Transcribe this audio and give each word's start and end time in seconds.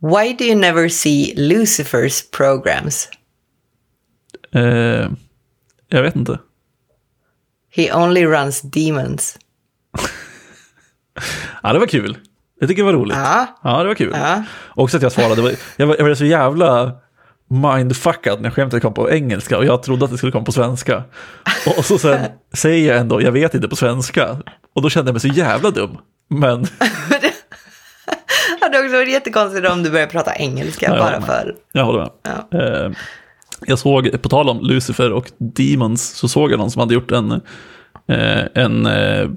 Why 0.00 0.32
do 0.38 0.44
you 0.44 0.54
never 0.54 0.88
see 0.88 1.34
Lucifers 1.36 2.30
programs? 2.30 3.08
Eh, 4.54 5.10
jag 5.88 6.02
vet 6.02 6.16
inte. 6.16 6.38
He 7.76 7.92
only 7.94 8.24
runs 8.26 8.60
demons. 8.62 9.38
Ja, 11.62 11.72
det 11.72 11.78
var 11.78 11.86
kul. 11.86 12.18
Jag 12.60 12.68
tycker 12.68 12.82
det 12.82 12.86
var 12.92 12.98
roligt. 12.98 13.16
Ja. 13.16 13.46
Ja, 13.64 13.82
det 13.82 13.88
var 13.88 13.94
kul. 13.94 14.10
Ja. 14.14 14.42
Också 14.68 14.96
att 14.96 15.02
jag 15.02 15.12
svarade, 15.12 15.42
var- 15.42 15.52
jag 15.76 15.86
var, 15.86 15.96
jag 15.96 16.04
var 16.08 16.14
så 16.14 16.24
jävla 16.24 16.92
mindfuckad 17.50 18.40
när 18.40 18.50
skämtet 18.50 18.82
kom 18.82 18.94
på 18.94 19.10
engelska 19.10 19.58
och 19.58 19.64
jag 19.64 19.82
trodde 19.82 20.04
att 20.04 20.10
det 20.10 20.16
skulle 20.18 20.32
komma 20.32 20.44
på 20.44 20.52
svenska. 20.52 21.04
Och 21.78 21.84
så 21.84 21.98
sen 21.98 22.20
säger 22.52 22.88
jag 22.92 23.00
ändå, 23.00 23.22
jag 23.22 23.32
vet 23.32 23.54
inte 23.54 23.68
på 23.68 23.76
svenska. 23.76 24.36
Och 24.74 24.82
då 24.82 24.90
kände 24.90 25.08
jag 25.08 25.14
mig 25.14 25.20
så 25.20 25.28
jävla 25.40 25.70
dum. 25.70 25.98
Men 26.30 26.66
hade 28.74 28.84
också 28.84 28.96
varit 28.96 29.12
jättekonstigt 29.12 29.68
om 29.68 29.82
du 29.82 29.90
började 29.90 30.12
prata 30.12 30.34
engelska 30.34 30.86
jag 30.86 30.98
bara 30.98 31.20
för... 31.20 31.56
jag 31.72 31.84
håller 31.84 31.98
med. 31.98 32.10
Ja. 32.22 32.58
Eh, 32.58 32.90
jag 33.66 33.78
såg, 33.78 34.22
på 34.22 34.28
tal 34.28 34.48
om 34.48 34.60
Lucifer 34.60 35.12
och 35.12 35.30
Demons, 35.38 36.08
så 36.08 36.28
såg 36.28 36.52
jag 36.52 36.58
någon 36.58 36.70
som 36.70 36.80
hade 36.80 36.94
gjort 36.94 37.10
en, 37.10 37.32
eh, 38.08 38.42
en, 38.54 38.86
eh, 38.86 39.28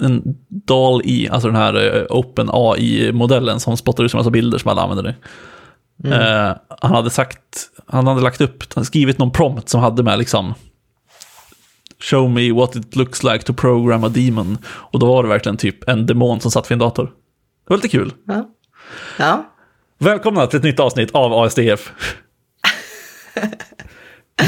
en 0.00 0.22
DAL 0.48 1.02
i, 1.04 1.28
alltså 1.28 1.48
den 1.48 1.56
här 1.56 2.06
Open 2.10 2.48
AI-modellen 2.52 3.60
som 3.60 3.76
spottar 3.76 4.04
ut 4.04 4.14
en 4.14 4.18
massa 4.18 4.30
bilder 4.30 4.58
som 4.58 4.70
alla 4.70 4.82
använder 4.82 5.02
det. 5.04 5.14
Eh, 6.04 6.56
han 6.80 6.94
hade 6.94 7.10
sagt, 7.10 7.40
han 7.86 8.06
hade 8.06 8.20
lagt 8.20 8.40
upp, 8.40 8.74
han 8.74 8.84
skrivit 8.84 9.18
någon 9.18 9.30
prompt 9.30 9.68
som 9.68 9.80
hade 9.80 10.02
med 10.02 10.18
liksom 10.18 10.54
Show 12.00 12.30
me 12.30 12.52
what 12.52 12.76
it 12.76 12.96
looks 12.96 13.22
like 13.22 13.44
to 13.44 13.52
program 13.52 14.04
a 14.04 14.08
demon. 14.08 14.58
Och 14.66 14.98
då 14.98 15.06
var 15.06 15.22
det 15.22 15.28
verkligen 15.28 15.56
typ 15.56 15.88
en 15.88 16.06
demon 16.06 16.40
som 16.40 16.50
satt 16.50 16.70
vid 16.70 16.72
en 16.72 16.78
dator. 16.78 17.04
Det 17.04 17.10
var 17.72 17.76
lite 17.76 17.88
kul. 17.88 18.12
Ja. 18.26 18.53
Ja. 19.18 19.50
Välkomna 19.98 20.46
till 20.46 20.56
ett 20.56 20.64
nytt 20.64 20.80
avsnitt 20.80 21.10
av 21.10 21.32
ASDF. 21.32 21.92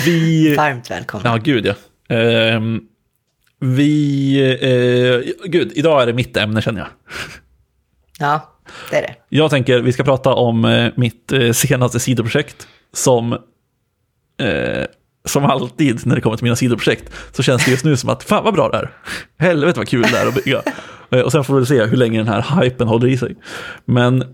Vi... 0.05 0.55
Varmt 0.56 0.91
välkommen. 0.91 1.33
Ja, 1.33 1.37
gud 1.37 1.67
ja. 1.67 1.75
Ehm, 2.17 2.81
vi... 3.61 4.39
eh, 4.62 5.48
gud, 5.48 5.73
idag 5.75 6.03
är 6.03 6.07
det 6.07 6.12
mitt 6.12 6.37
ämne 6.37 6.62
känner 6.62 6.81
jag. 6.81 6.89
Ja, 8.19 8.59
det 8.91 8.97
är 8.97 9.03
det. 9.03 9.14
Jag 9.29 9.51
tänker 9.51 9.81
vi 9.81 9.92
ska 9.92 10.05
prata 10.05 10.34
om 10.34 10.64
eh, 10.64 10.92
mitt 10.97 11.33
eh, 11.33 11.53
senaste 11.53 12.01
sidoprojekt 12.01 12.69
som... 12.92 13.33
Eh, 14.39 14.84
som 15.27 15.45
alltid 15.45 16.07
när 16.07 16.15
det 16.15 16.21
kommer 16.21 16.37
till 16.37 16.45
mina 16.45 16.57
sidoprojekt 16.57 17.13
så 17.33 17.43
känns 17.43 17.65
det 17.65 17.71
just 17.71 17.85
nu 17.85 17.97
som 17.97 18.11
att 18.11 18.23
fan 18.23 18.45
vad 18.45 18.55
bra 18.55 18.69
det 18.69 18.79
är. 18.79 18.91
Helvete 19.39 19.81
vad 19.81 19.89
kul 19.89 20.03
det 20.03 20.19
är 20.19 20.27
att 20.27 20.45
bygga. 20.45 20.63
Eh, 21.11 21.21
och 21.21 21.33
sen 21.33 21.45
får 21.45 21.55
vi 21.55 21.61
väl 21.61 21.67
se 21.67 21.85
hur 21.85 21.97
länge 21.97 22.19
den 22.19 22.29
här 22.29 22.63
hypen 22.63 22.89
håller 22.89 23.09
i 23.09 23.19
sig. 23.19 23.37
Men 23.85 24.23
eh, 24.23 24.29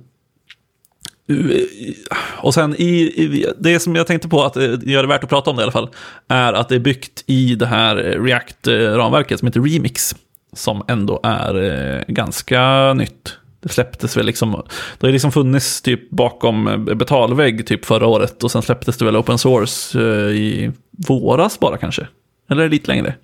och 2.39 2.55
sen 2.55 2.75
i, 2.79 2.93
i, 3.03 3.47
det 3.59 3.81
som 3.81 3.97
jag 3.97 4.07
tänkte 4.07 4.29
på 4.29 4.45
att 4.45 4.57
eh, 4.57 4.63
gör 4.83 5.03
det 5.03 5.09
värt 5.09 5.25
att 5.25 5.31
prata 5.31 5.51
om 5.51 5.57
det 5.57 5.61
i 5.61 5.63
alla 5.63 5.73
fall, 5.73 5.91
är 6.29 6.53
att 6.53 6.69
det 6.69 6.75
är 6.75 6.81
byggt 6.81 7.25
i 7.27 7.55
det 7.55 7.67
här 7.67 7.97
React-ramverket 7.97 9.37
som 9.37 9.48
heter 9.48 9.61
Remix, 9.61 10.17
som 10.53 10.85
ändå 10.89 11.20
är 11.23 12.05
ganska 12.09 12.95
nytt. 12.95 13.39
Det 13.62 13.68
släpptes 13.68 14.16
väl 14.16 14.27
liksom, 14.27 14.62
det 14.98 15.06
har 15.06 15.12
liksom 15.12 15.32
funnits 15.32 15.82
typ 15.82 16.10
bakom 16.10 16.84
betalvägg 16.98 17.66
typ 17.66 17.84
förra 17.84 18.06
året 18.06 18.44
och 18.44 18.50
sen 18.50 18.62
släpptes 18.62 18.96
det 18.96 19.05
väl 19.05 19.16
open 19.16 19.38
source 19.38 19.98
eh, 20.00 20.30
i 20.36 20.72
våras 21.08 21.58
bara 21.60 21.77
kanske. 21.77 22.06
Eller 22.50 22.68
lite 22.68 22.88
längre? 22.92 23.14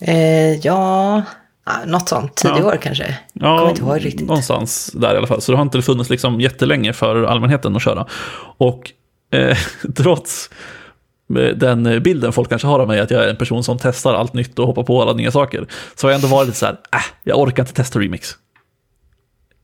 Eh, 0.00 0.52
ja, 0.56 1.22
ja, 1.66 1.72
något 1.86 2.08
sånt. 2.08 2.34
Tio 2.36 2.58
Ja. 2.58 2.64
år 2.64 2.76
kanske. 2.82 3.18
Kommer 3.40 3.68
inte 3.70 3.82
ihåg 3.82 4.04
riktigt. 4.04 4.26
någonstans 4.26 4.90
där 4.94 5.14
i 5.14 5.16
alla 5.16 5.26
fall. 5.26 5.40
Så 5.40 5.52
det 5.52 5.58
har 5.58 5.62
inte 5.62 5.82
funnits 5.82 6.10
liksom 6.10 6.40
jättelänge 6.40 6.92
för 6.92 7.22
allmänheten 7.22 7.76
att 7.76 7.82
köra. 7.82 8.06
Och 8.56 8.90
eh, 9.32 9.58
trots 9.96 10.50
eh, 11.38 11.56
den 11.56 12.02
bilden 12.02 12.32
folk 12.32 12.48
kanske 12.48 12.68
har 12.68 12.78
av 12.80 12.88
mig, 12.88 13.00
att 13.00 13.10
jag 13.10 13.24
är 13.24 13.28
en 13.28 13.36
person 13.36 13.64
som 13.64 13.78
testar 13.78 14.14
allt 14.14 14.32
nytt 14.34 14.58
och 14.58 14.66
hoppar 14.66 14.82
på 14.82 15.02
alla 15.02 15.12
nya 15.12 15.30
saker, 15.30 15.66
så 15.96 16.06
har 16.06 16.12
jag 16.12 16.16
ändå 16.22 16.28
varit 16.36 16.46
lite 16.46 16.58
så 16.58 16.66
här, 16.66 16.76
äh, 16.92 16.98
jag 17.24 17.38
orkar 17.38 17.62
inte 17.62 17.74
testa 17.74 17.98
remix. 17.98 18.36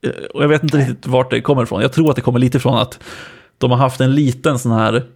Eh, 0.02 0.24
och 0.34 0.42
jag 0.42 0.48
vet 0.48 0.62
inte 0.62 0.78
riktigt 0.78 1.06
vart 1.06 1.30
det 1.30 1.40
kommer 1.40 1.62
ifrån. 1.62 1.82
Jag 1.82 1.92
tror 1.92 2.10
att 2.10 2.16
det 2.16 2.22
kommer 2.22 2.38
lite 2.38 2.58
ifrån 2.58 2.78
att 2.78 3.02
de 3.58 3.70
har 3.70 3.78
haft 3.78 4.00
en 4.00 4.14
liten 4.14 4.58
sån 4.58 4.72
här 4.72 5.06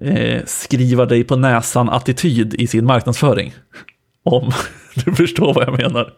eh, 0.00 0.42
skriva 0.46 1.06
dig 1.06 1.24
på 1.24 1.36
näsan-attityd 1.36 2.54
i 2.54 2.66
sin 2.66 2.86
marknadsföring. 2.86 3.54
Om 4.24 4.52
du 5.04 5.14
förstår 5.14 5.54
vad 5.54 5.68
jag 5.68 5.78
menar. 5.78 6.12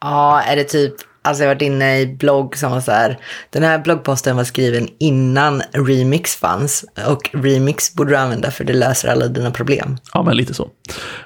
Ja, 0.00 0.42
är 0.42 0.56
det 0.56 0.64
typ, 0.64 0.94
alltså 1.22 1.42
jag 1.42 1.48
har 1.48 1.54
varit 1.54 1.62
inne 1.62 2.00
i 2.00 2.06
blogg 2.06 2.56
som 2.56 2.70
var 2.70 2.80
så 2.80 2.92
här, 2.92 3.18
den 3.50 3.62
här 3.62 3.78
bloggposten 3.78 4.36
var 4.36 4.44
skriven 4.44 4.88
innan 4.98 5.62
Remix 5.72 6.36
fanns 6.36 6.84
och 7.08 7.30
Remix 7.32 7.94
borde 7.94 8.10
du 8.10 8.16
använda 8.16 8.50
för 8.50 8.64
det 8.64 8.72
löser 8.72 9.08
alla 9.08 9.26
dina 9.26 9.50
problem. 9.50 9.96
Ja, 10.14 10.22
men 10.22 10.36
lite 10.36 10.54
så. 10.54 10.70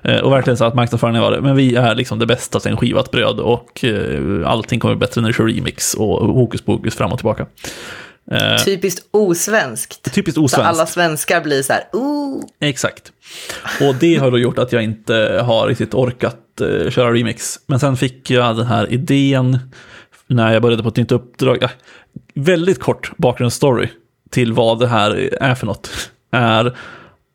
Eh, 0.03 0.19
och 0.19 0.33
verkligen 0.33 0.57
så 0.57 0.65
att 0.65 0.75
marknadsföringen 0.75 1.23
var 1.23 1.31
det. 1.31 1.41
Men 1.41 1.57
vi 1.57 1.77
är 1.77 1.95
liksom 1.95 2.19
det 2.19 2.27
bästa 2.27 2.61
sen 2.61 2.77
skivat 2.77 3.11
bröd 3.11 3.41
och 3.41 3.85
eh, 3.85 4.51
allting 4.51 4.81
kommer 4.81 4.95
bättre 4.95 5.21
när 5.21 5.29
du 5.29 5.35
kör 5.35 5.45
remix 5.45 5.95
och 5.95 6.35
hokus 6.35 6.63
pokus 6.63 6.95
fram 6.95 7.13
och 7.13 7.19
tillbaka. 7.19 7.47
Eh, 8.31 8.57
Typiskt 8.65 9.07
osvenskt. 9.11 10.15
Typiskt 10.15 10.35
Så 10.35 10.45
osvenskt. 10.45 10.69
alla 10.69 10.87
svenskar 10.87 11.41
blir 11.41 11.63
så 11.63 11.73
här, 11.73 11.83
ooh, 11.93 12.45
Exakt. 12.61 13.13
Och 13.81 13.95
det 13.95 14.17
har 14.17 14.31
då 14.31 14.39
gjort 14.39 14.59
att 14.59 14.73
jag 14.73 14.83
inte 14.83 15.43
har 15.45 15.69
riktigt 15.69 15.95
orkat 15.95 16.61
eh, 16.61 16.91
köra 16.91 17.13
remix. 17.15 17.59
Men 17.67 17.81
sen 17.81 17.97
fick 17.97 18.31
jag 18.31 18.57
den 18.57 18.67
här 18.67 18.93
idén 18.93 19.59
när 20.27 20.53
jag 20.53 20.63
började 20.63 20.83
på 20.83 20.89
ett 20.89 20.97
nytt 20.97 21.13
uppdrag. 21.13 21.59
Ja, 21.61 21.69
väldigt 22.35 22.81
kort 22.81 23.13
bakgrundsstory 23.17 23.89
till 24.31 24.53
vad 24.53 24.79
det 24.81 24.89
här 24.89 25.35
är 25.43 25.55
för 25.55 25.67
något. 25.67 26.11
Är 26.33 26.77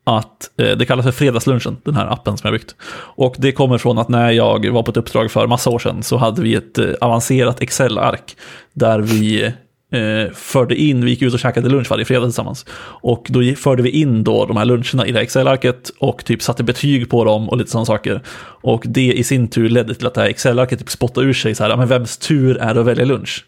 att 0.04 0.50
eh, 0.60 0.76
det 0.76 0.86
kallas 0.86 1.04
för 1.04 1.12
Fredagslunchen, 1.12 1.76
den 1.84 1.94
här 1.94 2.06
appen 2.12 2.38
som 2.38 2.48
jag 2.48 2.60
byggt. 2.60 2.74
Och 2.94 3.34
det 3.38 3.52
kommer 3.52 3.78
från 3.78 3.98
att 3.98 4.08
när 4.08 4.30
jag 4.30 4.70
var 4.70 4.82
på 4.82 4.90
ett 4.90 4.96
uppdrag 4.96 5.30
för 5.30 5.46
massa 5.46 5.70
år 5.70 5.78
sedan 5.78 6.02
så 6.02 6.16
hade 6.16 6.42
vi 6.42 6.54
ett 6.54 6.78
eh, 6.78 6.90
avancerat 7.00 7.60
Excel-ark 7.62 8.36
där 8.72 8.98
vi 9.00 9.52
eh, 9.92 10.32
förde 10.34 10.74
in, 10.74 11.04
vi 11.04 11.10
gick 11.10 11.22
ut 11.22 11.34
och 11.34 11.40
käkade 11.40 11.68
lunch 11.68 11.90
varje 11.90 12.04
fredag 12.04 12.24
tillsammans. 12.24 12.66
Och 13.02 13.26
då 13.28 13.54
förde 13.56 13.82
vi 13.82 13.90
in 13.90 14.24
då 14.24 14.46
de 14.46 14.56
här 14.56 14.64
luncherna 14.64 15.06
i 15.06 15.12
det 15.12 15.18
här 15.18 15.24
Excel-arket 15.24 15.90
och 15.98 16.24
typ 16.24 16.42
satte 16.42 16.64
betyg 16.64 17.10
på 17.10 17.24
dem 17.24 17.48
och 17.48 17.56
lite 17.56 17.70
sådana 17.70 17.86
saker. 17.86 18.20
Och 18.62 18.82
det 18.86 19.12
i 19.12 19.24
sin 19.24 19.48
tur 19.48 19.68
ledde 19.68 19.94
till 19.94 20.06
att 20.06 20.14
det 20.14 20.20
här 20.20 20.28
Excel-arket 20.28 20.78
typ 20.78 20.90
spottade 20.90 21.26
ur 21.26 21.32
sig 21.32 21.54
så 21.54 21.64
här, 21.64 21.76
men 21.76 21.88
vems 21.88 22.18
tur 22.18 22.56
är 22.56 22.74
det 22.74 22.80
att 22.80 22.86
välja 22.86 23.04
lunch? 23.04 23.44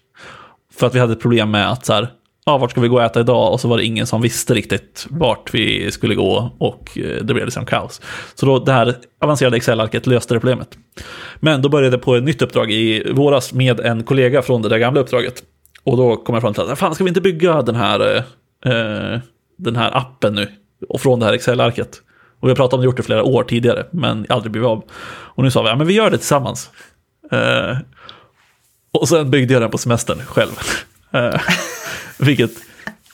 För 0.75 0.87
att 0.87 0.95
vi 0.95 0.99
hade 0.99 1.13
ett 1.13 1.21
problem 1.21 1.51
med 1.51 1.71
att 1.71 1.87
så 1.87 1.93
här, 1.93 2.09
ja, 2.47 2.59
vart 2.59 2.71
ska 2.71 2.81
vi 2.81 2.89
gå 2.89 2.97
och 2.97 3.03
äta 3.03 3.21
idag? 3.21 3.53
Och 3.53 3.61
så 3.61 3.69
var 3.69 3.77
det 3.77 3.85
ingen 3.85 4.07
som 4.07 4.23
visste 4.23 4.55
riktigt 4.55 5.07
vart 5.11 5.55
vi 5.55 5.91
skulle 5.91 6.15
gå 6.15 6.53
och 6.59 6.99
eh, 6.99 7.25
det 7.25 7.35
blev 7.35 7.45
liksom 7.45 7.67
kaos. 7.67 8.01
Så 8.35 8.47
då 8.47 8.59
det 8.59 8.73
här 8.73 8.95
avancerade 9.21 9.57
Excel-arket 9.57 10.07
löste 10.07 10.35
det 10.35 10.41
problemet. 10.41 10.79
Men 11.41 11.63
då 11.63 11.69
började 11.69 11.97
jag 11.97 12.03
på 12.03 12.17
ett 12.17 12.25
nytt 12.25 12.43
uppdrag 12.43 12.73
i 12.73 13.13
våras 13.13 13.53
med 13.53 13.81
en 13.81 14.03
kollega 14.03 14.43
från 14.43 14.63
det 14.63 14.69
där 14.69 14.79
gamla 14.79 15.01
uppdraget. 15.01 15.43
Och 15.85 15.97
då 15.97 16.17
kom 16.17 16.35
jag 16.35 16.43
fram 16.43 16.55
till 16.55 16.63
att, 16.63 16.79
fan 16.79 16.95
ska 16.95 17.05
vi 17.05 17.09
inte 17.09 17.21
bygga 17.21 17.63
den 17.63 17.75
här, 17.75 18.01
eh, 18.01 18.73
eh, 18.73 19.21
den 19.57 19.77
här 19.77 19.97
appen 19.97 20.35
nu? 20.35 20.49
Och 20.89 21.01
från 21.01 21.21
det 21.21 21.27
här 21.27 21.33
Excel-arket. 21.33 22.03
Och 22.41 22.49
vi 22.49 22.51
har 22.51 22.57
pratat 22.57 22.75
om 22.75 22.81
det 22.81 22.85
gjort 22.85 22.97
det 22.97 23.03
flera 23.03 23.23
år 23.23 23.45
tidigare, 23.45 23.87
men 23.91 24.27
aldrig 24.29 24.53
blivit 24.53 24.69
av. 24.69 24.85
Och 25.07 25.45
nu 25.45 25.51
sa 25.51 25.63
vi, 25.63 25.69
ja 25.69 25.77
men 25.77 25.87
vi 25.87 25.95
gör 25.95 26.11
det 26.11 26.19
tillsammans. 26.19 26.71
Eh, 27.33 27.77
och 28.93 29.09
sen 29.09 29.31
byggde 29.31 29.53
jag 29.53 29.63
den 29.63 29.71
på 29.71 29.79
semestern 29.79 30.19
själv. 30.19 30.51
Eh, 31.15 31.41
Vilket 32.19 32.51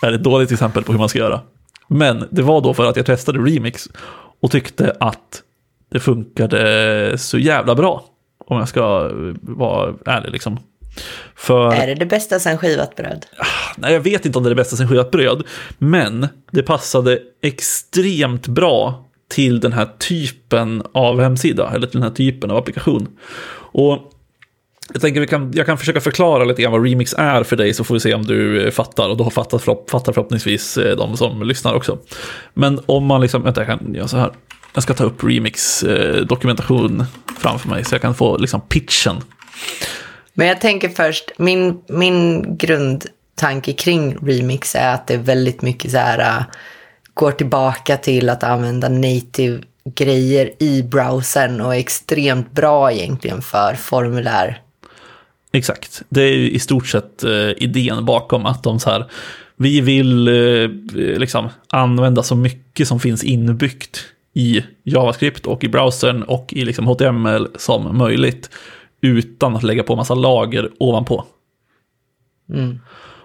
är 0.02 0.12
ett 0.12 0.22
dåligt 0.22 0.52
exempel 0.52 0.82
på 0.84 0.92
hur 0.92 0.98
man 0.98 1.08
ska 1.08 1.18
göra. 1.18 1.40
Men 1.88 2.28
det 2.30 2.42
var 2.42 2.60
då 2.60 2.74
för 2.74 2.86
att 2.86 2.96
jag 2.96 3.06
testade 3.06 3.38
Remix 3.38 3.88
och 4.40 4.50
tyckte 4.50 4.96
att 5.00 5.42
det 5.90 6.00
funkade 6.00 7.18
så 7.18 7.38
jävla 7.38 7.74
bra. 7.74 8.04
Om 8.46 8.58
jag 8.58 8.68
ska 8.68 9.10
vara 9.40 9.94
ärlig 10.06 10.32
liksom. 10.32 10.58
För, 11.36 11.72
är 11.72 11.86
det 11.86 11.94
det 11.94 12.06
bästa 12.06 12.40
sen 12.40 12.58
skivat 12.58 12.96
bröd? 12.96 13.26
nej, 13.76 13.92
jag 13.92 14.00
vet 14.00 14.26
inte 14.26 14.38
om 14.38 14.44
det 14.44 14.48
är 14.48 14.54
det 14.54 14.62
bästa 14.62 14.76
sen 14.76 14.88
skivat 14.88 15.10
bröd, 15.10 15.42
men 15.78 16.28
det 16.50 16.62
passade 16.62 17.18
extremt 17.42 18.46
bra 18.46 19.06
till 19.28 19.60
den 19.60 19.72
här 19.72 19.88
typen 19.98 20.82
av 20.94 21.20
hemsida, 21.20 21.70
eller 21.74 21.86
till 21.86 22.00
den 22.00 22.08
här 22.08 22.16
typen 22.16 22.50
av 22.50 22.56
applikation. 22.56 23.08
Och 23.72 24.12
jag 24.92 25.02
tänker 25.02 25.20
vi 25.20 25.26
kan, 25.26 25.52
jag 25.54 25.66
kan 25.66 25.78
försöka 25.78 26.00
förklara 26.00 26.44
lite 26.44 26.62
grann 26.62 26.72
vad 26.72 26.84
Remix 26.84 27.14
är 27.18 27.42
för 27.42 27.56
dig 27.56 27.74
så 27.74 27.84
får 27.84 27.94
vi 27.94 28.00
se 28.00 28.14
om 28.14 28.22
du 28.22 28.64
eh, 28.64 28.70
fattar 28.70 29.08
och 29.08 29.16
då 29.16 29.24
har 29.24 29.30
fattat, 29.30 29.62
förhopp- 29.62 29.90
fattar 29.90 30.12
förhoppningsvis 30.12 30.76
eh, 30.76 30.96
de 30.96 31.16
som 31.16 31.42
lyssnar 31.42 31.74
också. 31.74 31.98
Men 32.54 32.80
om 32.86 33.04
man 33.06 33.20
liksom, 33.20 33.42
vänta 33.42 33.60
jag 33.60 33.78
kan 33.78 33.94
göra 33.94 34.08
så 34.08 34.16
här. 34.16 34.30
Jag 34.74 34.82
ska 34.82 34.94
ta 34.94 35.04
upp 35.04 35.24
Remix 35.24 35.82
eh, 35.82 36.20
dokumentation 36.26 37.04
framför 37.38 37.68
mig 37.68 37.84
så 37.84 37.94
jag 37.94 38.02
kan 38.02 38.14
få 38.14 38.36
liksom 38.38 38.60
pitchen. 38.60 39.16
Men 40.34 40.46
jag 40.46 40.60
tänker 40.60 40.88
först, 40.88 41.30
min, 41.38 41.80
min 41.88 42.56
grundtanke 42.56 43.72
kring 43.72 44.16
remix 44.16 44.74
är 44.74 44.94
att 44.94 45.06
det 45.06 45.14
är 45.14 45.18
väldigt 45.18 45.62
mycket 45.62 45.90
så 45.90 45.98
här, 45.98 46.18
äh, 46.18 46.44
går 47.14 47.32
tillbaka 47.32 47.96
till 47.96 48.28
att 48.28 48.44
använda 48.44 48.88
native 48.88 49.60
grejer 49.94 50.62
i 50.62 50.82
browsern 50.82 51.60
och 51.60 51.74
är 51.74 51.78
extremt 51.78 52.52
bra 52.52 52.92
egentligen 52.92 53.42
för 53.42 53.74
formulär. 53.74 54.62
Exakt. 55.52 56.02
Det 56.08 56.22
är 56.22 56.34
ju 56.34 56.50
i 56.50 56.58
stort 56.58 56.86
sett 56.86 57.24
eh, 57.24 57.50
idén 57.56 58.04
bakom 58.04 58.46
att 58.46 58.62
de 58.62 58.80
så 58.80 58.90
här, 58.90 59.06
vi 59.56 59.80
vill 59.80 60.28
eh, 60.28 60.70
liksom 60.94 61.48
använda 61.68 62.22
så 62.22 62.36
mycket 62.36 62.88
som 62.88 63.00
finns 63.00 63.24
inbyggt 63.24 64.04
i 64.34 64.64
JavaScript 64.84 65.46
och 65.46 65.64
i 65.64 65.68
browsern 65.68 66.22
och 66.22 66.52
i 66.52 66.64
liksom 66.64 66.86
HTML 66.86 67.48
som 67.56 67.98
möjligt 67.98 68.50
utan 69.00 69.56
att 69.56 69.62
lägga 69.62 69.82
på 69.82 69.96
massa 69.96 70.14
lager 70.14 70.70
ovanpå. 70.78 71.24
Mm. 72.52 72.78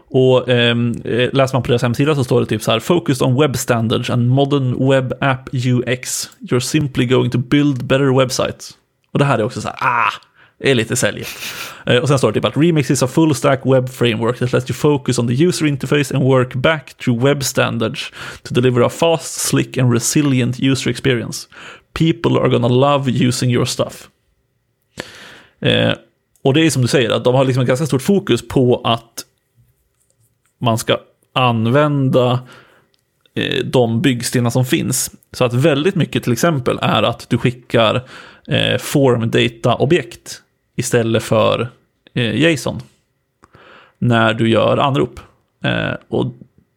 Och 0.07 0.49
ehm, 0.49 0.91
eh, 1.05 1.29
läser 1.33 1.55
man 1.55 1.63
på 1.63 1.67
deras 1.67 1.81
hemsida 1.81 2.15
så 2.15 2.23
står 2.23 2.39
det 2.39 2.45
typ 2.45 2.61
så 2.61 2.71
här, 2.71 2.79
Focused 2.79 3.27
on 3.27 3.41
web 3.41 3.57
standards 3.57 4.09
and 4.09 4.29
modern 4.29 4.89
web 4.89 5.13
app 5.21 5.49
UX. 5.53 6.29
You're 6.39 6.59
simply 6.59 7.05
going 7.05 7.31
to 7.31 7.37
build 7.37 7.85
better 7.85 8.17
websites. 8.17 8.77
Och 9.11 9.19
det 9.19 9.25
här 9.25 9.39
är 9.39 9.43
också 9.43 9.61
så 9.61 9.67
här, 9.67 9.77
ah, 9.81 10.11
det 10.59 10.71
är 10.71 10.75
lite 10.75 10.95
säljigt. 10.95 11.29
Eh, 11.87 11.97
och 11.97 12.07
sen 12.07 12.17
står 12.17 12.31
det 12.31 12.33
typ 12.33 12.45
att 12.45 12.57
Remix 12.57 12.91
is 12.91 13.03
a 13.03 13.07
full 13.07 13.35
stack 13.35 13.61
web 13.65 13.89
framework 13.89 14.39
that 14.39 14.53
lets 14.53 14.69
you 14.69 14.75
focus 14.75 15.19
on 15.19 15.27
the 15.27 15.45
user 15.45 15.65
interface 15.65 16.15
and 16.15 16.23
work 16.23 16.53
back 16.53 16.93
through 16.97 17.25
web 17.25 17.43
standards 17.43 18.11
to 18.43 18.53
deliver 18.53 18.81
a 18.81 18.89
fast, 18.89 19.33
slick 19.33 19.77
and 19.77 19.93
resilient 19.93 20.59
user 20.59 20.89
experience. 20.89 21.47
People 21.93 22.39
are 22.39 22.49
gonna 22.49 22.67
love 22.67 23.27
using 23.27 23.51
your 23.51 23.65
stuff. 23.65 24.09
Eh, 25.59 25.93
och 26.41 26.53
det 26.53 26.65
är 26.65 26.69
som 26.69 26.81
du 26.81 26.87
säger, 26.87 27.09
att 27.09 27.23
de 27.23 27.35
har 27.35 27.45
liksom 27.45 27.61
ett 27.61 27.67
ganska 27.67 27.85
stort 27.85 28.01
fokus 28.01 28.47
på 28.47 28.81
att 28.83 29.25
man 30.57 30.77
ska 30.77 30.97
använda 31.33 32.39
eh, 33.33 33.65
de 33.65 34.01
byggstenar 34.01 34.49
som 34.49 34.65
finns. 34.65 35.11
Så 35.31 35.45
att 35.45 35.53
väldigt 35.53 35.95
mycket 35.95 36.23
till 36.23 36.33
exempel 36.33 36.79
är 36.81 37.03
att 37.03 37.29
du 37.29 37.37
skickar 37.37 37.95
eh, 38.47 38.77
form 38.77 39.31
data-objekt 39.31 40.41
istället 40.75 41.23
för 41.23 41.69
eh, 42.13 42.35
JSON 42.35 42.81
när 43.97 44.33
du 44.33 44.49
gör 44.49 44.77
anrop. 44.77 45.19
Eh, 45.63 45.93
och 46.07 46.33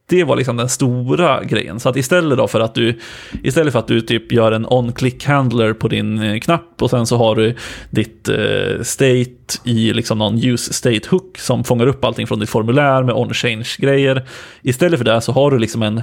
det 0.09 0.25
var 0.25 0.37
liksom 0.37 0.57
den 0.57 0.69
stora 0.69 1.45
grejen. 1.45 1.81
Så 1.81 1.89
att 1.89 1.97
istället 1.97 2.39
då 2.39 2.49
för 2.49 2.61
att 2.61 2.75
du, 2.75 2.99
istället 3.43 3.73
för 3.73 3.79
att 3.79 3.89
du 3.89 4.01
typ 4.01 4.33
gör 4.33 4.53
en 4.53 4.67
on-click 4.67 5.25
handler 5.25 5.73
på 5.73 5.89
din 5.89 6.23
eh, 6.23 6.41
knapp 6.41 6.83
och 6.83 6.91
sen 6.91 7.07
så 7.07 7.17
har 7.17 7.37
du 7.37 7.55
ditt 7.91 8.29
eh, 8.29 8.83
state 8.83 9.59
i 9.65 9.93
liksom 9.93 10.19
någon 10.19 10.45
use 10.45 10.73
state 10.73 11.09
hook 11.11 11.39
som 11.39 11.65
fångar 11.65 11.87
upp 11.87 12.05
allting 12.05 12.27
från 12.27 12.39
ditt 12.39 12.51
formulär 12.51 13.03
med 13.03 13.15
on-change-grejer. 13.15 14.29
Istället 14.63 14.99
för 14.99 15.05
det 15.05 15.21
så 15.21 15.33
har 15.33 15.51
du 15.51 15.59
liksom 15.59 15.83
en 15.83 16.03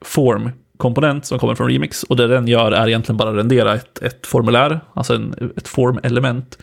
form 0.00 0.50
komponent 0.76 1.26
som 1.26 1.38
kommer 1.38 1.54
från 1.54 1.70
Remix 1.70 2.02
och 2.02 2.16
det 2.16 2.26
den 2.26 2.48
gör 2.48 2.72
är 2.72 2.88
egentligen 2.88 3.16
bara 3.16 3.36
rendera 3.36 3.74
ett, 3.74 4.02
ett 4.02 4.26
formulär, 4.26 4.80
alltså 4.94 5.14
en, 5.14 5.52
ett 5.56 5.68
form-element. 5.68 6.58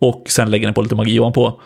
Och 0.00 0.24
sen 0.28 0.50
lägger 0.50 0.66
den 0.66 0.74
på 0.74 0.82
lite 0.82 0.94
magi 0.94 1.20
ovanpå. 1.20 1.60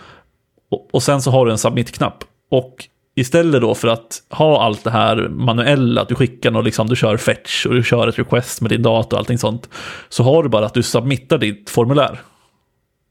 Och, 0.71 0.89
och 0.93 1.03
sen 1.03 1.23
så 1.23 1.31
har 1.31 1.47
du 1.47 1.53
en 1.53 1.59
submit-knapp. 1.59 2.25
Och 2.51 2.89
istället 3.15 3.61
då 3.61 3.75
för 3.75 3.89
att 3.89 4.23
ha 4.31 4.63
allt 4.63 4.85
det 4.85 4.91
här 4.91 5.29
manuella, 5.29 6.03
att 6.03 6.09
du 6.09 6.15
skickar 6.15 6.57
och 6.57 6.65
liksom, 6.65 6.87
du 6.87 6.97
kör 6.97 7.17
fetch 7.17 7.67
och 7.67 7.75
du 7.75 7.83
kör 7.83 8.09
ett 8.09 8.19
request 8.19 8.61
med 8.61 8.71
din 8.71 8.83
dator 8.83 9.17
och 9.17 9.19
allting 9.19 9.39
sånt, 9.39 9.69
så 10.09 10.23
har 10.23 10.43
du 10.43 10.49
bara 10.49 10.67
att 10.67 10.75
du 10.75 10.83
submittar 10.83 11.39
ditt 11.39 11.71
formulär. 11.71 12.21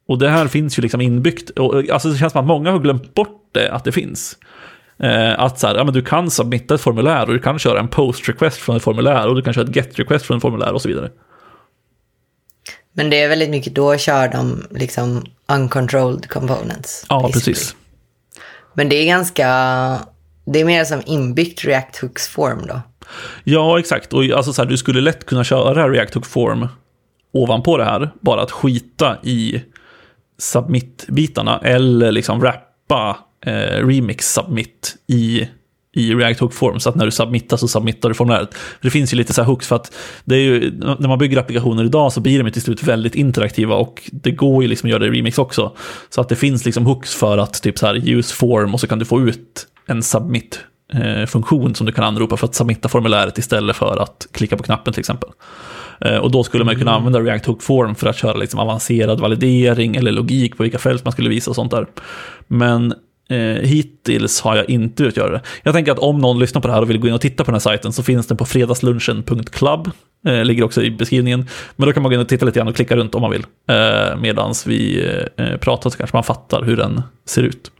Och 0.08 0.20
det 0.20 0.30
här 0.30 0.48
finns 0.48 0.80
ju 0.80 0.82
liksom 0.82 1.02
inbyggt, 1.02 1.50
och 1.50 1.90
alltså 1.90 2.10
det 2.10 2.18
känns 2.18 2.32
som 2.32 2.42
att 2.42 2.48
många 2.48 2.72
har 2.72 2.80
glömt 2.80 3.14
bort 3.14 3.50
det, 3.52 3.72
att 3.72 3.84
det 3.84 3.92
finns. 3.92 4.38
Eh, 5.00 5.40
att 5.40 5.60
så 5.60 5.68
här, 5.68 5.76
ja, 5.76 5.84
men 5.84 5.94
du 5.94 6.02
kan 6.02 6.32
submitta 6.32 6.76
ett 6.76 6.82
formulär 6.82 7.28
och 7.28 7.34
du 7.34 7.40
kan 7.40 7.60
köra 7.60 7.80
en 7.80 7.88
post 7.88 8.30
request 8.30 8.58
från 8.58 8.76
ett 8.76 8.84
formulär 8.84 9.28
och 9.28 9.36
du 9.36 9.42
kan 9.42 9.54
köra 9.54 9.66
ett 9.66 9.76
get 9.76 10.00
request 10.00 10.26
från 10.26 10.38
ett 10.38 10.42
formulär 10.42 10.74
och 10.74 10.82
så 10.82 10.88
vidare. 10.88 11.10
Men 12.94 13.10
det 13.10 13.22
är 13.22 13.30
väldigt 13.30 13.50
mycket, 13.50 13.76
då 13.76 13.98
kör 13.98 14.28
de 14.28 14.68
liksom 14.72 15.26
uncontrolled 15.48 16.30
components. 16.30 17.06
Ja, 17.10 17.22
basically. 17.22 17.54
precis. 17.54 17.76
Men 18.74 18.90
det 18.90 18.96
är 18.96 19.06
ganska, 19.06 19.48
det 20.46 20.62
är 20.62 20.66
mer 20.66 20.84
som 20.84 21.02
inbyggt 21.06 21.66
React 21.66 21.98
Hooks 21.98 22.28
form 22.28 22.68
då. 22.68 22.82
Ja, 23.44 23.80
exakt. 23.80 24.14
Och 24.14 24.24
alltså 24.24 24.54
så 24.54 24.62
här, 24.62 24.70
du 24.70 24.78
skulle 24.78 25.02
lätt 25.02 25.26
kunna 25.26 25.44
köra 25.44 25.90
React 25.90 26.14
Hook 26.14 26.26
Form 26.26 26.68
ovanpå 27.34 27.78
det 27.78 27.86
här. 27.86 28.12
Bara 28.22 28.42
att 28.42 28.52
skita 28.52 29.18
i 29.24 29.64
submit-bitarna 30.38 31.60
eller 31.64 32.12
liksom 32.12 32.42
rappa 32.42 33.18
eh, 33.46 33.88
remix 33.88 34.34
submit 34.34 34.96
i, 35.08 35.50
i 35.94 36.14
React 36.16 36.40
Hook 36.40 36.54
Form. 36.54 36.80
Så 36.80 36.90
att 36.90 36.96
när 36.96 37.06
du 37.06 37.12
submittar 37.12 37.58
så 37.58 37.68
submittar 37.68 38.10
du 38.10 38.16
formuläret. 38.16 38.54
För 38.54 38.80
det 38.82 38.90
finns 38.90 39.14
ju 39.14 39.18
lite 39.18 39.34
så 39.34 39.42
här 39.42 39.48
hooks 39.48 39.68
för 39.68 39.76
att 39.76 39.96
det 40.26 40.36
är 40.36 40.40
ju, 40.40 40.72
när 41.00 41.08
man 41.08 41.18
bygger 41.18 41.38
applikationer 41.38 41.84
idag 41.84 42.14
så 42.14 42.22
blir 42.22 42.44
de 42.44 42.52
till 42.52 42.62
slut 42.62 42.84
väldigt 42.84 43.16
interaktiva 43.16 43.76
och 43.76 44.10
det 44.12 44.32
går 44.32 44.64
ju 44.64 44.70
liksom 44.70 44.88
att 44.88 44.92
göra 44.92 45.00
det 45.00 45.06
i 45.06 45.10
remix 45.20 45.38
också. 45.38 45.76
Så 46.10 46.22
att 46.22 46.30
det 46.30 46.36
finns 46.36 46.66
liksom 46.66 46.86
hooks 46.86 47.16
för 47.16 47.38
att 47.38 47.64
typ 47.64 47.78
så 47.80 47.86
här 47.86 48.10
use 48.10 48.36
form 48.36 48.74
och 48.74 48.80
så 48.80 48.88
kan 48.88 49.00
du 49.00 49.06
få 49.06 49.22
ut 49.22 49.68
en 49.88 50.04
submit 50.04 50.60
eh, 50.94 51.26
funktion 51.26 51.76
som 51.76 51.86
du 51.86 51.92
kan 51.92 52.04
anropa 52.04 52.38
för 52.38 52.48
att 52.48 52.56
submitta 52.56 52.90
formuläret 52.90 53.38
istället 53.38 53.76
för 53.76 53.98
att 53.98 54.28
klicka 54.32 54.58
på 54.58 54.64
knappen 54.64 54.94
till 54.94 55.00
exempel. 55.00 55.30
Eh, 56.02 56.18
Och 56.18 56.32
då 56.32 56.44
skulle 56.44 56.64
man 56.64 56.76
kunna 56.76 56.92
använda 56.92 57.20
React 57.20 57.46
Hook 57.46 57.64
Form 57.64 57.96
för 57.96 58.08
att 58.08 58.18
köra 58.18 58.34
liksom 58.34 58.60
avancerad 58.60 59.20
validering 59.20 59.96
eller 59.96 60.12
logik 60.12 60.58
på 60.58 60.64
vilka 60.64 60.80
fält 60.80 61.06
man 61.06 61.12
skulle 61.12 61.30
visa 61.30 61.52
och 61.52 61.56
sånt 61.56 61.72
där. 61.72 61.88
Men 62.48 62.94
eh, 63.30 63.38
hittills 63.38 64.42
har 64.42 64.56
jag 64.56 64.70
inte 64.70 65.04
göra 65.04 65.32
det. 65.32 65.42
Jag 65.64 65.74
tänker 65.74 65.92
att 65.92 66.00
om 66.00 66.20
någon 66.20 66.40
lyssnar 66.40 66.62
på 66.62 66.68
det 66.68 66.74
här 66.74 66.82
och 66.82 66.90
vill 66.90 67.00
gå 67.00 67.08
in 67.08 67.14
och 67.14 67.22
titta 67.22 67.44
på 67.44 67.52
den 67.52 67.56
här 67.56 67.60
sajten 67.60 67.94
så 67.94 68.04
finns 68.04 68.28
den 68.28 68.38
på 68.38 68.46
fredagslunchen.club. 68.46 69.92
Eh, 70.28 70.46
ligger 70.46 70.64
också 70.64 70.84
i 70.84 70.92
beskrivningen. 70.92 71.48
Men 71.76 71.88
då 71.88 71.94
kan 71.94 72.04
man 72.04 72.10
gå 72.10 72.14
in 72.14 72.22
och 72.22 72.30
titta 72.30 72.46
lite 72.46 72.60
grann 72.60 72.68
och 72.68 72.76
klicka 72.76 72.96
runt 72.96 73.16
om 73.16 73.22
man 73.22 73.32
vill. 73.32 73.46
Eh, 73.70 74.18
Medan 74.18 74.54
vi 74.66 75.10
eh, 75.38 75.58
pratar 75.58 75.90
så 75.90 75.98
kanske 75.98 76.18
man 76.18 76.24
fattar 76.24 76.64
hur 76.64 76.78
den 76.78 77.02
ser 77.26 77.44
ut. 77.44 77.72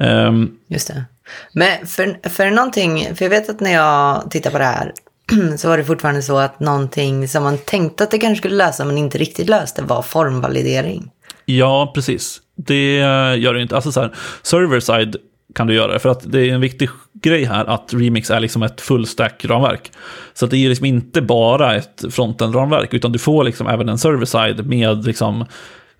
Ehm, 0.00 0.50
Just 0.68 0.88
det. 0.88 1.04
Men 1.52 1.86
för, 1.86 2.28
för 2.28 2.50
någonting, 2.50 3.14
för 3.14 3.24
jag 3.24 3.30
vet 3.30 3.50
att 3.50 3.60
när 3.60 3.72
jag 3.72 4.30
tittar 4.30 4.50
på 4.50 4.58
det 4.58 4.64
här 4.64 4.92
så 5.56 5.68
var 5.68 5.78
det 5.78 5.84
fortfarande 5.84 6.22
så 6.22 6.38
att 6.38 6.60
någonting 6.60 7.28
som 7.28 7.42
man 7.42 7.58
tänkte 7.58 8.04
att 8.04 8.10
det 8.10 8.18
kanske 8.18 8.38
skulle 8.38 8.56
lösa 8.56 8.84
men 8.84 8.98
inte 8.98 9.18
riktigt 9.18 9.48
löste 9.48 9.82
var 9.82 10.02
formvalidering. 10.02 11.10
Ja, 11.44 11.92
precis. 11.94 12.40
Det 12.66 12.96
gör 13.36 13.54
det 13.54 13.62
inte. 13.62 13.74
Alltså 13.74 13.92
så 13.92 14.00
här, 14.00 14.10
server-side 14.42 15.16
kan 15.54 15.66
du 15.66 15.74
göra 15.74 15.92
det, 15.92 15.98
för 15.98 16.08
att 16.08 16.32
det 16.32 16.40
är 16.40 16.54
en 16.54 16.60
viktig 16.60 16.88
grej 17.22 17.44
här 17.44 17.64
att 17.64 17.94
Remix 17.94 18.30
är 18.30 18.40
liksom 18.40 18.62
ett 18.62 18.80
full-stack-ramverk. 18.80 19.92
Så 20.34 20.44
att 20.44 20.50
det 20.50 20.56
är 20.56 20.68
liksom 20.68 20.86
inte 20.86 21.22
bara 21.22 21.74
ett 21.74 22.04
frontend-ramverk, 22.10 22.94
utan 22.94 23.12
du 23.12 23.18
får 23.18 23.44
liksom 23.44 23.66
även 23.66 23.88
en 23.88 23.98
server-side 23.98 24.66
med 24.66 25.04
liksom 25.04 25.44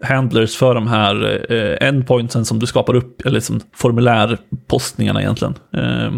handlers 0.03 0.57
för 0.57 0.75
de 0.75 0.87
här 0.87 1.47
eh, 1.53 1.89
endpointsen 1.89 2.45
som 2.45 2.59
du 2.59 2.67
skapar 2.67 2.97
upp, 2.97 3.21
eller 3.21 3.35
liksom 3.35 3.61
formulärpostningarna 3.75 5.21
egentligen, 5.23 5.55
eh, 5.75 6.13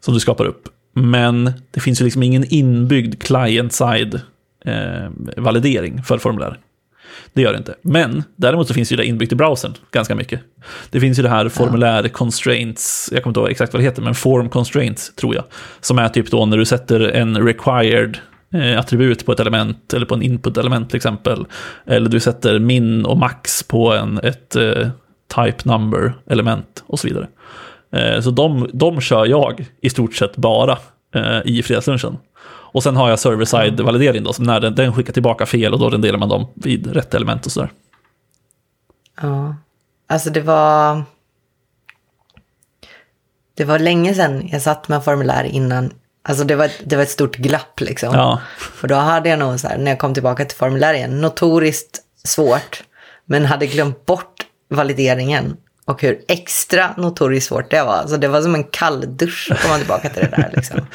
som 0.00 0.14
du 0.14 0.20
skapar 0.20 0.44
upp. 0.44 0.68
Men 0.94 1.52
det 1.70 1.80
finns 1.80 2.00
ju 2.00 2.04
liksom 2.04 2.22
ingen 2.22 2.44
inbyggd 2.54 3.22
client-side 3.22 4.20
eh, 4.64 5.10
validering 5.36 6.02
för 6.02 6.18
formulär. 6.18 6.58
Det 7.32 7.42
gör 7.42 7.52
det 7.52 7.58
inte. 7.58 7.74
Men 7.82 8.24
däremot 8.36 8.68
så 8.68 8.74
finns 8.74 8.92
ju 8.92 8.96
det 8.96 9.04
inbyggt 9.04 9.32
i 9.32 9.36
browsern 9.36 9.74
ganska 9.90 10.14
mycket. 10.14 10.40
Det 10.90 11.00
finns 11.00 11.18
ju 11.18 11.22
det 11.22 11.28
här 11.28 11.48
formulär 11.48 12.08
constraints, 12.08 13.10
jag 13.12 13.22
kommer 13.22 13.30
inte 13.30 13.40
ihåg 13.40 13.50
exakt 13.50 13.72
vad 13.72 13.80
det 13.80 13.84
heter, 13.84 14.02
men 14.02 14.14
form 14.14 14.48
constraints 14.48 15.14
tror 15.14 15.34
jag. 15.34 15.44
Som 15.80 15.98
är 15.98 16.08
typ 16.08 16.30
då 16.30 16.46
när 16.46 16.56
du 16.56 16.64
sätter 16.64 17.00
en 17.00 17.46
required 17.46 18.18
eh, 18.54 18.78
attribut 18.78 19.26
på 19.26 19.32
ett 19.32 19.40
element 19.40 19.94
eller 19.94 20.06
på 20.06 20.14
en 20.14 20.22
input-element 20.22 20.90
till 20.90 20.96
exempel. 20.96 21.46
Eller 21.86 22.10
du 22.10 22.20
sätter 22.20 22.58
min 22.58 23.04
och 23.04 23.18
max 23.18 23.62
på 23.62 23.92
en, 23.92 24.18
ett 24.18 24.56
eh, 24.56 24.88
type 25.34 25.68
number-element 25.68 26.84
och 26.86 26.98
så 26.98 27.08
vidare. 27.08 27.28
Eh, 27.92 28.20
så 28.20 28.30
de, 28.30 28.70
de 28.72 29.00
kör 29.00 29.26
jag 29.26 29.66
i 29.80 29.90
stort 29.90 30.14
sett 30.14 30.36
bara 30.36 30.78
eh, 31.14 31.40
i 31.44 31.62
fredagslunchen. 31.62 32.16
Och 32.72 32.82
sen 32.82 32.96
har 32.96 33.10
jag 33.10 33.18
server-side-validering 33.18 34.24
då, 34.24 34.32
så 34.32 34.42
när 34.42 34.60
den, 34.60 34.74
den 34.74 34.92
skickar 34.92 35.12
tillbaka 35.12 35.46
fel 35.46 35.72
och 35.72 35.78
då 35.78 35.90
renderar 35.90 36.18
man 36.18 36.28
dem 36.28 36.46
vid 36.54 36.86
rätt 36.86 37.14
element 37.14 37.46
och 37.46 37.52
sådär. 37.52 37.72
Ja. 39.20 39.56
Alltså 40.08 40.30
det 40.30 40.40
var... 40.40 41.02
Det 43.54 43.64
var 43.64 43.78
länge 43.78 44.14
sedan 44.14 44.48
jag 44.48 44.62
satt 44.62 44.88
med 44.88 45.04
formulär 45.04 45.44
innan. 45.44 45.92
Alltså 46.22 46.44
det 46.44 46.56
var, 46.56 46.70
det 46.84 46.96
var 46.96 47.02
ett 47.02 47.10
stort 47.10 47.36
glapp 47.36 47.80
liksom. 47.80 48.14
Ja. 48.14 48.40
Och 48.82 48.88
då 48.88 48.94
hade 48.94 49.28
jag 49.28 49.38
nog 49.38 49.60
så 49.60 49.68
här, 49.68 49.78
när 49.78 49.90
jag 49.90 49.98
kom 49.98 50.14
tillbaka 50.14 50.44
till 50.44 50.56
formulär 50.56 50.94
igen, 50.94 51.20
notoriskt 51.20 52.00
svårt. 52.24 52.82
Men 53.24 53.44
hade 53.44 53.66
glömt 53.66 54.06
bort 54.06 54.46
valideringen. 54.70 55.56
Och 55.84 56.02
hur 56.02 56.20
extra 56.28 56.94
notoriskt 56.96 57.48
svårt 57.48 57.70
det 57.70 57.82
var. 57.82 57.94
Alltså 57.94 58.16
det 58.16 58.28
var 58.28 58.42
som 58.42 58.54
en 58.54 58.64
kalldusch 58.64 59.48
att 59.52 59.62
komma 59.62 59.78
tillbaka 59.78 60.08
till 60.08 60.22
det 60.22 60.36
där 60.36 60.50
liksom. 60.56 60.80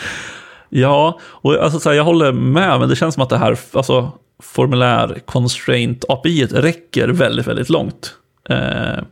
Ja, 0.69 1.19
och 1.23 1.63
alltså, 1.63 1.79
så 1.79 1.89
här, 1.89 1.95
jag 1.95 2.03
håller 2.03 2.31
med, 2.31 2.79
men 2.79 2.89
det 2.89 2.95
känns 2.95 3.13
som 3.13 3.23
att 3.23 3.29
det 3.29 3.37
här 3.37 3.57
alltså, 3.71 4.11
formulär 4.43 5.19
constraint 5.25 6.05
API 6.09 6.45
räcker 6.45 7.07
väldigt, 7.07 7.47
väldigt 7.47 7.69
långt. 7.69 8.13
Eh, 8.49 9.03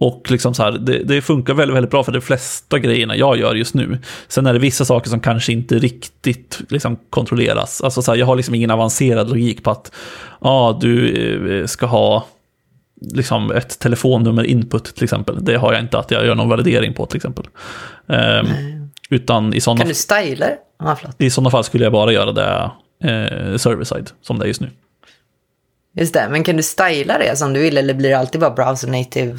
och 0.00 0.30
liksom 0.30 0.54
så 0.54 0.62
här, 0.62 0.72
det, 0.72 1.04
det, 1.04 1.22
funkar 1.22 1.54
väldigt, 1.54 1.76
väldigt 1.76 1.90
bra 1.90 2.04
för 2.04 2.12
de 2.12 2.20
flesta 2.20 2.78
grejerna 2.78 3.16
jag 3.16 3.38
gör 3.38 3.54
just 3.54 3.74
nu. 3.74 3.98
Sen 4.28 4.46
är 4.46 4.52
det 4.52 4.58
vissa 4.58 4.84
saker 4.84 5.10
som 5.10 5.20
kanske 5.20 5.52
inte 5.52 5.78
riktigt 5.78 6.60
liksom, 6.68 6.96
kontrolleras. 7.10 7.80
Alltså 7.80 8.02
så 8.02 8.12
här, 8.12 8.18
jag 8.18 8.26
har 8.26 8.36
liksom 8.36 8.54
ingen 8.54 8.70
avancerad 8.70 9.28
logik 9.28 9.62
på 9.62 9.70
att 9.70 9.92
ah, 10.38 10.72
du 10.72 11.60
eh, 11.60 11.66
ska 11.66 11.86
ha 11.86 12.26
liksom 13.00 13.50
ett 13.50 13.78
telefonnummer 13.78 14.44
input 14.44 14.84
till 14.84 15.04
exempel. 15.04 15.44
Det 15.44 15.56
har 15.56 15.72
jag 15.72 15.82
inte 15.82 15.98
att 15.98 16.10
jag 16.10 16.26
gör 16.26 16.34
någon 16.34 16.48
validering 16.48 16.94
på 16.94 17.06
till 17.06 17.16
exempel. 17.16 17.44
Eh, 18.06 18.42
utan 19.10 19.54
i 19.54 19.60
sådana, 19.60 19.78
Kan 19.78 19.88
du 19.88 19.94
styla 19.94 20.46
det? 20.46 20.58
Förlåt. 20.78 21.14
i 21.18 21.30
sådana 21.30 21.50
fall 21.50 21.64
skulle 21.64 21.84
jag 21.84 21.92
bara 21.92 22.12
göra 22.12 22.32
det 22.32 22.70
eh, 23.04 23.56
server-side, 23.56 24.10
som 24.22 24.38
det 24.38 24.44
är 24.44 24.48
just 24.48 24.60
nu. 24.60 24.70
Just 25.96 26.14
det, 26.14 26.28
men 26.30 26.44
kan 26.44 26.56
du 26.56 26.62
styla 26.62 27.18
det 27.18 27.36
som 27.38 27.52
du 27.52 27.60
vill 27.60 27.78
eller 27.78 27.94
blir 27.94 28.08
det 28.10 28.18
alltid 28.18 28.40
bara 28.40 28.50
browser 28.50 28.88
native? 28.88 29.38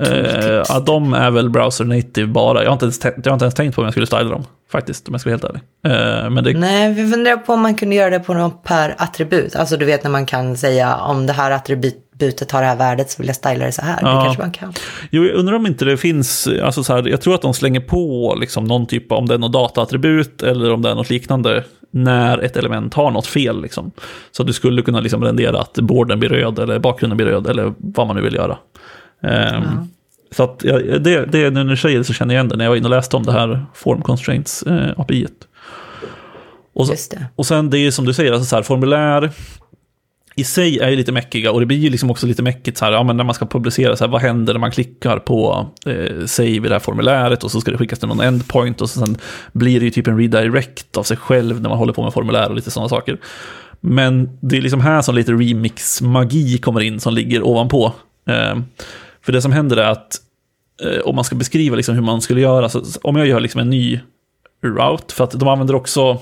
Eh, 0.00 0.62
ja, 0.68 0.80
de 0.86 1.12
är 1.14 1.30
väl 1.30 1.50
browser 1.50 1.84
native 1.84 2.26
bara. 2.26 2.62
Jag 2.62 2.68
har, 2.70 2.72
inte 2.72 2.84
ens, 2.84 3.00
tän- 3.00 3.20
jag 3.24 3.30
har 3.30 3.34
inte 3.34 3.44
ens 3.44 3.54
tänkt 3.54 3.74
på 3.74 3.80
om 3.80 3.84
jag 3.84 3.92
skulle 3.94 4.06
styla 4.06 4.24
dem, 4.24 4.44
faktiskt, 4.72 5.08
om 5.08 5.14
jag 5.14 5.20
ska 5.20 5.30
vara 5.30 5.38
helt 5.40 5.44
ärlig. 5.84 6.24
Eh, 6.24 6.30
men 6.30 6.44
det, 6.44 6.52
Nej, 6.54 6.94
vi 6.94 7.10
funderar 7.12 7.36
på 7.36 7.52
om 7.52 7.60
man 7.60 7.74
kunde 7.74 7.94
göra 7.94 8.10
det 8.10 8.20
på 8.20 8.34
någon 8.34 8.50
per 8.62 8.94
attribut. 8.98 9.56
Alltså 9.56 9.76
du 9.76 9.84
vet 9.84 10.04
när 10.04 10.10
man 10.10 10.26
kan 10.26 10.56
säga 10.56 10.96
om 10.96 11.26
det 11.26 11.32
här 11.32 11.50
attributet 11.50 12.50
har 12.50 12.60
det 12.60 12.66
här 12.66 12.76
värdet 12.76 13.10
så 13.10 13.22
vill 13.22 13.26
jag 13.26 13.36
styla 13.36 13.64
det 13.64 13.72
så 13.72 13.82
här. 13.82 13.98
Ja. 14.02 14.08
Det 14.18 14.24
kanske 14.24 14.42
man 14.42 14.52
kan. 14.52 14.72
Jo, 15.10 15.24
jag 15.24 15.34
undrar 15.34 15.54
om 15.56 15.66
inte 15.66 15.84
det 15.84 15.96
finns, 15.96 16.48
alltså 16.62 16.84
så 16.84 16.94
här, 16.94 17.08
jag 17.08 17.20
tror 17.20 17.34
att 17.34 17.42
de 17.42 17.54
slänger 17.54 17.80
på 17.80 18.36
liksom 18.40 18.64
någon 18.64 18.86
typ 18.86 19.12
av, 19.12 19.18
om 19.18 19.26
det 19.26 19.34
är 19.34 19.38
något 19.38 19.52
dataattribut 19.52 20.42
eller 20.42 20.72
om 20.72 20.82
det 20.82 20.90
är 20.90 20.94
något 20.94 21.10
liknande, 21.10 21.64
när 21.90 22.38
ett 22.38 22.56
element 22.56 22.94
har 22.94 23.10
något 23.10 23.26
fel. 23.26 23.62
Liksom. 23.62 23.90
Så 24.32 24.42
du 24.42 24.52
skulle 24.52 24.82
kunna 24.82 25.00
liksom 25.00 25.24
rendera 25.24 25.60
att 25.60 25.74
borden 25.74 26.20
blir 26.20 26.28
röd 26.28 26.58
eller 26.58 26.78
bakgrunden 26.78 27.16
blir 27.16 27.26
röd 27.26 27.46
eller 27.46 27.72
vad 27.78 28.06
man 28.06 28.16
nu 28.16 28.22
vill 28.22 28.34
göra. 28.34 28.58
Ehm, 29.24 29.88
Så 30.30 30.42
att 30.42 30.60
ja, 30.64 30.78
det, 30.78 31.26
det, 31.26 31.50
nu 31.50 31.64
när 31.64 31.64
du 31.64 31.76
säger 31.76 31.98
det 31.98 32.04
så 32.04 32.12
känner 32.12 32.34
jag 32.34 32.40
igen 32.40 32.48
det 32.48 32.56
när 32.56 32.64
jag 32.64 32.70
var 32.70 32.76
inne 32.76 32.86
och 32.86 32.94
läste 32.94 33.16
om 33.16 33.22
det 33.22 33.32
här 33.32 33.66
Form 33.74 34.02
Constraints 34.02 34.62
eh, 34.62 35.00
API. 35.00 35.24
-et. 35.24 35.44
Och, 36.74 36.86
så, 36.86 36.94
det. 37.10 37.26
och 37.36 37.46
sen 37.46 37.70
det 37.70 37.78
är 37.78 37.90
som 37.90 38.04
du 38.04 38.14
säger, 38.14 38.32
alltså 38.32 38.46
så 38.46 38.56
här, 38.56 38.62
formulär 38.62 39.30
i 40.36 40.44
sig 40.44 40.78
är 40.78 40.90
ju 40.90 40.96
lite 40.96 41.12
mäckiga 41.12 41.52
och 41.52 41.60
det 41.60 41.66
blir 41.66 41.78
ju 41.78 41.90
liksom 41.90 42.10
också 42.10 42.26
lite 42.26 42.42
mäckigt 42.42 42.78
så 42.78 42.84
här, 42.84 42.92
ja 42.92 43.02
men 43.02 43.16
när 43.16 43.24
man 43.24 43.34
ska 43.34 43.46
publicera, 43.46 43.96
så 43.96 44.04
här, 44.04 44.10
vad 44.10 44.20
händer 44.20 44.52
när 44.52 44.60
man 44.60 44.70
klickar 44.70 45.18
på 45.18 45.66
eh, 45.86 46.26
save 46.26 46.48
i 46.48 46.58
det 46.58 46.72
här 46.72 46.78
formuläret 46.78 47.44
och 47.44 47.50
så 47.50 47.60
ska 47.60 47.70
det 47.70 47.78
skickas 47.78 47.98
till 47.98 48.08
någon 48.08 48.20
endpoint 48.20 48.80
och 48.80 48.90
så 48.90 48.98
sen 49.06 49.16
blir 49.52 49.80
det 49.80 49.84
ju 49.84 49.90
typ 49.90 50.06
en 50.06 50.18
redirect 50.18 50.96
av 50.96 51.02
sig 51.02 51.16
själv 51.16 51.60
när 51.60 51.68
man 51.68 51.78
håller 51.78 51.92
på 51.92 52.02
med 52.02 52.12
formulär 52.12 52.48
och 52.48 52.56
lite 52.56 52.70
sådana 52.70 52.88
saker. 52.88 53.18
Men 53.80 54.38
det 54.40 54.56
är 54.56 54.62
liksom 54.62 54.80
här 54.80 55.02
som 55.02 55.14
lite 55.14 55.32
remix-magi 55.32 56.58
kommer 56.58 56.80
in 56.80 57.00
som 57.00 57.14
ligger 57.14 57.46
ovanpå. 57.46 57.92
Eh, 58.26 58.56
för 59.24 59.32
det 59.32 59.42
som 59.42 59.52
händer 59.52 59.76
är 59.76 59.90
att 59.90 60.16
eh, 60.82 61.00
om 61.00 61.14
man 61.14 61.24
ska 61.24 61.36
beskriva 61.36 61.76
liksom 61.76 61.94
hur 61.94 62.02
man 62.02 62.20
skulle 62.20 62.40
göra, 62.40 62.68
så 62.68 62.82
om 63.02 63.16
jag 63.16 63.26
gör 63.26 63.40
liksom 63.40 63.60
en 63.60 63.70
ny 63.70 64.00
route, 64.64 65.14
för 65.14 65.24
att 65.24 65.30
de 65.30 65.48
använder 65.48 65.74
också 65.74 66.20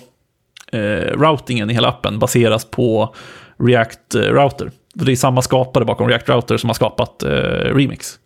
eh, 0.72 1.18
routingen 1.18 1.70
i 1.70 1.74
hela 1.74 1.88
appen 1.88 2.18
baseras 2.18 2.64
på 2.64 3.14
React 3.58 4.14
eh, 4.14 4.20
Router. 4.20 4.70
För 4.98 5.06
Det 5.06 5.12
är 5.12 5.16
samma 5.16 5.42
skapare 5.42 5.84
bakom 5.84 6.08
React 6.08 6.28
Router 6.28 6.56
som 6.56 6.68
har 6.68 6.74
skapat 6.74 7.22
eh, 7.22 7.28
Remix. 7.74 8.18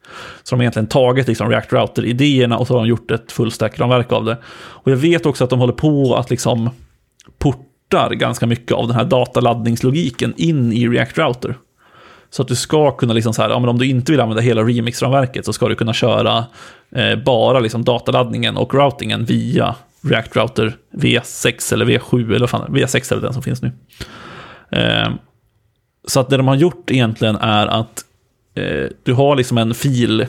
Så 0.43 0.55
de 0.55 0.57
har 0.57 0.63
egentligen 0.63 0.87
tagit 0.87 1.29
liksom, 1.29 1.51
React 1.51 1.73
Router-idéerna 1.73 2.59
och 2.59 2.67
så 2.67 2.75
har 2.75 2.81
de 2.81 2.89
gjort 2.89 3.11
ett 3.11 3.33
fullstack-ramverk 3.33 4.13
av 4.13 4.25
det. 4.25 4.37
Och 4.57 4.93
jag 4.93 4.97
vet 4.97 5.27
också 5.27 5.45
att 5.45 5.51
de 5.51 5.59
håller 5.59 5.73
på 5.73 6.15
att 6.15 6.31
liksom 6.31 6.71
portar 7.39 8.15
ganska 8.15 8.47
mycket 8.47 8.73
av 8.73 8.87
den 8.87 8.97
här 8.97 9.05
dataladdningslogiken 9.05 10.35
in 10.37 10.73
i 10.73 10.89
React 10.89 11.19
Router. 11.19 11.55
Så 12.31 12.43
att 12.43 12.49
du 12.49 12.57
ska 12.57 12.91
kunna, 12.91 13.13
liksom 13.13 13.35
så 13.35 13.43
här, 13.43 13.51
ja, 13.51 13.59
men 13.59 13.69
om 13.69 13.79
du 13.79 13.87
inte 13.87 14.13
vill 14.13 14.21
använda 14.21 14.43
hela 14.43 14.63
remix-ramverket 14.63 15.45
så 15.45 15.53
ska 15.53 15.69
du 15.69 15.75
kunna 15.75 15.93
köra 15.93 16.45
eh, 16.91 17.19
bara 17.25 17.61
liksom 17.61 17.85
dataladdningen 17.85 18.57
och 18.57 18.75
routingen 18.75 19.25
via 19.25 19.75
React 20.03 20.37
Router 20.37 20.77
V6 20.93 21.73
eller 21.73 21.85
V7 21.85 22.35
eller 22.35 22.47
fan, 22.47 22.75
V6 22.75 23.13
eller 23.13 23.23
den 23.23 23.33
som 23.33 23.43
finns 23.43 23.63
nu. 23.63 23.73
Eh, 24.71 25.09
så 26.09 26.21
att 26.21 26.31
det 26.31 26.37
de 26.37 26.49
har 26.49 26.57
gjort 26.57 26.91
egentligen 26.91 27.37
är 27.37 27.67
att 27.67 28.05
eh, 28.55 28.87
du 29.03 29.13
har 29.13 29.37
liksom 29.37 29.59
en 29.59 29.75
fil, 29.75 30.27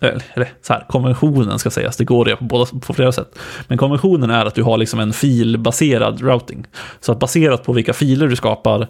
eller 0.00 0.52
så 0.62 0.72
här, 0.72 0.86
konventionen 0.88 1.58
ska 1.58 1.70
sägas, 1.70 1.96
det 1.96 2.04
går 2.04 2.24
det 2.24 2.36
på, 2.36 2.44
båda, 2.44 2.66
på 2.80 2.94
flera 2.94 3.12
sätt. 3.12 3.38
Men 3.68 3.78
konventionen 3.78 4.30
är 4.30 4.46
att 4.46 4.54
du 4.54 4.62
har 4.62 4.78
liksom 4.78 5.00
en 5.00 5.12
filbaserad 5.12 6.20
routing. 6.20 6.66
Så 7.00 7.12
att 7.12 7.18
baserat 7.18 7.64
på 7.64 7.72
vilka 7.72 7.92
filer 7.92 8.28
du 8.28 8.36
skapar 8.36 8.88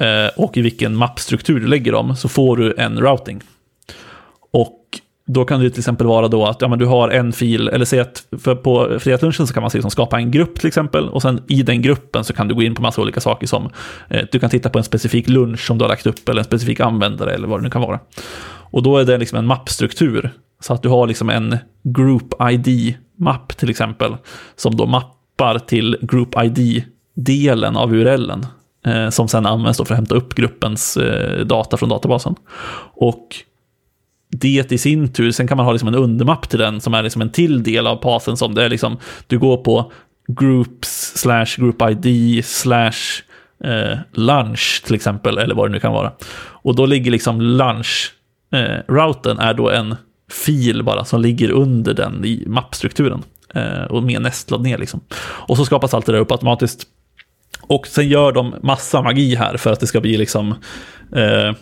Eh, 0.00 0.30
och 0.36 0.56
i 0.56 0.62
vilken 0.62 0.96
mappstruktur 0.96 1.60
du 1.60 1.66
lägger 1.66 1.92
dem 1.92 2.16
så 2.16 2.28
får 2.28 2.56
du 2.56 2.74
en 2.78 3.00
routing. 3.00 3.40
Och 4.52 4.78
då 5.26 5.44
kan 5.44 5.60
det 5.60 5.70
till 5.70 5.80
exempel 5.80 6.06
vara 6.06 6.28
då 6.28 6.46
att 6.46 6.62
ja, 6.62 6.68
men 6.68 6.78
du 6.78 6.86
har 6.86 7.08
en 7.08 7.32
fil, 7.32 7.68
eller 7.68 7.84
säg 7.84 8.00
att 8.00 8.26
för 8.38 8.54
på 8.54 8.98
fredagslunchen 8.98 9.46
så 9.46 9.54
kan 9.54 9.62
man 9.62 9.70
liksom 9.74 9.90
skapa 9.90 10.16
en 10.16 10.30
grupp 10.30 10.58
till 10.58 10.68
exempel, 10.68 11.08
och 11.08 11.22
sen 11.22 11.42
i 11.48 11.62
den 11.62 11.82
gruppen 11.82 12.24
så 12.24 12.32
kan 12.32 12.48
du 12.48 12.54
gå 12.54 12.62
in 12.62 12.74
på 12.74 12.82
massa 12.82 13.02
olika 13.02 13.20
saker 13.20 13.46
som 13.46 13.70
eh, 14.08 14.22
du 14.32 14.38
kan 14.38 14.50
titta 14.50 14.70
på 14.70 14.78
en 14.78 14.84
specifik 14.84 15.28
lunch 15.28 15.66
som 15.66 15.78
du 15.78 15.84
har 15.84 15.88
lagt 15.88 16.06
upp, 16.06 16.28
eller 16.28 16.38
en 16.38 16.44
specifik 16.44 16.80
användare, 16.80 17.34
eller 17.34 17.48
vad 17.48 17.58
det 17.58 17.64
nu 17.64 17.70
kan 17.70 17.82
vara. 17.82 18.00
Och 18.44 18.82
då 18.82 18.98
är 18.98 19.04
det 19.04 19.18
liksom 19.18 19.38
en 19.38 19.46
mappstruktur, 19.46 20.30
så 20.60 20.74
att 20.74 20.82
du 20.82 20.88
har 20.88 21.06
liksom 21.06 21.30
en 21.30 21.56
group 21.82 22.34
ID-mapp 22.50 23.56
till 23.56 23.70
exempel, 23.70 24.16
som 24.56 24.76
då 24.76 24.86
mappar 24.86 25.58
till 25.58 25.96
group 26.02 26.34
ID-delen 26.42 27.76
av 27.76 27.94
URLen, 27.94 28.46
Eh, 28.86 29.08
som 29.10 29.28
sen 29.28 29.46
används 29.46 29.78
då 29.78 29.84
för 29.84 29.94
att 29.94 29.98
hämta 29.98 30.14
upp 30.14 30.34
gruppens 30.34 30.96
eh, 30.96 31.46
data 31.46 31.76
från 31.76 31.88
databasen. 31.88 32.34
Och 32.94 33.36
det 34.30 34.72
i 34.72 34.78
sin 34.78 35.12
tur, 35.12 35.30
sen 35.30 35.48
kan 35.48 35.56
man 35.56 35.66
ha 35.66 35.72
liksom 35.72 35.88
en 35.88 35.94
undermapp 35.94 36.48
till 36.48 36.58
den 36.58 36.80
som 36.80 36.94
är 36.94 37.02
liksom 37.02 37.22
en 37.22 37.30
till 37.30 37.62
del 37.62 37.86
av 37.86 37.96
passen. 37.96 38.36
som 38.36 38.54
det 38.54 38.64
är 38.64 38.68
liksom, 38.68 38.98
du 39.26 39.38
går 39.38 39.56
på 39.56 39.92
groups 40.28 41.12
slash 41.16 41.46
group 41.56 41.82
ID 41.82 42.44
slash 42.44 43.22
eh, 43.64 43.98
lunch 44.12 44.82
till 44.84 44.94
exempel, 44.94 45.38
eller 45.38 45.54
vad 45.54 45.68
det 45.68 45.72
nu 45.72 45.80
kan 45.80 45.92
vara. 45.92 46.12
Och 46.42 46.76
då 46.76 46.86
ligger 46.86 47.10
liksom 47.10 47.40
lunch-routen 47.40 49.38
är 49.38 49.54
då 49.54 49.70
en 49.70 49.96
fil 50.30 50.82
bara 50.82 51.04
som 51.04 51.20
ligger 51.20 51.50
under 51.50 51.94
den 51.94 52.24
i 52.24 52.44
mappstrukturen. 52.46 53.22
Och 53.90 54.02
mer 54.02 54.20
nästlad 54.20 54.62
ner 54.62 54.78
liksom. 54.78 55.00
Och 55.20 55.56
så 55.56 55.64
skapas 55.64 55.94
allt 55.94 56.06
det 56.06 56.12
där 56.12 56.18
upp 56.18 56.32
automatiskt. 56.32 56.86
Och 57.60 57.86
sen 57.86 58.08
gör 58.08 58.32
de 58.32 58.54
massa 58.62 59.02
magi 59.02 59.34
här 59.34 59.56
för 59.56 59.72
att 59.72 59.80
det 59.80 59.86
ska 59.86 60.00
bli 60.00 60.16
liksom, 60.16 60.50
eh, 61.16 61.52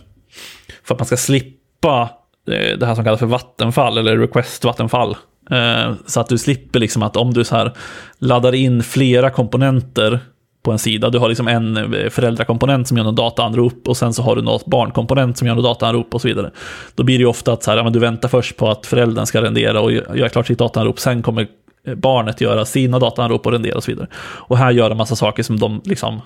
för 0.85 0.95
att 0.95 0.99
man 0.99 1.07
ska 1.07 1.17
slippa 1.17 2.11
eh, 2.51 2.79
det 2.79 2.87
här 2.87 2.95
som 2.95 3.05
kallas 3.05 3.21
för 3.21 3.27
vattenfall 3.27 3.99
eller 3.99 4.17
request-vattenfall. 4.17 5.17
Eh, 5.51 5.93
Så 6.07 6.21
att 6.21 6.29
du 6.29 6.39
slipper 6.39 6.81
liksom 6.81 7.03
att 7.03 7.17
om 7.17 7.35
du 7.35 7.45
så 7.45 7.57
här 7.57 7.73
laddar 8.19 8.55
in 8.55 8.83
flera 8.83 9.31
komponenter 9.31 10.21
på 10.63 10.73
en 10.73 10.79
sida, 10.79 11.11
du 11.11 11.19
har 11.19 11.29
liksom 11.29 11.49
en 11.49 11.95
eh, 11.95 12.11
föräldrakomponent 12.11 12.89
som 12.89 12.97
gör 12.97 13.05
något 13.05 13.17
dataanrop 13.17 13.89
och 13.89 13.97
sen 13.97 14.13
så 14.13 14.23
har 14.23 14.37
du 14.37 14.43
något 14.43 14.67
barnkomponent 14.67 15.39
som 15.39 15.49
gör 15.49 15.55
något 15.55 15.65
dataanrop 15.65 16.15
och 16.15 16.21
så 16.21 16.29
vidare. 16.29 16.51
Då 16.95 17.03
blir 17.03 17.19
det 17.19 17.23
ju 17.23 17.29
ofta 17.29 17.53
att 17.53 17.63
så 17.63 17.71
här, 17.71 17.79
ja, 17.79 17.85
men 17.85 17.93
du 17.93 17.99
väntar 17.99 18.29
först 18.29 18.57
på 18.57 18.69
att 18.69 18.87
föräldern 18.87 19.27
ska 19.27 19.43
rendera 19.43 19.81
och 19.81 19.93
göra 19.93 20.29
klart 20.29 20.47
sitt 20.47 20.59
dataanrop, 20.59 20.99
sen 20.99 21.23
kommer 21.23 21.47
barnet 21.97 22.41
göra 22.41 22.65
sina 22.65 22.99
dataanrop 22.99 23.47
och 23.47 23.53
rendera 23.53 23.77
och 23.77 23.85
så 23.85 23.91
vidare. 23.91 24.09
Och 24.23 24.59
här 24.59 24.71
gör 24.71 24.89
de 24.89 24.99
massa 24.99 25.17
saker 25.17 25.43
som 25.43 25.59
de 25.59 25.81
liksom 25.85 26.21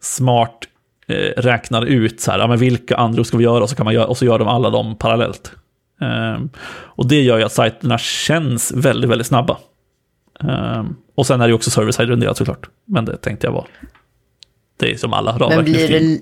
smart 0.00 0.58
eh, 1.06 1.14
räknar 1.42 1.84
ut 1.86 2.20
så 2.20 2.30
här, 2.30 2.38
ja, 2.38 2.46
men 2.46 2.58
vilka 2.58 2.96
anrop 2.96 3.26
ska 3.26 3.36
vi 3.36 3.44
göra 3.44 3.62
och 3.62 3.70
så, 3.70 3.76
kan 3.76 3.84
man 3.84 3.94
göra, 3.94 4.06
och 4.06 4.16
så 4.16 4.24
gör 4.24 4.38
de 4.38 4.48
alla 4.48 4.70
dem 4.70 4.96
parallellt. 4.98 5.52
Ehm, 6.00 6.50
och 6.70 7.08
det 7.08 7.22
gör 7.22 7.38
ju 7.38 7.44
att 7.44 7.52
sajterna 7.52 7.98
känns 7.98 8.72
väldigt, 8.72 9.10
väldigt 9.10 9.26
snabba. 9.26 9.58
Ehm, 10.40 10.96
och 11.14 11.26
sen 11.26 11.40
är 11.40 11.44
det 11.44 11.50
ju 11.50 11.54
också 11.54 11.70
server-side 11.70 12.08
renderat 12.08 12.36
såklart. 12.36 12.68
Men 12.84 13.04
det 13.04 13.16
tänkte 13.16 13.46
jag 13.46 13.52
var. 13.52 13.66
Det 14.76 14.92
är 14.92 14.96
som 14.96 15.12
alla 15.12 15.32
ramverk 15.32 15.56
Men 15.56 15.64
blir 15.64 15.88
det, 15.88 16.18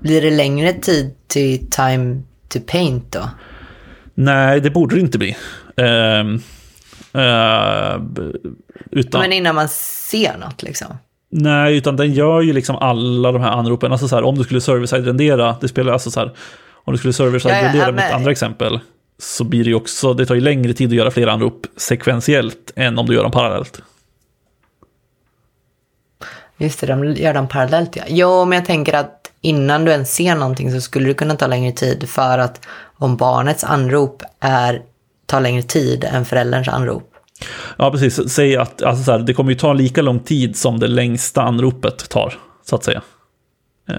blir 0.00 0.22
det 0.22 0.30
längre 0.30 0.72
tid 0.72 1.14
till 1.26 1.70
time 1.70 2.22
to 2.48 2.58
paint 2.66 3.12
då? 3.12 3.30
Nej, 4.14 4.60
det 4.60 4.70
borde 4.70 4.94
det 4.94 5.00
inte 5.00 5.18
bli. 5.18 5.36
Eh, 5.76 6.24
b- 6.24 6.38
utan, 8.90 9.20
Men 9.20 9.32
innan 9.32 9.54
man 9.54 9.68
ser 9.68 10.36
något 10.38 10.62
liksom. 10.62 10.86
Nej, 11.30 11.76
utan 11.76 11.96
den 11.96 12.12
gör 12.12 12.40
ju 12.40 12.52
liksom 12.52 12.76
alla 12.76 13.32
de 13.32 13.42
här 13.42 13.50
anropen. 13.50 13.92
Alltså 13.92 14.08
så 14.08 14.16
här, 14.16 14.22
om 14.22 14.34
du 14.34 14.44
skulle 14.44 14.60
server-side 14.60 15.06
rendera, 15.06 15.56
det 15.60 15.68
spelar 15.68 15.92
alltså 15.92 16.10
så 16.10 16.20
här, 16.20 16.32
om 16.84 16.92
du 16.92 16.98
skulle 16.98 17.12
server-side 17.12 17.74
Ja, 17.74 17.86
ja, 17.86 17.92
mitt 17.92 18.12
andra 18.12 18.30
exempel, 18.30 18.80
så 19.18 19.44
blir 19.44 19.64
det 19.64 19.70
ju 19.70 19.76
också, 19.76 20.14
det 20.14 20.26
tar 20.26 20.34
ju 20.34 20.40
längre 20.40 20.72
tid 20.72 20.88
att 20.88 20.94
göra 20.94 21.10
flera 21.10 21.32
anrop 21.32 21.66
sekventiellt 21.76 22.72
än 22.76 22.98
om 22.98 23.06
du 23.06 23.14
gör 23.14 23.22
dem 23.22 23.32
parallellt. 23.32 23.82
Just 26.56 26.80
det, 26.80 26.86
de 26.86 27.12
gör 27.12 27.34
dem 27.34 27.48
parallellt 27.48 27.96
ja. 27.96 28.04
Jo, 28.08 28.44
men 28.44 28.56
jag 28.56 28.66
tänker 28.66 28.94
att 28.94 29.30
innan 29.40 29.84
du 29.84 29.90
ens 29.90 30.14
ser 30.14 30.34
någonting 30.34 30.72
så 30.72 30.80
skulle 30.80 31.08
det 31.08 31.14
kunna 31.14 31.34
ta 31.34 31.46
längre 31.46 31.72
tid 31.72 32.08
för 32.08 32.38
att 32.38 32.66
om 32.96 33.16
barnets 33.16 33.64
anrop 33.64 34.22
är, 34.40 34.82
tar 35.32 35.40
längre 35.40 35.62
tid 35.62 36.04
än 36.04 36.24
förälderns 36.24 36.68
anrop. 36.68 37.14
Ja, 37.76 37.90
precis. 37.90 38.30
Säg 38.30 38.56
att 38.56 38.82
alltså 38.82 39.04
så 39.04 39.12
här, 39.12 39.18
det 39.18 39.34
kommer 39.34 39.50
ju 39.50 39.58
ta 39.58 39.72
lika 39.72 40.02
lång 40.02 40.20
tid 40.20 40.56
som 40.56 40.80
det 40.80 40.86
längsta 40.86 41.42
anropet 41.42 42.08
tar, 42.08 42.34
så 42.64 42.76
att 42.76 42.84
säga. 42.84 43.02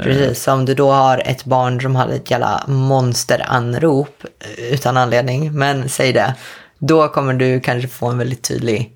Precis, 0.04 0.44
så 0.44 0.54
om 0.54 0.66
du 0.66 0.74
då 0.74 0.92
har 0.92 1.22
ett 1.25 1.46
barn 1.46 1.82
som 1.82 1.96
har 1.96 2.08
ett 2.08 2.32
jävla 2.32 2.63
monsteranrop 2.68 4.24
eh, 4.58 4.74
utan 4.74 4.98
anledning, 4.98 5.54
men 5.54 5.90
säg 5.90 6.13
det, 6.13 6.36
då 6.80 7.08
kommer 7.08 7.34
du 7.34 7.60
kanske 7.60 7.88
få 7.88 8.08
en 8.08 8.18
väldigt 8.18 8.44
tydlig 8.44 8.92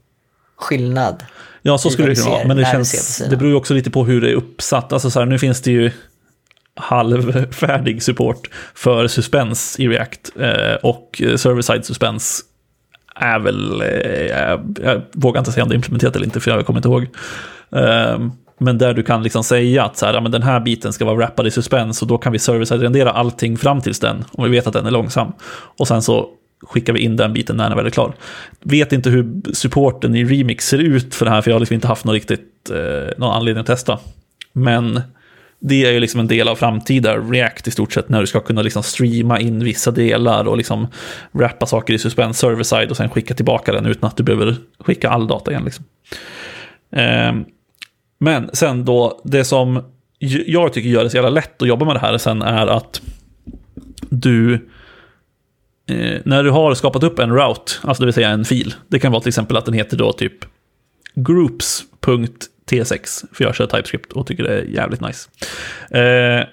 skillnad. 0.57 1.23
Ja, 1.61 1.77
så 1.77 1.89
skulle 1.89 2.07
det 2.07 2.15
kunna 2.15 2.29
vara. 2.29 2.47
Men 2.47 2.57
det, 2.57 2.65
känns, 2.65 3.23
det 3.29 3.37
beror 3.37 3.51
ju 3.51 3.55
också 3.55 3.73
lite 3.73 3.89
på 3.89 4.05
hur 4.05 4.21
det 4.21 4.29
är 4.29 4.35
uppsatt. 4.35 4.93
Alltså 4.93 5.09
så 5.09 5.19
här, 5.19 5.25
nu 5.25 5.39
finns 5.39 5.61
det 5.61 5.71
ju 5.71 5.91
halvfärdig 6.77 8.03
support 8.03 8.49
för 8.75 9.07
suspens 9.07 9.79
i 9.79 9.87
React. 9.87 10.31
Eh, 10.39 10.75
och 10.83 11.21
server-side 11.35 11.85
suspens 11.85 12.43
är 13.15 13.39
väl, 13.39 13.81
eh, 13.81 14.25
jag, 14.25 14.77
jag 14.83 15.01
vågar 15.13 15.39
inte 15.39 15.51
säga 15.51 15.63
om 15.63 15.69
det 15.69 15.73
är 15.73 15.77
implementerat 15.77 16.15
eller 16.15 16.25
inte, 16.25 16.39
för 16.39 16.51
jag 16.51 16.65
kommer 16.65 16.79
inte 16.79 16.89
ihåg. 16.89 17.07
Ehm, 17.71 18.31
men 18.59 18.77
där 18.77 18.93
du 18.93 19.03
kan 19.03 19.23
liksom 19.23 19.43
säga 19.43 19.83
att 19.83 19.97
så 19.97 20.05
här, 20.05 20.13
ja, 20.13 20.21
men 20.21 20.31
den 20.31 20.43
här 20.43 20.59
biten 20.59 20.93
ska 20.93 21.05
vara 21.05 21.15
wrappad 21.15 21.47
i 21.47 21.51
suspens 21.51 22.01
och 22.01 22.07
då 22.07 22.17
kan 22.17 22.31
vi 22.31 22.39
service 22.39 22.69
side-rendera 22.69 23.11
allting 23.11 23.57
fram 23.57 23.81
tills 23.81 23.99
den, 23.99 24.25
om 24.31 24.43
vi 24.43 24.49
vet 24.49 24.67
att 24.67 24.73
den 24.73 24.85
är 24.85 24.91
långsam. 24.91 25.31
Och 25.77 25.87
sen 25.87 26.01
så 26.01 26.29
skickar 26.61 26.93
vi 26.93 26.99
in 26.99 27.15
den 27.15 27.33
biten 27.33 27.57
när 27.57 27.63
den 27.63 27.71
är 27.71 27.75
väldigt 27.75 27.93
klar. 27.93 28.13
Vet 28.61 28.93
inte 28.93 29.09
hur 29.09 29.53
supporten 29.53 30.15
i 30.15 30.25
Remix 30.25 30.67
ser 30.67 30.77
ut 30.77 31.15
för 31.15 31.25
det 31.25 31.31
här, 31.31 31.41
för 31.41 31.51
jag 31.51 31.55
har 31.55 31.59
liksom 31.59 31.75
inte 31.75 31.87
haft 31.87 32.05
någon, 32.05 32.13
riktigt, 32.13 32.69
eh, 32.69 33.17
någon 33.17 33.35
anledning 33.35 33.61
att 33.61 33.67
testa. 33.67 33.99
Men 34.53 35.01
det 35.59 35.85
är 35.85 35.91
ju 35.91 35.99
liksom 35.99 36.19
en 36.19 36.27
del 36.27 36.47
av 36.47 36.55
framtida 36.55 37.17
React 37.17 37.67
i 37.67 37.71
stort 37.71 37.93
sett, 37.93 38.09
när 38.09 38.21
du 38.21 38.27
ska 38.27 38.39
kunna 38.39 38.61
liksom 38.61 38.83
streama 38.83 39.39
in 39.39 39.63
vissa 39.63 39.91
delar 39.91 40.45
och 40.47 40.57
liksom 40.57 40.87
rappa 41.31 41.65
saker 41.65 41.93
i 41.93 41.99
suspens 41.99 42.39
server-side 42.39 42.89
och 42.89 42.97
sen 42.97 43.09
skicka 43.09 43.33
tillbaka 43.33 43.71
den 43.71 43.85
utan 43.85 44.07
att 44.07 44.17
du 44.17 44.23
behöver 44.23 44.55
skicka 44.79 45.09
all 45.09 45.27
data 45.27 45.51
igen. 45.51 45.65
Liksom. 45.65 45.85
Eh, 46.91 47.33
men 48.19 48.49
sen 48.53 48.85
då, 48.85 49.21
det 49.23 49.43
som 49.43 49.83
jag 50.19 50.73
tycker 50.73 50.89
gör 50.89 51.03
det 51.03 51.09
så 51.09 51.17
jävla 51.17 51.29
lätt 51.29 51.61
att 51.61 51.67
jobba 51.67 51.85
med 51.85 51.95
det 51.95 51.99
här 51.99 52.17
sen 52.17 52.41
är 52.41 52.67
att 52.67 53.01
du, 54.09 54.53
eh, 55.89 56.21
när 56.25 56.43
du 56.43 56.51
har 56.51 56.73
skapat 56.73 57.03
upp 57.03 57.19
en 57.19 57.31
route, 57.31 57.71
alltså 57.81 58.01
det 58.01 58.05
vill 58.05 58.13
säga 58.13 58.29
en 58.29 58.45
fil, 58.45 58.73
det 58.87 58.99
kan 58.99 59.11
vara 59.11 59.21
till 59.21 59.29
exempel 59.29 59.57
att 59.57 59.65
den 59.65 59.73
heter 59.73 59.97
då 59.97 60.13
typ 60.13 60.45
groups. 61.15 61.83
T6, 62.71 63.25
för 63.33 63.43
jag 63.43 63.55
kör 63.55 63.67
TypeScript 63.67 64.13
och 64.13 64.27
tycker 64.27 64.43
det 64.43 64.59
är 64.59 64.63
jävligt 64.63 65.01
nice. 65.01 65.29
Eh, 65.89 66.47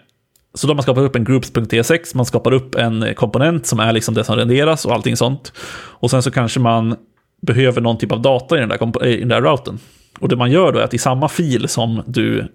så 0.55 0.67
då 0.67 0.71
har 0.71 0.75
man 0.75 0.83
skapat 0.83 1.05
upp 1.05 1.17
en 1.17 1.25
groups.t6, 1.25 2.17
man 2.17 2.27
skapar 2.27 2.53
upp 2.53 2.75
en 2.75 3.15
komponent 3.15 3.67
som 3.67 3.81
är 3.81 3.93
liksom 3.93 4.15
det 4.15 4.25
som 4.25 4.37
renderas 4.37 4.85
och 4.85 4.93
allting 4.93 5.17
sånt. 5.17 5.53
Och 5.73 6.11
sen 6.11 6.23
så 6.23 6.31
kanske 6.31 6.61
man 6.61 6.97
behöver 7.43 7.81
någon 7.81 7.99
typ 7.99 8.13
av 8.13 8.23
data 8.23 8.57
i 8.57 8.61
den 8.61 8.69
där, 8.69 9.07
i 9.07 9.19
den 9.21 9.29
där 9.29 9.43
routen. 9.43 9.79
Och 10.19 10.29
det 10.29 10.37
man 10.37 10.51
gör 10.51 10.73
då 10.73 10.79
är 10.79 10.83
att 10.83 10.95
i 10.95 10.99
samma 10.99 11.29
fil 11.29 11.69
som 11.69 12.03
du 12.07 12.49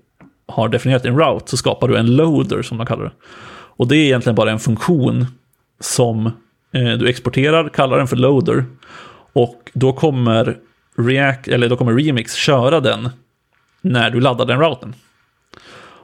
har 0.47 0.69
definierat 0.69 1.05
en 1.05 1.19
route 1.19 1.49
så 1.49 1.57
skapar 1.57 1.87
du 1.87 1.97
en 1.97 2.15
loader 2.15 2.61
som 2.61 2.77
man 2.77 2.85
kallar 2.85 3.03
det. 3.03 3.11
Och 3.51 3.87
det 3.87 3.95
är 3.95 4.05
egentligen 4.05 4.35
bara 4.35 4.51
en 4.51 4.59
funktion 4.59 5.25
som 5.79 6.25
eh, 6.73 6.91
du 6.99 7.09
exporterar, 7.09 7.69
kallar 7.69 7.97
den 7.97 8.07
för 8.07 8.15
loader. 8.15 8.65
Och 9.33 9.71
då 9.73 9.93
kommer, 9.93 10.57
React, 10.97 11.47
eller 11.47 11.69
då 11.69 11.77
kommer 11.77 11.93
Remix 11.93 12.35
köra 12.35 12.79
den 12.79 13.09
när 13.81 14.09
du 14.09 14.19
laddar 14.19 14.45
den 14.45 14.59
routern. 14.59 14.93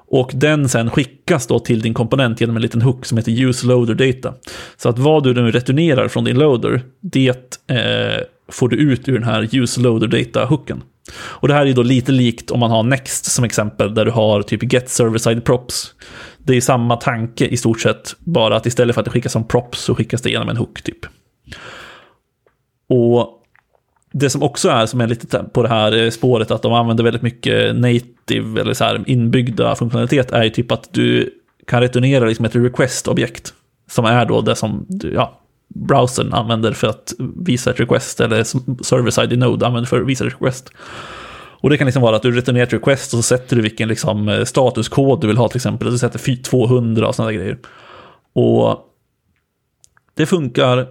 Och 0.08 0.32
den 0.34 0.70
sen 0.70 0.90
skickas 0.90 1.48
då 1.48 1.60
till 1.60 1.82
din 1.82 1.94
komponent 1.94 2.42
genom 2.42 2.56
en 2.56 2.62
liten 2.62 2.82
hook 2.82 3.06
som 3.06 3.18
heter 3.18 3.32
use 3.32 3.68
loader 3.68 3.94
data. 3.94 4.34
Så 4.78 4.90
att 4.90 5.00
vad 5.00 5.24
du 5.24 5.34
nu 5.34 5.52
returnerar 5.52 6.08
från 6.08 6.24
din 6.24 6.40
loader, 6.40 6.82
det 7.00 7.60
eh, 7.68 8.24
får 8.52 8.70
du 8.70 8.76
ut 8.78 9.08
ur 9.08 9.14
den 9.14 9.24
här 9.24 9.56
use 9.56 9.82
loader 9.82 10.08
data-hooken. 10.08 10.82
Och 11.18 11.48
det 11.48 11.54
här 11.54 11.66
är 11.66 11.74
då 11.74 11.84
lite 11.84 12.12
likt 12.12 12.52
om 12.52 12.60
man 12.60 12.72
har 12.72 12.84
Next 12.84 13.26
som 13.26 13.46
exempel, 13.46 13.94
där 13.94 14.06
du 14.06 14.12
har 14.12 14.42
typ 14.42 14.74
get 14.74 14.90
server-side 14.90 15.46
props. 15.46 15.94
Det 16.38 16.58
är 16.58 16.62
samma 16.62 16.96
tanke 16.96 17.46
i 17.46 17.58
stort 17.58 17.82
sett, 17.82 18.16
bara 18.20 18.56
att 18.56 18.66
istället 18.66 18.94
för 18.94 19.02
att 19.02 19.06
det 19.06 19.12
skickas 19.12 19.32
som 19.32 19.48
props 19.48 19.80
så 19.80 19.96
skickas 19.96 20.22
det 20.22 20.30
genom 20.30 20.50
en 20.50 20.58
hook 20.58 20.82
typ. 20.82 21.06
Och 22.90 23.35
det 24.18 24.30
som 24.30 24.44
också 24.44 24.70
är, 24.70 24.86
som 24.86 25.02
är 25.02 25.08
lite 25.08 25.44
på 25.54 25.64
det 25.64 25.70
här 25.70 25.98
eh, 25.98 26.10
spåret, 26.10 26.52
att 26.52 26.62
de 26.62 26.74
använder 26.74 27.04
väldigt 27.04 27.22
mycket 27.22 27.76
native 27.76 28.62
eller 28.62 28.74
så 28.74 28.84
här 28.84 29.04
inbyggda 29.08 29.76
funktionalitet, 29.76 30.32
är 30.32 30.44
ju 30.44 30.50
typ 30.50 30.72
att 30.72 30.94
du 30.94 31.34
kan 31.68 31.82
returnera 31.82 32.26
liksom 32.26 32.46
ett 32.46 32.56
request-objekt. 32.56 33.54
Som 33.90 34.06
är 34.06 34.26
då 34.26 34.42
det 34.42 34.56
som, 34.56 34.86
ja, 35.14 35.40
browsern 35.68 36.34
använder 36.34 36.74
för 36.74 36.88
att 36.88 37.14
visa 37.46 37.72
ett 37.72 37.80
request, 37.80 38.22
eller 38.22 38.44
server-side 38.84 39.34
i 39.34 39.38
Node 39.38 39.68
använder 39.68 39.90
för 39.90 40.02
att 40.02 40.08
visa 40.08 40.26
ett 40.26 40.34
request. 40.34 40.72
Och 41.62 41.70
det 41.70 41.78
kan 41.78 41.86
liksom 41.86 42.02
vara 42.02 42.16
att 42.16 42.22
du 42.22 42.32
returnerar 42.32 42.66
ett 42.66 42.74
request 42.74 43.14
och 43.14 43.18
så 43.18 43.24
sätter 43.24 43.56
du 43.56 43.62
vilken 43.62 43.88
liksom 43.88 44.30
eh, 44.30 44.44
statuskod 44.44 45.22
du 45.22 45.28
vill 45.28 45.38
ha 45.38 45.48
till 45.48 45.58
exempel. 45.58 45.92
Du 45.92 45.98
sätter 45.98 46.44
200 46.44 47.08
och 47.08 47.16
sådana 47.16 47.34
grejer. 47.34 47.58
Och 48.34 48.80
det 50.14 50.26
funkar 50.26 50.88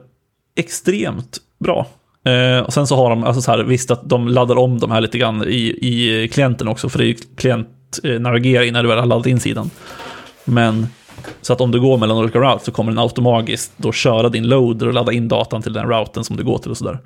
extremt 0.57 1.39
bra. 1.59 1.87
Eh, 2.25 2.59
och 2.59 2.73
sen 2.73 2.87
så 2.87 2.97
har 2.97 3.11
de, 3.11 3.25
alltså 3.25 3.43
så 3.43 3.51
här, 3.51 3.59
visst 3.59 3.91
att 3.91 4.09
de 4.09 4.29
laddar 4.29 4.59
om 4.59 4.79
de 4.79 4.91
här 4.91 5.01
lite 5.01 5.19
grann 5.19 5.45
i, 5.45 5.79
i 5.81 6.29
klienten 6.29 6.69
också, 6.69 6.89
för 6.89 6.99
det 6.99 7.05
är 7.05 7.09
ju 7.09 7.17
klientnavigering 7.37 8.69
eh, 8.69 8.73
när 8.73 8.83
du 8.83 8.89
väl 8.89 8.99
har 8.99 9.07
laddat 9.07 9.27
in 9.27 9.41
sidan. 9.41 9.71
Men 10.45 10.87
så 11.43 11.53
att 11.53 11.61
om 11.61 11.71
du 11.71 11.81
går 11.81 11.99
mellan 11.99 12.17
olika 12.17 12.39
routes 12.39 12.65
så 12.65 12.73
kommer 12.73 12.93
den 12.93 12.99
automatiskt 12.99 13.73
då 13.77 13.93
köra 13.93 14.29
din 14.29 14.49
loader 14.49 14.87
och 14.87 14.95
ladda 14.95 15.13
in 15.13 15.29
datan 15.29 15.63
till 15.63 15.73
den 15.73 15.89
routen 15.89 16.25
som 16.25 16.37
du 16.37 16.45
går 16.45 16.59
till 16.59 16.71
och 16.71 16.77
sådär. 16.77 16.99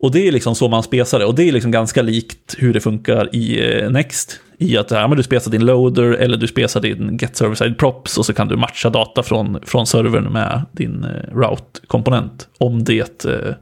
Och 0.00 0.12
det 0.12 0.28
är 0.28 0.32
liksom 0.32 0.54
så 0.54 0.68
man 0.68 0.82
spesar 0.82 1.18
det. 1.18 1.24
Och 1.24 1.34
det 1.34 1.48
är 1.48 1.52
liksom 1.52 1.70
ganska 1.70 2.02
likt 2.02 2.54
hur 2.58 2.72
det 2.72 2.80
funkar 2.80 3.36
i 3.36 3.74
eh, 3.82 3.90
Next. 3.90 4.40
I 4.58 4.76
att 4.76 4.90
ja, 4.90 5.08
men 5.08 5.16
du 5.16 5.22
spesar 5.22 5.50
din 5.50 5.66
loader 5.66 6.12
eller 6.12 6.36
du 6.36 6.46
spesar 6.46 6.80
din 6.80 7.18
get 7.22 7.36
server 7.36 7.54
side 7.54 7.78
props 7.78 8.18
och 8.18 8.26
så 8.26 8.34
kan 8.34 8.48
du 8.48 8.56
matcha 8.56 8.90
data 8.90 9.22
från, 9.22 9.58
från 9.62 9.86
servern 9.86 10.32
med 10.32 10.62
din 10.72 11.04
eh, 11.04 11.36
route-komponent. 11.36 12.48
Om 12.58 12.84
det 12.84 13.24
eh, 13.24 13.54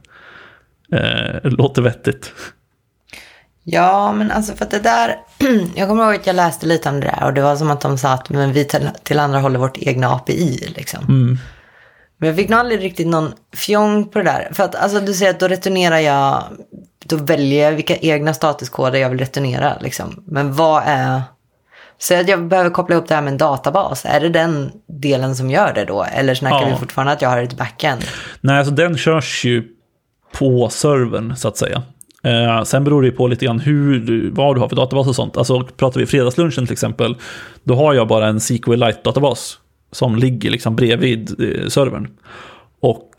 eh, 0.91 1.39
låter 1.43 1.81
vettigt. 1.81 2.33
Ja, 3.67 4.13
men 4.13 4.31
alltså 4.31 4.53
för 4.53 4.65
att 4.65 4.71
det 4.71 4.79
där, 4.79 5.15
jag 5.75 5.87
kommer 5.87 6.03
ihåg 6.03 6.15
att 6.15 6.27
jag 6.27 6.35
läste 6.35 6.65
lite 6.65 6.89
om 6.89 6.99
det 6.99 7.07
där 7.07 7.23
och 7.25 7.33
det 7.33 7.41
var 7.41 7.55
som 7.55 7.71
att 7.71 7.81
de 7.81 7.97
sa 7.97 8.09
att 8.09 8.29
men 8.29 8.53
vi 8.53 8.67
tillhandahåller 9.03 9.59
vårt 9.59 9.77
egna 9.77 10.13
API 10.15 10.73
liksom. 10.75 11.03
Mm. 11.03 11.37
Men 12.17 12.27
jag 12.27 12.35
fick 12.35 12.49
nog 12.49 12.59
aldrig 12.59 12.83
riktigt 12.83 13.07
någon 13.07 13.33
fjong 13.55 14.09
på 14.09 14.19
det 14.19 14.25
där. 14.25 14.49
För 14.53 14.63
att 14.63 14.75
alltså 14.75 14.99
du 14.99 15.13
säger 15.13 15.31
att 15.31 15.39
då 15.39 15.47
returnerar 15.47 15.99
jag, 15.99 16.43
då 17.05 17.15
väljer 17.15 17.63
jag 17.63 17.71
vilka 17.71 17.97
egna 17.97 18.33
statuskoder 18.33 18.99
jag 18.99 19.09
vill 19.09 19.19
returnera 19.19 19.77
liksom. 19.81 20.23
Men 20.27 20.53
vad 20.53 20.83
är, 20.85 21.21
så 21.97 22.19
att 22.19 22.29
jag 22.29 22.47
behöver 22.47 22.69
koppla 22.69 22.95
ihop 22.95 23.07
det 23.07 23.15
här 23.15 23.21
med 23.21 23.31
en 23.31 23.37
databas. 23.37 24.05
Är 24.05 24.19
det 24.19 24.29
den 24.29 24.71
delen 24.87 25.35
som 25.35 25.51
gör 25.51 25.73
det 25.73 25.85
då? 25.85 26.03
Eller 26.03 26.35
snackar 26.35 26.61
ja. 26.61 26.69
vi 26.69 26.75
fortfarande 26.75 27.13
att 27.13 27.21
jag 27.21 27.29
har 27.29 27.37
ett 27.37 27.57
backend? 27.57 28.03
Nej, 28.41 28.57
alltså 28.57 28.73
den 28.73 28.97
körs 28.97 29.45
ju 29.45 29.74
på 30.39 30.69
servern 30.69 31.35
så 31.35 31.47
att 31.47 31.57
säga. 31.57 31.83
Eh, 32.23 32.63
sen 32.63 32.83
beror 32.83 33.01
det 33.01 33.07
ju 33.07 33.11
på 33.11 33.27
lite 33.27 33.45
grann 33.45 33.59
hur, 33.59 34.29
vad 34.31 34.55
du 34.55 34.59
har 34.59 34.69
för 34.69 34.75
databas 34.75 35.07
och 35.07 35.15
sånt. 35.15 35.37
Alltså 35.37 35.63
pratar 35.63 35.99
vi 35.99 36.05
fredagslunchen 36.05 36.65
till 36.65 36.73
exempel, 36.73 37.15
då 37.63 37.75
har 37.75 37.93
jag 37.93 38.07
bara 38.07 38.27
en 38.27 38.39
SQLite-databas 38.39 39.57
som 39.91 40.15
ligger 40.15 40.49
liksom 40.49 40.75
bredvid 40.75 41.29
eh, 41.39 41.67
servern. 41.67 42.07
Och 42.79 43.09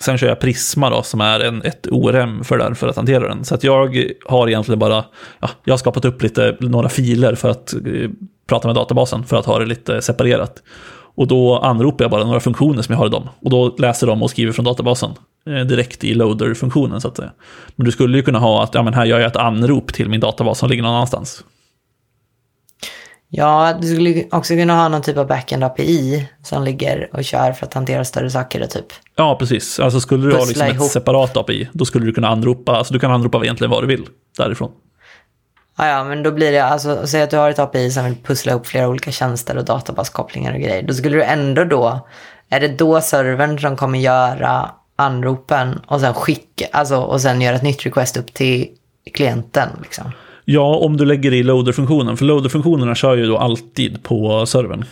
sen 0.00 0.18
kör 0.18 0.28
jag 0.28 0.40
Prisma 0.40 0.90
då, 0.90 1.02
som 1.02 1.20
är 1.20 1.40
en, 1.40 1.62
ett 1.62 1.86
ORM 1.90 2.44
för, 2.44 2.58
där, 2.58 2.74
för 2.74 2.88
att 2.88 2.96
hantera 2.96 3.28
den. 3.28 3.44
Så 3.44 3.54
att 3.54 3.64
jag 3.64 4.12
har 4.26 4.48
egentligen 4.48 4.78
bara, 4.78 5.04
ja, 5.40 5.50
jag 5.64 5.72
har 5.72 5.78
skapat 5.78 6.04
upp 6.04 6.22
lite, 6.22 6.56
några 6.60 6.88
filer 6.88 7.34
för 7.34 7.48
att 7.48 7.72
eh, 7.72 8.10
prata 8.46 8.68
med 8.68 8.74
databasen, 8.74 9.24
för 9.24 9.36
att 9.36 9.46
ha 9.46 9.58
det 9.58 9.66
lite 9.66 10.02
separerat. 10.02 10.62
Och 11.14 11.26
då 11.26 11.58
anropar 11.58 12.04
jag 12.04 12.10
bara 12.10 12.24
några 12.24 12.40
funktioner 12.40 12.82
som 12.82 12.92
jag 12.92 12.98
har 12.98 13.06
i 13.06 13.10
dem. 13.10 13.28
Och 13.40 13.50
då 13.50 13.76
läser 13.78 14.06
de 14.06 14.22
och 14.22 14.30
skriver 14.30 14.52
från 14.52 14.64
databasen. 14.64 15.10
Eh, 15.46 15.66
direkt 15.66 16.04
i 16.04 16.14
loader-funktionen 16.14 17.00
så 17.00 17.08
att 17.08 17.16
säga. 17.16 17.32
Men 17.76 17.84
du 17.84 17.92
skulle 17.92 18.16
ju 18.16 18.22
kunna 18.22 18.38
ha 18.38 18.62
att, 18.62 18.74
ja 18.74 18.82
men 18.82 18.94
här 18.94 19.04
gör 19.04 19.18
jag 19.18 19.26
ett 19.26 19.36
anrop 19.36 19.92
till 19.92 20.08
min 20.08 20.20
databas 20.20 20.58
som 20.58 20.70
ligger 20.70 20.82
någon 20.82 20.94
annanstans. 20.94 21.44
Ja, 23.32 23.78
du 23.80 23.94
skulle 23.94 24.24
också 24.30 24.54
kunna 24.54 24.74
ha 24.74 24.88
någon 24.88 25.02
typ 25.02 25.16
av 25.16 25.26
backend 25.26 25.64
API 25.64 26.28
som 26.42 26.64
ligger 26.64 27.10
och 27.12 27.24
kör 27.24 27.52
för 27.52 27.66
att 27.66 27.74
hantera 27.74 28.04
större 28.04 28.30
saker 28.30 28.66
typ. 28.66 28.86
Ja, 29.16 29.36
precis. 29.38 29.80
Alltså 29.80 30.00
skulle 30.00 30.26
du 30.26 30.30
Pussla 30.32 30.64
ha 30.64 30.68
liksom 30.68 30.86
ett 30.86 30.92
separat 30.92 31.36
API, 31.36 31.68
då 31.72 31.84
skulle 31.84 32.06
du 32.06 32.12
kunna 32.12 32.28
anropa, 32.28 32.76
alltså 32.76 32.92
du 32.92 33.00
kan 33.00 33.10
anropa 33.10 33.42
egentligen 33.42 33.70
vad 33.70 33.82
du 33.82 33.86
vill 33.86 34.06
därifrån. 34.38 34.70
Ja, 35.78 35.86
ja, 35.86 36.04
men 36.04 36.22
då 36.22 36.32
blir 36.32 36.52
det, 36.52 36.64
alltså 36.64 37.06
säg 37.06 37.22
att 37.22 37.30
du 37.30 37.36
har 37.36 37.50
ett 37.50 37.58
API 37.58 37.90
som 37.90 38.04
vill 38.04 38.16
pussla 38.16 38.52
ihop 38.52 38.66
flera 38.66 38.88
olika 38.88 39.10
tjänster 39.10 39.56
och 39.56 39.64
databaskopplingar 39.64 40.54
och 40.54 40.60
grejer. 40.60 40.82
Då 40.82 40.94
skulle 40.94 41.16
du 41.16 41.22
ändå 41.22 41.64
då, 41.64 42.08
är 42.48 42.60
det 42.60 42.68
då 42.68 43.00
servern 43.00 43.58
som 43.58 43.76
kommer 43.76 43.98
göra 43.98 44.70
anropen 45.00 45.80
och 45.86 46.00
sen 46.00 46.14
skicka, 46.14 46.66
alltså 46.72 46.96
och 46.96 47.20
sen 47.20 47.40
göra 47.40 47.56
ett 47.56 47.62
nytt 47.62 47.86
request 47.86 48.16
upp 48.16 48.34
till 48.34 48.68
klienten 49.12 49.68
liksom. 49.82 50.12
Ja, 50.44 50.76
om 50.76 50.96
du 50.96 51.04
lägger 51.04 51.32
i 51.32 51.42
loader-funktionen, 51.42 52.16
för 52.16 52.24
loader-funktionerna 52.24 52.94
kör 52.94 53.16
ju 53.16 53.26
då 53.26 53.38
alltid 53.38 54.02
på 54.02 54.46
servern. 54.46 54.84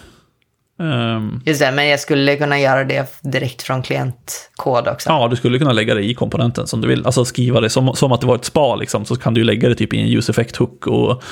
Um, 0.79 1.43
Just 1.47 1.61
det, 1.61 1.73
men 1.73 1.89
jag 1.89 2.01
skulle 2.01 2.37
kunna 2.37 2.61
göra 2.61 2.85
det 2.85 3.21
direkt 3.23 3.63
från 3.63 3.83
klientkod 3.83 4.89
också. 4.89 5.11
Ja, 5.11 5.29
du 5.29 5.37
skulle 5.37 5.59
kunna 5.59 5.73
lägga 5.73 5.95
det 5.95 6.05
i 6.05 6.15
komponenten 6.15 6.67
som 6.67 6.81
du 6.81 6.89
vill. 6.89 7.07
Alltså 7.07 7.25
skriva 7.25 7.61
det 7.61 7.71
som, 7.71 7.95
som 7.95 8.13
att 8.13 8.21
det 8.21 8.27
var 8.27 8.35
ett 8.35 8.45
spa, 8.45 8.77
liksom, 8.77 9.05
så 9.05 9.17
kan 9.17 9.35
du 9.35 9.45
lägga 9.45 9.69
det 9.69 9.75
typ 9.75 9.95
i 9.95 10.01
en 10.01 10.19
use 10.19 10.33
effect 10.33 10.57
hook 10.57 10.87
och, 10.87 11.23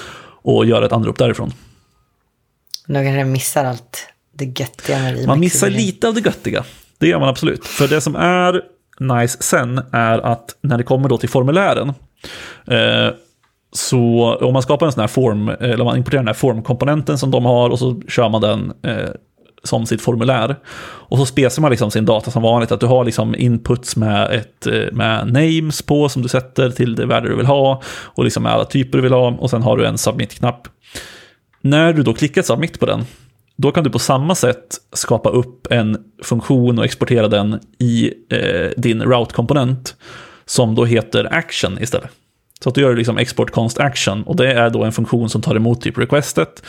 och 0.42 0.66
göra 0.66 0.86
ett 0.86 0.92
anrop 0.92 1.18
därifrån. 1.18 1.52
Då 2.86 2.94
kanske 2.94 3.18
jag 3.18 3.28
missar 3.28 3.64
allt 3.64 4.08
det 4.32 4.60
göttiga 4.60 4.98
med 4.98 5.26
Man 5.26 5.40
missar 5.40 5.70
lite 5.70 6.08
av 6.08 6.14
det 6.14 6.20
göttiga. 6.20 6.64
Det 6.98 7.08
gör 7.08 7.20
man 7.20 7.28
absolut. 7.28 7.66
För 7.66 7.88
det 7.88 8.00
som 8.00 8.16
är 8.16 8.62
nice 9.00 9.42
sen 9.42 9.80
är 9.92 10.18
att 10.18 10.56
när 10.60 10.78
det 10.78 10.84
kommer 10.84 11.08
då 11.08 11.18
till 11.18 11.28
formulären, 11.28 11.88
eh, 12.66 13.14
så 13.72 14.34
om 14.40 14.52
man 14.52 14.62
skapar 14.62 14.86
en 14.86 14.92
sån 14.92 15.00
här 15.00 15.08
form, 15.08 15.48
eh, 15.48 15.54
eller 15.60 15.84
man 15.84 15.96
importerar 15.96 16.22
den 16.22 16.28
här 16.28 16.34
formkomponenten 16.34 17.18
som 17.18 17.30
de 17.30 17.44
har 17.44 17.70
och 17.70 17.78
så 17.78 18.00
kör 18.08 18.28
man 18.28 18.40
den 18.40 18.72
eh, 18.82 19.10
som 19.62 19.86
sitt 19.86 20.02
formulär. 20.02 20.56
Och 21.08 21.18
så 21.18 21.26
spesar 21.26 21.62
man 21.62 21.70
liksom 21.70 21.90
sin 21.90 22.04
data 22.04 22.30
som 22.30 22.42
vanligt, 22.42 22.72
att 22.72 22.80
du 22.80 22.86
har 22.86 23.04
liksom 23.04 23.34
inputs 23.34 23.96
med, 23.96 24.30
ett, 24.30 24.66
eh, 24.66 24.92
med 24.92 25.32
names 25.32 25.82
på 25.82 26.08
som 26.08 26.22
du 26.22 26.28
sätter 26.28 26.70
till 26.70 26.94
det 26.94 27.06
värde 27.06 27.28
du 27.28 27.36
vill 27.36 27.46
ha 27.46 27.82
och 27.86 28.24
liksom 28.24 28.42
med 28.42 28.52
alla 28.52 28.64
typer 28.64 28.98
du 28.98 29.02
vill 29.02 29.12
ha 29.12 29.30
och 29.30 29.50
sen 29.50 29.62
har 29.62 29.76
du 29.76 29.86
en 29.86 29.98
submit-knapp. 29.98 30.68
När 31.60 31.92
du 31.92 32.02
då 32.02 32.14
klickar 32.14 32.42
submit 32.42 32.80
på 32.80 32.86
den, 32.86 33.04
då 33.56 33.72
kan 33.72 33.84
du 33.84 33.90
på 33.90 33.98
samma 33.98 34.34
sätt 34.34 34.76
skapa 34.92 35.30
upp 35.30 35.66
en 35.72 35.98
funktion 36.22 36.78
och 36.78 36.84
exportera 36.84 37.28
den 37.28 37.60
i 37.78 38.12
eh, 38.30 38.70
din 38.76 39.02
route-komponent 39.02 39.96
som 40.44 40.74
då 40.74 40.84
heter 40.84 41.34
action 41.34 41.78
istället. 41.82 42.10
Så 42.60 42.68
att 42.68 42.74
du 42.74 42.80
gör 42.80 42.96
liksom 42.96 43.18
export 43.18 43.50
const 43.50 43.78
action 43.78 44.22
och 44.22 44.36
det 44.36 44.52
är 44.52 44.70
då 44.70 44.84
en 44.84 44.92
funktion 44.92 45.30
som 45.30 45.42
tar 45.42 45.54
emot 45.54 45.80
typ 45.80 45.98
requestet 45.98 46.62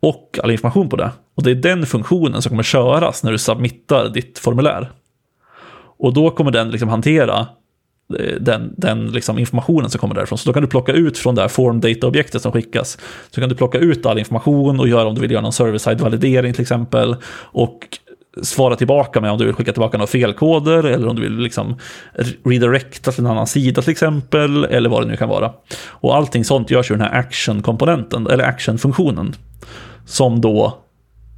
och 0.00 0.38
all 0.42 0.50
information 0.50 0.88
på 0.88 0.96
det. 0.96 1.10
Och 1.36 1.42
det 1.42 1.50
är 1.50 1.54
den 1.54 1.86
funktionen 1.86 2.42
som 2.42 2.50
kommer 2.50 2.62
köras 2.62 3.22
när 3.22 3.32
du 3.32 3.38
submittar 3.38 4.08
ditt 4.08 4.38
formulär. 4.38 4.90
Och 5.98 6.14
då 6.14 6.30
kommer 6.30 6.50
den 6.50 6.70
liksom 6.70 6.88
hantera 6.88 7.46
den, 8.40 8.74
den 8.76 9.06
liksom 9.06 9.38
informationen 9.38 9.90
som 9.90 10.00
kommer 10.00 10.14
därifrån. 10.14 10.38
Så 10.38 10.48
då 10.48 10.52
kan 10.52 10.62
du 10.62 10.68
plocka 10.68 10.92
ut 10.92 11.18
från 11.18 11.34
det 11.34 11.40
här 11.40 11.48
form 11.48 11.80
data-objektet 11.80 12.42
som 12.42 12.52
skickas. 12.52 12.98
Så 13.30 13.40
kan 13.40 13.48
du 13.48 13.54
plocka 13.54 13.78
ut 13.78 14.06
all 14.06 14.18
information 14.18 14.80
och 14.80 14.88
göra 14.88 15.08
om 15.08 15.14
du 15.14 15.20
vill 15.20 15.30
göra 15.30 15.42
någon 15.42 15.52
server-side 15.52 16.00
validering 16.00 16.52
till 16.52 16.62
exempel. 16.62 17.16
Och 17.34 17.98
svara 18.42 18.76
tillbaka 18.76 19.20
med 19.20 19.30
om 19.30 19.38
du 19.38 19.44
vill 19.44 19.54
skicka 19.54 19.72
tillbaka 19.72 19.98
några 19.98 20.06
felkoder 20.06 20.84
eller 20.84 21.08
om 21.08 21.16
du 21.16 21.22
vill 21.22 21.38
liksom 21.38 21.78
redirecta 22.44 23.12
till 23.12 23.24
en 23.24 23.30
annan 23.30 23.46
sida 23.46 23.82
till 23.82 23.90
exempel 23.90 24.64
eller 24.64 24.90
vad 24.90 25.02
det 25.02 25.08
nu 25.08 25.16
kan 25.16 25.28
vara. 25.28 25.52
Och 25.88 26.16
allting 26.16 26.44
sånt 26.44 26.70
görs 26.70 26.90
ju 26.90 26.94
den 26.94 27.06
här 27.06 27.18
action-komponenten 27.18 28.26
eller 28.26 28.44
action-funktionen 28.44 29.34
som 30.06 30.40
då 30.40 30.78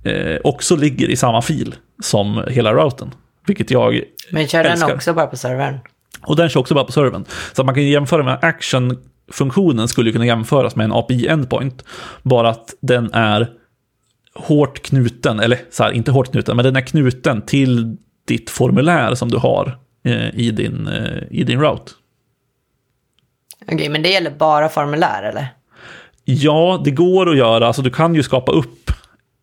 eh, 0.05 0.41
också 0.45 0.77
ligger 0.77 1.09
i 1.09 1.17
samma 1.17 1.43
fil 1.43 1.75
som 2.03 2.45
hela 2.49 2.75
routern. 2.75 3.11
Vilket 3.47 3.71
jag 3.71 4.01
Men 4.31 4.49
kör 4.49 4.65
älskar. 4.65 4.89
den 4.89 4.97
också 4.97 5.15
bara 5.15 5.27
på 5.27 5.37
servern? 5.37 5.79
Och 6.27 6.37
den 6.37 6.49
kör 6.49 6.61
också 6.61 6.75
bara 6.75 6.85
på 6.85 6.93
servern. 6.93 7.25
Så 7.53 7.63
att 7.63 7.67
man 7.67 7.75
kan 7.75 7.85
jämföra 7.85 8.23
med 8.23 8.39
action-funktionen 8.43 9.89
skulle 9.89 10.13
kunna 10.13 10.27
jämföras 10.27 10.77
med 10.77 10.85
en 10.85 10.93
API-endpoint. 10.93 11.85
Bara 12.23 12.49
att 12.49 12.75
den 12.81 13.13
är 13.13 13.49
hårt 14.35 14.83
knuten, 14.83 15.41
eller 15.41 15.59
så 15.71 15.83
här, 15.83 15.93
inte 15.93 16.11
hårt 16.11 16.31
knuten, 16.33 16.57
men 16.57 16.65
den 16.65 16.77
är 16.77 16.81
knuten 16.81 17.43
till 17.43 17.97
ditt 18.29 18.51
formulär 18.51 19.15
som 19.15 19.31
du 19.31 19.37
har 19.37 19.79
eh, 20.05 20.29
i, 20.35 20.51
din, 20.51 20.89
eh, 20.89 21.23
i 21.31 21.45
din 21.45 21.61
route. 21.61 21.93
Okej, 23.73 23.89
men 23.89 24.03
det 24.03 24.09
gäller 24.09 24.31
bara 24.31 24.69
formulär 24.69 25.23
eller? 25.23 25.49
Ja, 26.25 26.83
det 26.85 26.91
går 26.91 27.31
att 27.31 27.37
göra, 27.37 27.67
alltså 27.67 27.83
du 27.83 27.91
kan 27.91 28.15
ju 28.15 28.23
skapa 28.23 28.53
upp 28.53 28.91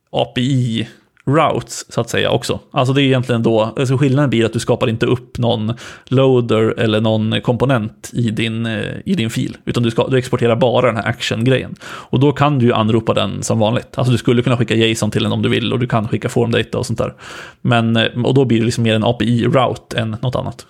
API 0.10 0.88
routes 1.26 1.94
så 1.94 2.02
att 2.02 2.10
säga 2.10 2.32
också. 2.32 2.60
Alltså 2.72 2.94
det 2.94 3.02
är 3.02 3.04
egentligen 3.04 3.44
då, 3.44 3.62
alltså 3.62 3.98
skillnaden 3.98 4.30
blir 4.30 4.46
att 4.46 4.54
du 4.54 4.60
skapar 4.60 4.90
inte 4.90 5.06
upp 5.06 5.38
någon 5.38 5.74
loader 6.06 6.80
eller 6.80 7.02
någon 7.02 7.42
komponent 7.42 8.10
i 8.14 8.32
din, 8.32 8.66
eh, 8.66 8.98
i 9.06 9.16
din 9.16 9.30
fil, 9.30 9.58
utan 9.66 9.84
du, 9.84 9.92
ska, 9.92 10.08
du 10.08 10.18
exporterar 10.18 10.56
bara 10.56 10.88
den 10.88 10.96
här 10.96 11.08
action-grejen. 11.08 11.76
Och 11.84 12.20
då 12.20 12.32
kan 12.32 12.60
du 12.60 12.66
ju 12.66 12.74
anropa 12.74 13.14
den 13.14 13.44
som 13.44 13.60
vanligt. 13.60 13.98
Alltså 13.98 14.12
du 14.12 14.18
skulle 14.18 14.44
kunna 14.44 14.58
skicka 14.58 14.76
JSON 14.76 15.12
till 15.12 15.24
den 15.24 15.32
om 15.32 15.42
du 15.42 15.50
vill 15.50 15.74
och 15.74 15.80
du 15.80 15.88
kan 15.88 16.08
skicka 16.08 16.30
formdata 16.30 16.78
och 16.78 16.86
sånt 16.86 17.00
där. 17.00 17.14
Men, 17.62 17.98
eh, 17.98 18.26
och 18.26 18.34
då 18.34 18.46
blir 18.46 18.60
det 18.60 18.66
liksom 18.66 18.84
mer 18.84 18.96
en 18.96 19.04
API-route 19.04 20.00
än 20.00 20.18
något 20.22 20.36
annat. 20.36 20.66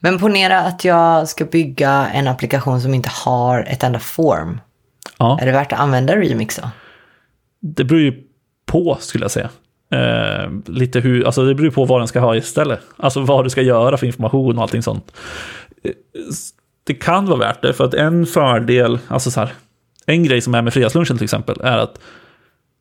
Men 0.00 0.18
ponera 0.18 0.60
att 0.60 0.84
jag 0.84 1.28
ska 1.28 1.44
bygga 1.44 2.08
en 2.08 2.28
applikation 2.28 2.80
som 2.80 2.94
inte 2.94 3.10
har 3.24 3.62
ett 3.62 3.82
enda 3.82 3.98
form. 3.98 4.60
Ja. 5.18 5.38
Är 5.40 5.46
det 5.46 5.52
värt 5.52 5.72
att 5.72 5.80
använda 5.80 6.16
Remix 6.16 6.56
då? 6.56 6.70
Det 7.60 7.84
beror 7.84 8.00
ju 8.00 8.27
på, 8.68 8.96
skulle 9.00 9.24
jag 9.24 9.30
säga. 9.30 9.50
Eh, 9.90 10.50
lite 10.66 11.00
hur, 11.00 11.26
alltså 11.26 11.44
det 11.44 11.54
beror 11.54 11.70
på 11.70 11.84
vad 11.84 12.00
den 12.00 12.08
ska 12.08 12.20
ha 12.20 12.36
istället. 12.36 12.80
Alltså 12.96 13.20
vad 13.20 13.44
du 13.44 13.50
ska 13.50 13.62
göra 13.62 13.96
för 13.96 14.06
information 14.06 14.56
och 14.56 14.62
allting 14.62 14.82
sånt. 14.82 15.12
Eh, 15.84 15.92
det 16.84 16.94
kan 16.94 17.26
vara 17.26 17.38
värt 17.38 17.62
det, 17.62 17.72
för 17.72 17.84
att 17.84 17.94
en 17.94 18.26
fördel, 18.26 18.98
alltså 19.08 19.30
så 19.30 19.40
här, 19.40 19.52
en 20.06 20.24
grej 20.24 20.40
som 20.40 20.54
är 20.54 20.62
med 20.62 20.72
fredagslunchen 20.72 21.16
till 21.16 21.24
exempel, 21.24 21.60
är 21.60 21.78
att 21.78 22.00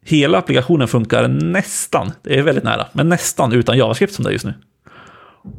hela 0.06 0.38
applikationen 0.38 0.88
funkar 0.88 1.28
nästan, 1.28 2.12
det 2.22 2.40
är 2.40 2.44
väldigt 2.44 2.64
nära, 2.64 2.88
men 2.92 3.10
nästan 3.10 3.54
utan 3.54 3.78
JavaScript 3.78 4.14
som 4.14 4.24
det 4.24 4.30
är 4.30 4.34
just 4.34 4.46
nu. 4.46 4.54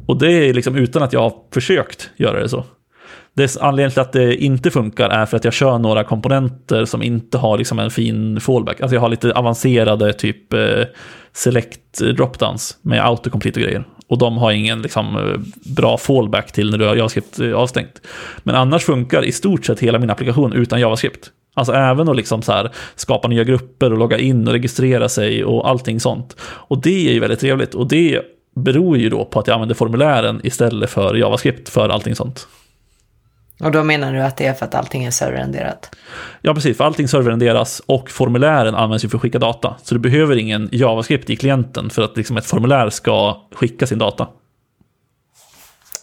Och 0.05 0.19
det 0.19 0.31
är 0.31 0.53
liksom 0.53 0.75
utan 0.75 1.03
att 1.03 1.13
jag 1.13 1.21
har 1.21 1.33
försökt 1.53 2.09
göra 2.15 2.39
det 2.39 2.49
så. 2.49 2.65
Det 3.39 3.57
anledningen 3.61 3.91
till 3.91 4.01
att 4.01 4.13
det 4.13 4.35
inte 4.35 4.71
funkar 4.71 5.09
är 5.09 5.25
för 5.25 5.37
att 5.37 5.43
jag 5.43 5.53
kör 5.53 5.79
några 5.79 6.03
komponenter 6.03 6.85
som 6.85 7.03
inte 7.03 7.37
har 7.37 7.57
liksom 7.57 7.79
en 7.79 7.91
fin 7.91 8.39
fallback. 8.39 8.81
Alltså 8.81 8.95
jag 8.95 9.01
har 9.01 9.09
lite 9.09 9.33
avancerade 9.33 10.13
typ 10.13 10.53
eh, 10.53 10.83
select 11.33 11.99
dropdowns 11.99 12.77
med 12.81 13.05
autocomplete 13.05 13.59
och 13.59 13.63
grejer. 13.63 13.83
Och 14.07 14.17
de 14.17 14.37
har 14.37 14.51
ingen 14.51 14.81
liksom, 14.81 15.15
eh, 15.15 15.39
bra 15.75 15.97
fallback 15.97 16.51
till 16.51 16.71
när 16.71 16.77
du 16.77 16.85
har 16.85 16.95
JavaScript 16.95 17.39
eh, 17.39 17.53
avstängt. 17.53 18.01
Men 18.43 18.55
annars 18.55 18.83
funkar 18.83 19.25
i 19.25 19.31
stort 19.31 19.65
sett 19.65 19.79
hela 19.79 19.99
min 19.99 20.09
applikation 20.09 20.53
utan 20.53 20.79
JavaScript. 20.79 21.31
Alltså 21.53 21.73
även 21.73 22.09
att 22.09 22.15
liksom 22.15 22.41
så 22.41 22.51
här 22.51 22.71
skapa 22.95 23.27
nya 23.27 23.43
grupper 23.43 23.91
och 23.91 23.97
logga 23.97 24.17
in 24.17 24.47
och 24.47 24.53
registrera 24.53 25.09
sig 25.09 25.43
och 25.43 25.69
allting 25.69 25.99
sånt. 25.99 26.35
Och 26.41 26.81
det 26.81 27.09
är 27.09 27.13
ju 27.13 27.19
väldigt 27.19 27.39
trevligt. 27.39 27.75
Och 27.75 27.87
det 27.87 28.21
beror 28.55 28.97
ju 28.97 29.09
då 29.09 29.25
på 29.25 29.39
att 29.39 29.47
jag 29.47 29.53
använder 29.53 29.75
formulären 29.75 30.41
istället 30.43 30.89
för 30.89 31.15
JavaScript 31.15 31.69
för 31.69 31.89
allting 31.89 32.15
sånt. 32.15 32.47
Och 33.59 33.71
då 33.71 33.83
menar 33.83 34.13
du 34.13 34.21
att 34.21 34.37
det 34.37 34.45
är 34.45 34.53
för 34.53 34.65
att 34.65 34.75
allting 34.75 35.05
är 35.05 35.11
serverrenderat? 35.11 35.95
Ja, 36.41 36.53
precis. 36.53 36.77
För 36.77 36.83
allting 36.83 37.07
serverrenderas 37.07 37.81
och 37.85 38.09
formulären 38.09 38.75
används 38.75 39.05
ju 39.05 39.09
för 39.09 39.17
att 39.17 39.21
skicka 39.21 39.39
data. 39.39 39.75
Så 39.83 39.95
du 39.95 39.99
behöver 39.99 40.35
ingen 40.35 40.69
JavaScript 40.71 41.29
i 41.29 41.35
klienten 41.35 41.89
för 41.89 42.01
att 42.01 42.17
liksom 42.17 42.37
ett 42.37 42.45
formulär 42.45 42.89
ska 42.89 43.41
skicka 43.51 43.87
sin 43.87 43.97
data. 43.97 44.27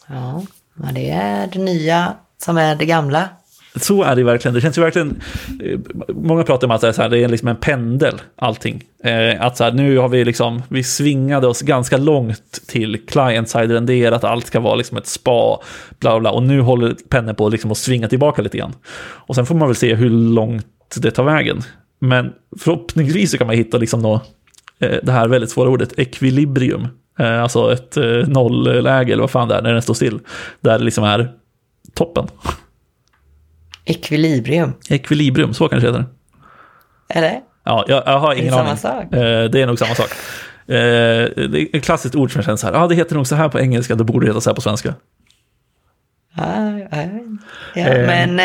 Ja, 0.06 0.42
men 0.74 0.94
det 0.94 1.10
är 1.10 1.46
det 1.46 1.58
nya 1.58 2.14
som 2.38 2.58
är 2.58 2.76
det 2.76 2.86
gamla. 2.86 3.28
Så 3.76 4.02
är 4.02 4.16
det 4.16 4.24
verkligen. 4.24 4.54
Det 4.54 4.60
känns 4.60 4.78
ju 4.78 4.82
verkligen... 4.82 5.20
Eh, 5.62 5.78
många 6.08 6.42
pratar 6.42 6.66
om 6.66 6.70
att 6.70 6.80
det 6.80 6.98
är, 6.98 7.08
det 7.08 7.18
är 7.18 7.28
liksom 7.28 7.48
en 7.48 7.56
pendel, 7.56 8.14
allting. 8.36 8.82
Eh, 9.04 9.42
att 9.42 9.56
så 9.56 9.64
här, 9.64 9.72
nu 9.72 9.98
har 9.98 10.08
vi 10.08 10.24
liksom... 10.24 10.62
Vi 10.68 10.82
svingade 10.82 11.46
oss 11.46 11.62
ganska 11.62 11.96
långt 11.96 12.68
till 12.68 13.06
client-side 13.06 13.70
renderat, 13.70 14.24
allt 14.24 14.46
ska 14.46 14.60
vara 14.60 14.74
liksom 14.74 14.98
ett 14.98 15.06
spa, 15.06 15.60
bla 15.98 16.20
bla. 16.20 16.30
Och 16.30 16.42
nu 16.42 16.60
håller 16.60 16.94
pendeln 17.08 17.36
på 17.36 17.48
liksom 17.48 17.70
att 17.70 17.78
svinga 17.78 18.08
tillbaka 18.08 18.42
lite 18.42 18.58
grann. 18.58 18.72
Och 18.98 19.34
sen 19.34 19.46
får 19.46 19.54
man 19.54 19.68
väl 19.68 19.76
se 19.76 19.94
hur 19.94 20.10
långt 20.10 20.66
det 20.96 21.10
tar 21.10 21.24
vägen. 21.24 21.62
Men 21.98 22.32
förhoppningsvis 22.58 23.30
så 23.30 23.38
kan 23.38 23.46
man 23.46 23.56
hitta 23.56 23.78
liksom 23.78 24.02
då, 24.02 24.20
eh, 24.78 24.96
det 25.02 25.12
här 25.12 25.28
väldigt 25.28 25.50
svåra 25.50 25.70
ordet, 25.70 25.98
ekvilibrium. 25.98 26.88
Alltså 27.18 27.72
ett 27.72 27.96
nollläge 28.26 29.12
eller 29.12 29.20
vad 29.20 29.30
fan 29.30 29.48
det 29.48 29.54
är, 29.54 29.62
när 29.62 29.72
den 29.72 29.82
står 29.82 29.94
still. 29.94 30.18
Där 30.60 30.78
det 30.78 30.84
liksom 30.84 31.04
är 31.04 31.32
toppen. 31.94 32.26
Ekvilibrium. 33.86 34.72
Ekvilibrium, 34.90 35.54
så 35.54 35.68
kanske 35.68 35.90
det 35.90 35.92
heter. 35.92 36.10
Eller? 37.08 37.40
Ja, 37.64 37.84
jag, 37.88 38.02
jag 38.06 38.18
har 38.18 38.30
Är 38.32 38.34
det 38.34 38.40
ingen 38.40 38.52
samma 38.52 38.64
aning. 38.68 38.76
sak? 38.76 39.04
Eh, 39.14 39.44
det 39.50 39.62
är 39.62 39.66
nog 39.66 39.78
samma 39.78 39.94
sak. 39.94 40.10
Eh, 40.68 40.74
det 41.48 41.60
är 41.60 41.76
ett 41.76 41.84
klassiskt 41.84 42.14
ord 42.14 42.32
som 42.32 42.42
känner 42.42 42.56
så 42.56 42.66
här, 42.66 42.74
ja 42.74 42.86
det 42.86 42.94
heter 42.94 43.14
nog 43.16 43.26
så 43.26 43.34
här 43.34 43.48
på 43.48 43.60
engelska, 43.60 43.94
då 43.94 44.04
borde 44.04 44.26
det 44.26 44.30
heta 44.30 44.40
så 44.40 44.50
här 44.50 44.54
på 44.54 44.60
svenska. 44.60 44.94
Ja, 46.36 46.78
ja. 46.90 47.00
Eh. 47.82 48.06
Men 48.06 48.40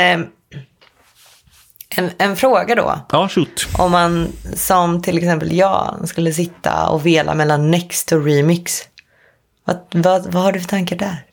en, 1.95 2.11
en 2.17 2.35
fråga 2.35 2.75
då. 2.75 3.05
Ja, 3.11 3.29
shoot. 3.29 3.67
Om 3.77 3.91
man 3.91 4.27
som 4.55 5.01
till 5.01 5.17
exempel 5.17 5.51
jag 5.53 6.01
skulle 6.05 6.33
sitta 6.33 6.87
och 6.89 7.05
vela 7.05 7.33
mellan 7.33 7.71
Next 7.71 8.11
och 8.11 8.25
Remix. 8.25 8.81
Vad, 9.65 9.77
vad, 9.91 10.33
vad 10.33 10.43
har 10.43 10.51
du 10.51 10.59
för 10.59 10.67
tankar 10.67 10.95
där? 10.95 11.25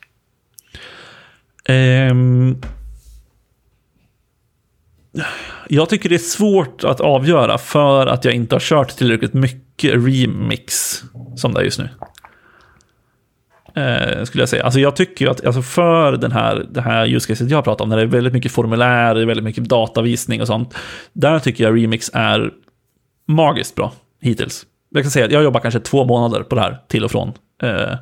Ehm, 1.64 2.62
jag 5.68 5.88
tycker 5.88 6.09
det 6.09 6.14
är 6.14 6.18
svårt 6.18 6.85
att 6.85 7.00
avgöra 7.00 7.59
för 7.59 8.07
att 8.07 8.24
jag 8.24 8.35
inte 8.35 8.54
har 8.54 8.61
kört 8.61 8.96
tillräckligt 8.96 9.35
mycket 9.35 9.94
remix 9.94 11.02
som 11.37 11.54
det 11.54 11.61
är 11.61 11.64
just 11.64 11.78
nu. 11.78 11.88
Eh, 13.74 14.24
skulle 14.24 14.42
jag 14.42 14.48
säga. 14.48 14.64
Alltså 14.64 14.81
jag 14.81 14.96
tycker 14.96 15.24
ju 15.24 15.31
att 15.31 15.46
alltså 15.46 15.62
för 15.62 16.12
den 16.12 16.33
här, 16.33 16.66
det 16.70 16.81
här 16.81 17.07
use 17.07 17.44
jag 17.44 17.64
pratar 17.64 17.85
om, 17.85 17.88
när 17.88 17.96
det 17.96 18.02
är 18.02 18.07
väldigt 18.07 18.33
mycket 18.33 18.52
formulär, 18.52 19.14
det 19.14 19.20
är 19.20 19.26
väldigt 19.26 19.44
mycket 19.44 19.64
datavisning 19.64 20.40
och 20.40 20.46
sånt. 20.46 20.74
Där 21.12 21.38
tycker 21.38 21.64
jag 21.64 21.76
remix 21.83 22.11
är 22.14 22.50
magiskt 23.28 23.74
bra 23.74 23.92
hittills. 24.20 24.66
Jag 24.90 25.02
kan 25.02 25.11
säga 25.11 25.26
att 25.26 25.33
jag 25.33 25.42
jobbar 25.42 25.61
kanske 25.61 25.81
två 25.81 26.04
månader 26.04 26.42
på 26.42 26.54
det 26.54 26.61
här 26.61 26.78
till 26.88 27.04
och 27.04 27.11
från. 27.11 27.33
Eh, 27.62 27.94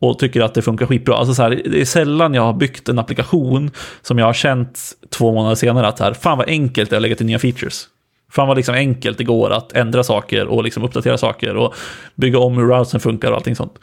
och 0.00 0.18
tycker 0.18 0.40
att 0.40 0.54
det 0.54 0.62
funkar 0.62 0.86
skitbra. 0.86 1.16
Alltså 1.16 1.34
så 1.34 1.42
här, 1.42 1.62
det 1.64 1.80
är 1.80 1.84
sällan 1.84 2.34
jag 2.34 2.42
har 2.42 2.52
byggt 2.52 2.88
en 2.88 2.98
applikation 2.98 3.70
som 4.02 4.18
jag 4.18 4.26
har 4.26 4.32
känt 4.32 4.80
två 5.10 5.32
månader 5.32 5.56
senare 5.56 5.88
att 5.88 6.00
här, 6.00 6.14
fan 6.14 6.38
vad 6.38 6.48
enkelt 6.48 6.90
det 6.90 6.94
är 6.94 6.98
att 6.98 7.02
lägga 7.02 7.16
till 7.16 7.26
nya 7.26 7.38
features. 7.38 7.88
Fan 8.32 8.48
vad 8.48 8.56
liksom 8.56 8.74
enkelt 8.74 9.18
det 9.18 9.24
går 9.24 9.50
att 9.50 9.72
ändra 9.72 10.02
saker 10.02 10.46
och 10.46 10.64
liksom 10.64 10.82
uppdatera 10.84 11.18
saker 11.18 11.56
och 11.56 11.74
bygga 12.14 12.38
om 12.38 12.56
hur 12.56 12.66
routern 12.66 13.00
funkar 13.00 13.30
och 13.30 13.36
allting 13.36 13.56
sånt. 13.56 13.78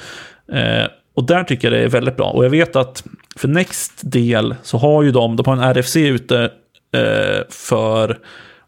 Eh, 0.52 0.88
och 1.15 1.23
där 1.23 1.43
tycker 1.43 1.71
jag 1.71 1.80
det 1.80 1.86
är 1.86 1.89
väldigt 1.89 2.17
bra. 2.17 2.30
Och 2.30 2.45
jag 2.45 2.49
vet 2.49 2.76
att 2.76 3.04
för 3.36 3.47
Next 3.47 4.02
del 4.12 4.56
så 4.63 4.78
har 4.78 5.04
ju 5.04 5.12
de, 5.12 5.36
de 5.36 5.45
har 5.45 5.54
en 5.54 5.76
RFC 5.76 5.95
ute 5.95 6.49
eh, 6.93 7.43
för 7.49 8.19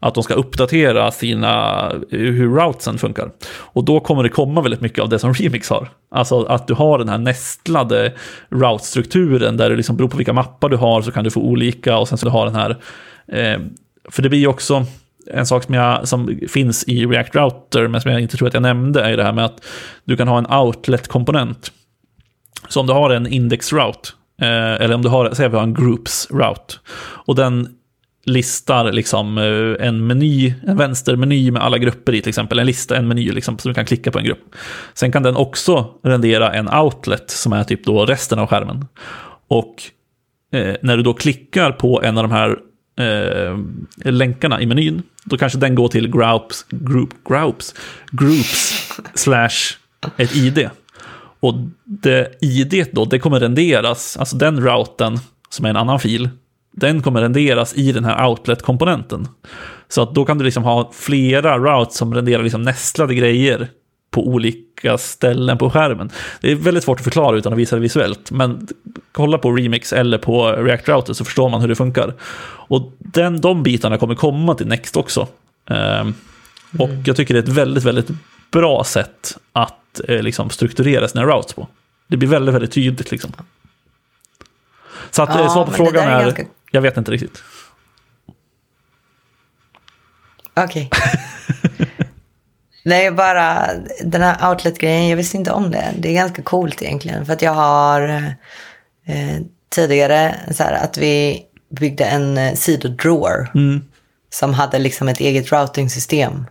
att 0.06 0.13
de 0.13 0.24
ska 0.24 0.34
uppdatera 0.34 1.12
sina, 1.12 1.91
hur 2.10 2.56
routesen 2.56 2.98
funkar. 2.98 3.32
Och 3.58 3.84
då 3.86 4.00
kommer 4.00 4.24
det 4.24 4.30
komma 4.30 4.62
väldigt 4.62 4.82
mycket 4.82 5.00
av 5.00 5.10
det 5.10 5.20
som 5.20 5.34
Remix 5.34 5.70
har. 5.70 5.89
Alltså 6.12 6.44
att 6.44 6.68
du 6.68 6.74
har 6.74 7.00
den 7.00 7.10
här 7.10 7.18
nästlade 7.18 8.13
route-strukturen 8.50 9.58
där 9.58 9.70
det 9.70 9.76
liksom 9.76 9.98
beror 9.98 10.10
på 10.10 10.18
vilka 10.18 10.34
mappar 10.34 10.70
du 10.70 10.78
har 10.78 11.02
så 11.02 11.12
kan 11.12 11.24
du 11.24 11.32
få 11.32 11.41
olika 11.41 11.98
och 11.98 12.08
sen 12.08 12.18
så 12.18 12.26
du 12.26 12.32
har 12.32 12.46
den 12.46 12.56
här, 12.56 12.70
eh, 13.28 13.60
för 14.10 14.22
det 14.22 14.30
blir 14.30 14.39
ju 14.39 14.48
också, 14.48 14.86
en 15.32 15.46
sak 15.46 15.63
som, 15.63 15.74
jag, 15.74 16.08
som 16.08 16.39
finns 16.50 16.84
i 16.84 17.06
React 17.06 17.36
Router, 17.36 17.88
men 17.88 18.02
som 18.02 18.12
jag 18.12 18.22
inte 18.22 18.38
tror 18.38 18.48
att 18.48 18.54
jag 18.54 18.63
nämnde, 18.63 19.02
är 19.02 19.18
det 19.18 19.24
här 19.24 19.34
med 19.34 19.46
att 19.46 19.65
du 20.04 20.18
kan 20.18 20.28
ha 20.28 20.38
en 20.38 20.54
outlet-komponent. 20.54 21.72
Så 22.68 22.80
om 22.80 22.88
du 22.88 22.94
har 22.94 23.10
en 23.10 23.28
index-route, 23.28 24.10
eh, 24.41 24.82
eller 24.82 24.96
om 24.96 25.02
du 25.02 25.10
har, 25.10 25.34
säg 25.34 25.46
att 25.46 25.52
vi 25.52 25.56
har 25.56 25.63
en 25.63 25.76
groups-route, 25.76 26.74
och 27.26 27.36
den 27.36 27.76
listar 28.26 28.92
liksom 28.92 29.38
eh, 29.38 29.88
en 29.88 30.08
meny, 30.08 30.54
en 30.68 30.78
vänstermeny 30.78 31.52
med 31.52 31.62
alla 31.62 31.78
grupper 31.78 32.14
i 32.14 32.22
till 32.22 32.30
exempel. 32.30 32.60
En 32.60 32.66
lista, 32.66 32.96
en 32.96 33.08
meny 33.08 33.32
liksom, 33.32 33.58
så 33.58 33.68
du 33.68 33.74
kan 33.74 33.86
klicka 33.86 34.12
på 34.12 34.20
en 34.20 34.26
grupp. 34.26 34.56
Sen 34.94 35.12
kan 35.12 35.24
den 35.24 35.36
också 35.36 35.90
rendera 36.04 36.54
en 36.54 36.70
outlet 36.74 37.30
som 37.30 37.54
är 37.54 37.64
typ 37.64 37.86
då 37.86 38.06
resten 38.06 38.40
av 38.40 38.48
skärmen. 38.48 38.86
Och 39.48 39.76
eh, 40.52 40.76
när 40.82 40.98
du 40.98 41.04
då 41.04 41.14
klickar 41.14 41.72
på 41.72 42.02
en 42.02 42.18
av 42.18 42.24
de 42.24 42.32
här 42.32 42.58
eh, 43.00 43.58
länkarna 44.12 44.62
i 44.62 44.66
menyn, 44.66 45.04
då 45.24 45.38
kanske 45.38 45.60
den 45.60 45.76
går 45.76 45.88
till 45.88 46.12
groups, 46.12 46.66
group, 46.70 47.14
groups, 47.28 47.74
groups 48.12 48.92
slash 49.14 49.78
ett 50.18 50.36
ID. 50.36 50.70
Och 51.40 51.54
det 51.84 52.38
ID 52.42 52.88
då, 52.92 53.06
det 53.06 53.20
kommer 53.20 53.40
renderas, 53.40 54.18
alltså 54.18 54.38
den 54.38 54.64
routen 54.64 55.20
som 55.50 55.66
är 55.66 55.70
en 55.70 55.78
annan 55.78 56.00
fil, 56.00 56.30
den 56.76 57.02
kommer 57.02 57.22
renderas 57.22 57.74
i 57.74 57.92
den 57.92 58.06
här 58.06 58.28
outlet-komponenten. 58.28 59.28
Så 59.88 60.02
att 60.02 60.16
då 60.16 60.26
kan 60.26 60.38
du 60.38 60.46
liksom 60.46 60.64
ha 60.64 60.92
flera 60.94 61.58
routes 61.58 61.98
som 61.98 62.14
renderar 62.14 62.44
liksom 62.44 62.62
nästlade 62.62 63.16
grejer 63.16 63.68
på 64.12 64.28
olika 64.28 64.98
ställen 64.98 65.58
på 65.58 65.70
skärmen. 65.70 66.10
Det 66.42 66.52
är 66.52 66.56
väldigt 66.56 66.84
svårt 66.84 67.00
att 67.00 67.04
förklara 67.04 67.38
utan 67.38 67.54
att 67.54 67.60
visa 67.60 67.76
det 67.76 67.82
visuellt, 67.82 68.32
men 68.32 68.68
kolla 69.12 69.38
på 69.38 69.52
Remix 69.52 69.94
eller 69.94 70.18
på 70.18 70.52
React 70.52 70.90
Router 70.90 71.14
så 71.14 71.26
förstår 71.26 71.50
man 71.50 71.62
hur 71.62 71.68
det 71.68 71.76
funkar. 71.76 72.14
Och 72.68 72.94
den, 73.00 73.42
de 73.42 73.64
bitarna 73.64 73.98
kommer 73.98 74.16
komma 74.16 74.56
till 74.56 74.68
Next 74.68 74.98
också. 74.98 75.28
Um, 75.70 76.14
och 76.80 76.90
mm. 76.90 77.04
jag 77.06 77.16
tycker 77.16 77.34
det 77.34 77.40
är 77.40 77.44
ett 77.44 77.50
väldigt, 77.50 77.84
väldigt 77.84 78.10
bra 78.52 78.84
sätt 78.84 79.38
att 79.54 80.02
eh, 80.08 80.22
liksom 80.22 80.50
strukturera 80.50 81.08
sina 81.08 81.24
routes 81.24 81.54
på. 81.54 81.68
Det 82.08 82.18
blir 82.18 82.30
väldigt, 82.30 82.56
väldigt 82.56 82.72
tydligt 82.72 83.12
liksom. 83.12 83.32
Så 85.12 85.24
att 85.24 85.30
ja, 85.30 85.50
svar 85.50 85.66
på 85.66 85.72
frågan 85.72 86.08
är, 86.08 86.20
är 86.20 86.24
ganska... 86.24 86.44
jag 86.71 86.82
vet 86.82 86.97
inte 86.97 87.12
riktigt. 87.12 87.43
Okej. 90.54 90.89
Okay. 90.91 91.88
Nej, 92.84 93.12
bara 93.12 93.67
den 94.04 94.21
här 94.21 94.51
outlet-grejen, 94.51 95.08
jag 95.08 95.17
visste 95.17 95.38
inte 95.38 95.51
om 95.51 95.71
det. 95.71 95.93
Det 95.97 96.10
är 96.10 96.13
ganska 96.13 96.41
coolt 96.41 96.82
egentligen. 96.82 97.25
För 97.25 97.34
att 97.34 97.41
jag 97.41 97.51
har 97.51 98.10
eh, 99.06 99.41
tidigare 99.69 100.36
så 100.51 100.63
här, 100.63 100.73
att 100.73 100.97
vi 100.97 101.45
byggde 101.69 102.06
en 102.06 102.38
eh, 102.38 102.54
sidodrawer. 102.54 103.51
Mm. 103.56 103.84
Som 104.30 104.54
hade 104.54 104.80
liksom 104.80 105.08
ett 105.08 105.19
eget 105.19 105.51
routing-system. 105.51 106.45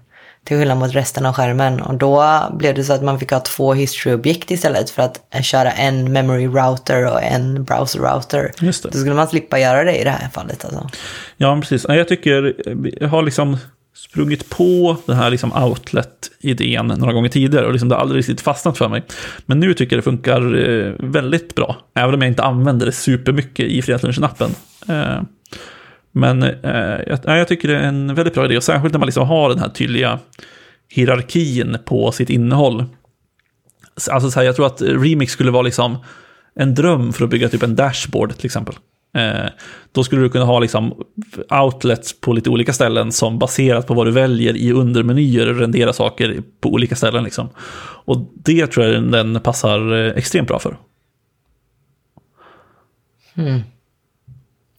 Till 0.44 0.58
skillnad 0.58 0.78
mot 0.78 0.94
resten 0.94 1.26
av 1.26 1.34
skärmen. 1.34 1.80
Och 1.80 1.94
då 1.94 2.42
blev 2.58 2.74
det 2.74 2.84
så 2.84 2.92
att 2.92 3.02
man 3.02 3.20
fick 3.20 3.30
ha 3.30 3.40
två 3.40 3.74
history-objekt 3.74 4.50
istället 4.50 4.90
för 4.90 5.02
att 5.02 5.34
eh, 5.34 5.42
köra 5.42 5.70
en 5.70 6.12
memory 6.12 6.46
router 6.46 7.12
och 7.12 7.22
en 7.22 7.64
browser 7.64 8.00
router. 8.00 8.50
Just 8.60 8.82
det. 8.82 8.88
Då 8.92 8.98
skulle 8.98 9.14
man 9.14 9.28
slippa 9.28 9.58
göra 9.58 9.84
det 9.84 9.96
i 9.96 10.04
det 10.04 10.10
här 10.10 10.28
fallet. 10.28 10.64
Alltså. 10.64 10.88
Ja, 11.36 11.58
precis. 11.60 11.86
Jag 11.88 12.08
tycker, 12.08 12.54
jag 13.00 13.08
har 13.08 13.22
liksom 13.22 13.58
sprungit 13.96 14.50
på 14.50 14.96
den 15.06 15.16
här 15.16 15.30
liksom 15.30 15.52
outlet-idén 15.52 16.86
några 16.86 17.12
gånger 17.12 17.28
tidigare 17.28 17.66
och 17.66 17.72
liksom 17.72 17.88
det 17.88 17.94
har 17.94 18.02
aldrig 18.02 18.18
riktigt 18.18 18.40
fastnat 18.40 18.78
för 18.78 18.88
mig. 18.88 19.04
Men 19.46 19.60
nu 19.60 19.74
tycker 19.74 19.96
jag 19.96 19.98
det 19.98 20.10
funkar 20.10 20.68
eh, 20.68 20.92
väldigt 20.98 21.54
bra, 21.54 21.76
även 21.94 22.14
om 22.14 22.22
jag 22.22 22.30
inte 22.30 22.42
använder 22.42 22.86
det 22.86 22.92
supermycket 22.92 23.66
i 23.66 23.82
Fredagslunchen-appen. 23.82 24.50
Men 26.16 26.42
eh, 26.42 27.00
jag, 27.06 27.18
jag, 27.24 27.48
tycker 27.48 27.68
det 27.68 27.78
är 27.78 27.82
en 27.82 28.14
väldigt 28.14 28.34
bra 28.34 28.44
idé, 28.44 28.56
och 28.56 28.62
särskilt 28.62 28.92
när 28.92 28.98
man 28.98 29.06
liksom 29.06 29.28
har 29.28 29.48
den 29.48 29.58
här 29.58 29.68
tydliga 29.68 30.18
hierarkin 30.88 31.76
på 31.84 32.12
sitt 32.12 32.30
innehåll. 32.30 32.84
Alltså 34.10 34.30
så 34.30 34.40
här, 34.40 34.46
jag 34.46 34.56
tror 34.56 34.66
att 34.66 34.82
Remix 34.82 35.32
skulle 35.32 35.50
vara 35.50 35.62
liksom 35.62 35.98
en 36.54 36.74
dröm 36.74 37.12
för 37.12 37.24
att 37.24 37.30
bygga 37.30 37.48
typ 37.48 37.62
en 37.62 37.76
dashboard 37.76 38.36
till 38.36 38.46
exempel. 38.46 38.74
Eh, 39.14 39.50
då 39.92 40.04
skulle 40.04 40.22
du 40.22 40.28
kunna 40.28 40.44
ha 40.44 40.58
liksom 40.58 41.04
outlets 41.50 42.20
på 42.20 42.32
lite 42.32 42.50
olika 42.50 42.72
ställen 42.72 43.12
som 43.12 43.38
baserat 43.38 43.86
på 43.86 43.94
vad 43.94 44.06
du 44.06 44.10
väljer 44.10 44.56
i 44.56 44.72
undermenyer 44.72 45.46
rendera 45.46 45.92
saker 45.92 46.42
på 46.60 46.72
olika 46.72 46.96
ställen. 46.96 47.24
Liksom. 47.24 47.48
Och 48.04 48.30
det 48.34 48.66
tror 48.66 48.86
jag 48.86 49.12
den 49.12 49.40
passar 49.40 49.92
eh, 49.92 50.12
extremt 50.12 50.48
bra 50.48 50.58
för. 50.58 50.76
Mm. 53.34 53.60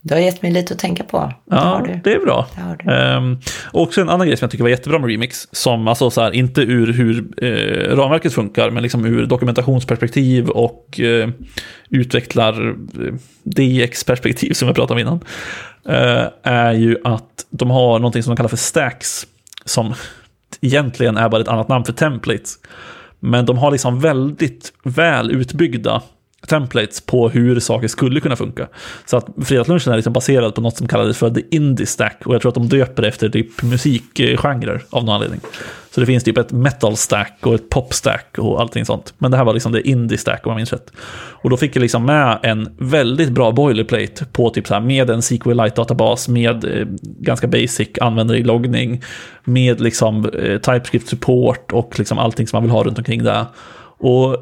Du 0.08 0.14
har 0.14 0.22
gett 0.22 0.42
mig 0.42 0.52
lite 0.52 0.74
att 0.74 0.80
tänka 0.80 1.04
på. 1.04 1.18
Det 1.46 1.56
ja, 1.56 1.88
det 2.04 2.14
är 2.14 2.20
bra. 2.20 2.48
Det 2.84 3.16
um, 3.16 3.40
också 3.74 4.02
en 4.02 4.10
annan 4.10 4.28
grej 4.28 4.38
som 4.38 4.46
jag 4.46 4.52
tycker 4.52 4.64
var 4.64 4.70
jättebra 4.70 5.00
med 5.00 5.10
Remix, 5.10 5.48
som 5.52 5.88
alltså 5.88 6.10
så 6.10 6.22
här, 6.22 6.32
inte 6.32 6.62
ur 6.62 6.94
hur 6.94 7.44
eh, 7.44 7.96
ramverket 7.96 8.34
funkar, 8.34 8.70
men 8.70 8.84
liksom 8.84 9.06
ur 9.06 9.26
dokumentationsperspektiv 9.26 10.50
och 10.50 11.00
eh, 11.00 11.30
utvecklar 11.90 12.70
eh, 12.70 13.14
DX-perspektiv 13.44 14.54
som 14.54 14.68
jag 14.68 14.76
pratade 14.76 14.94
om 14.94 15.08
innan, 15.08 15.20
eh, 15.90 16.28
är 16.44 16.74
ju 16.74 16.98
att 17.04 17.46
de 17.50 17.72
har 17.72 18.00
någonting 18.00 18.24
som 18.24 18.32
de 18.32 18.38
kallar 18.38 18.50
för 18.50 18.58
stacks, 18.58 19.28
som 19.66 19.94
egentligen 20.62 21.18
är 21.18 21.30
bara 21.30 21.42
ett 21.42 21.48
annat 21.48 21.68
namn 21.68 21.86
för 21.86 21.94
templates. 21.94 22.56
Men 23.20 23.46
de 23.46 23.58
har 23.58 23.72
liksom 23.72 24.00
väldigt 24.00 24.74
väl 24.84 25.32
utbyggda 25.32 26.02
templates 26.48 27.02
på 27.02 27.30
hur 27.30 27.60
saker 27.60 27.88
skulle 27.88 28.20
kunna 28.20 28.36
funka. 28.36 28.68
Så 29.06 29.18
att 29.18 29.28
fredagslunchen 29.46 29.92
är 29.94 29.96
liksom 29.96 30.14
baserad 30.14 30.56
på 30.56 30.62
något 30.62 30.78
som 30.78 30.88
kallades 30.88 31.18
för 31.18 31.30
the 31.30 31.42
indie 31.52 31.86
stack 31.86 32.22
och 32.26 32.36
jag 32.36 32.42
tror 32.42 32.50
att 32.50 32.56
de 32.56 32.70
döper 32.70 33.02
det 33.02 33.08
efter 33.08 33.30
typ 33.30 33.64
musikgenrer 33.64 34.84
av 34.90 35.04
någon 35.04 35.16
anledning. 35.16 35.42
Så 35.96 36.02
det 36.02 36.08
finns 36.08 36.24
typ 36.24 36.38
ett 36.38 36.52
metal 36.52 36.98
stack 36.98 37.38
och 37.42 37.56
ett 37.56 37.70
pop 37.70 37.94
stack 37.94 38.38
och 38.38 38.62
allting 38.62 38.86
sånt. 38.86 39.14
Men 39.18 39.32
det 39.32 39.38
här 39.38 39.46
var 39.46 39.54
liksom 39.54 39.72
det 39.72 39.88
indie 39.88 40.18
stack 40.18 40.46
om 40.46 40.50
jag 40.50 40.56
minns 40.56 40.74
rätt. 40.74 40.92
Och 41.44 41.50
då 41.50 41.58
fick 41.58 41.76
jag 41.76 41.82
liksom 41.82 42.06
med 42.06 42.40
en 42.44 42.76
väldigt 42.78 43.30
bra 43.30 43.52
boilerplate 43.52 44.26
på 44.26 44.50
typ 44.50 44.68
så 44.68 44.74
här 44.74 44.82
med 44.82 45.10
en 45.10 45.22
SQLite-databas 45.22 46.30
med 46.30 46.66
eh, 46.66 46.88
ganska 47.02 47.48
basic 47.48 47.90
användarinloggning 48.02 49.04
med 49.44 49.82
liksom 49.82 50.26
eh, 50.26 50.58
TypeScript 50.58 51.08
support 51.08 51.72
och 51.72 52.00
liksom 52.00 52.18
allting 52.18 52.48
som 52.48 52.58
man 52.58 52.64
vill 52.64 52.72
ha 52.72 52.84
runt 52.84 52.98
omkring 52.98 53.24
det. 53.24 53.46
Och 53.98 54.38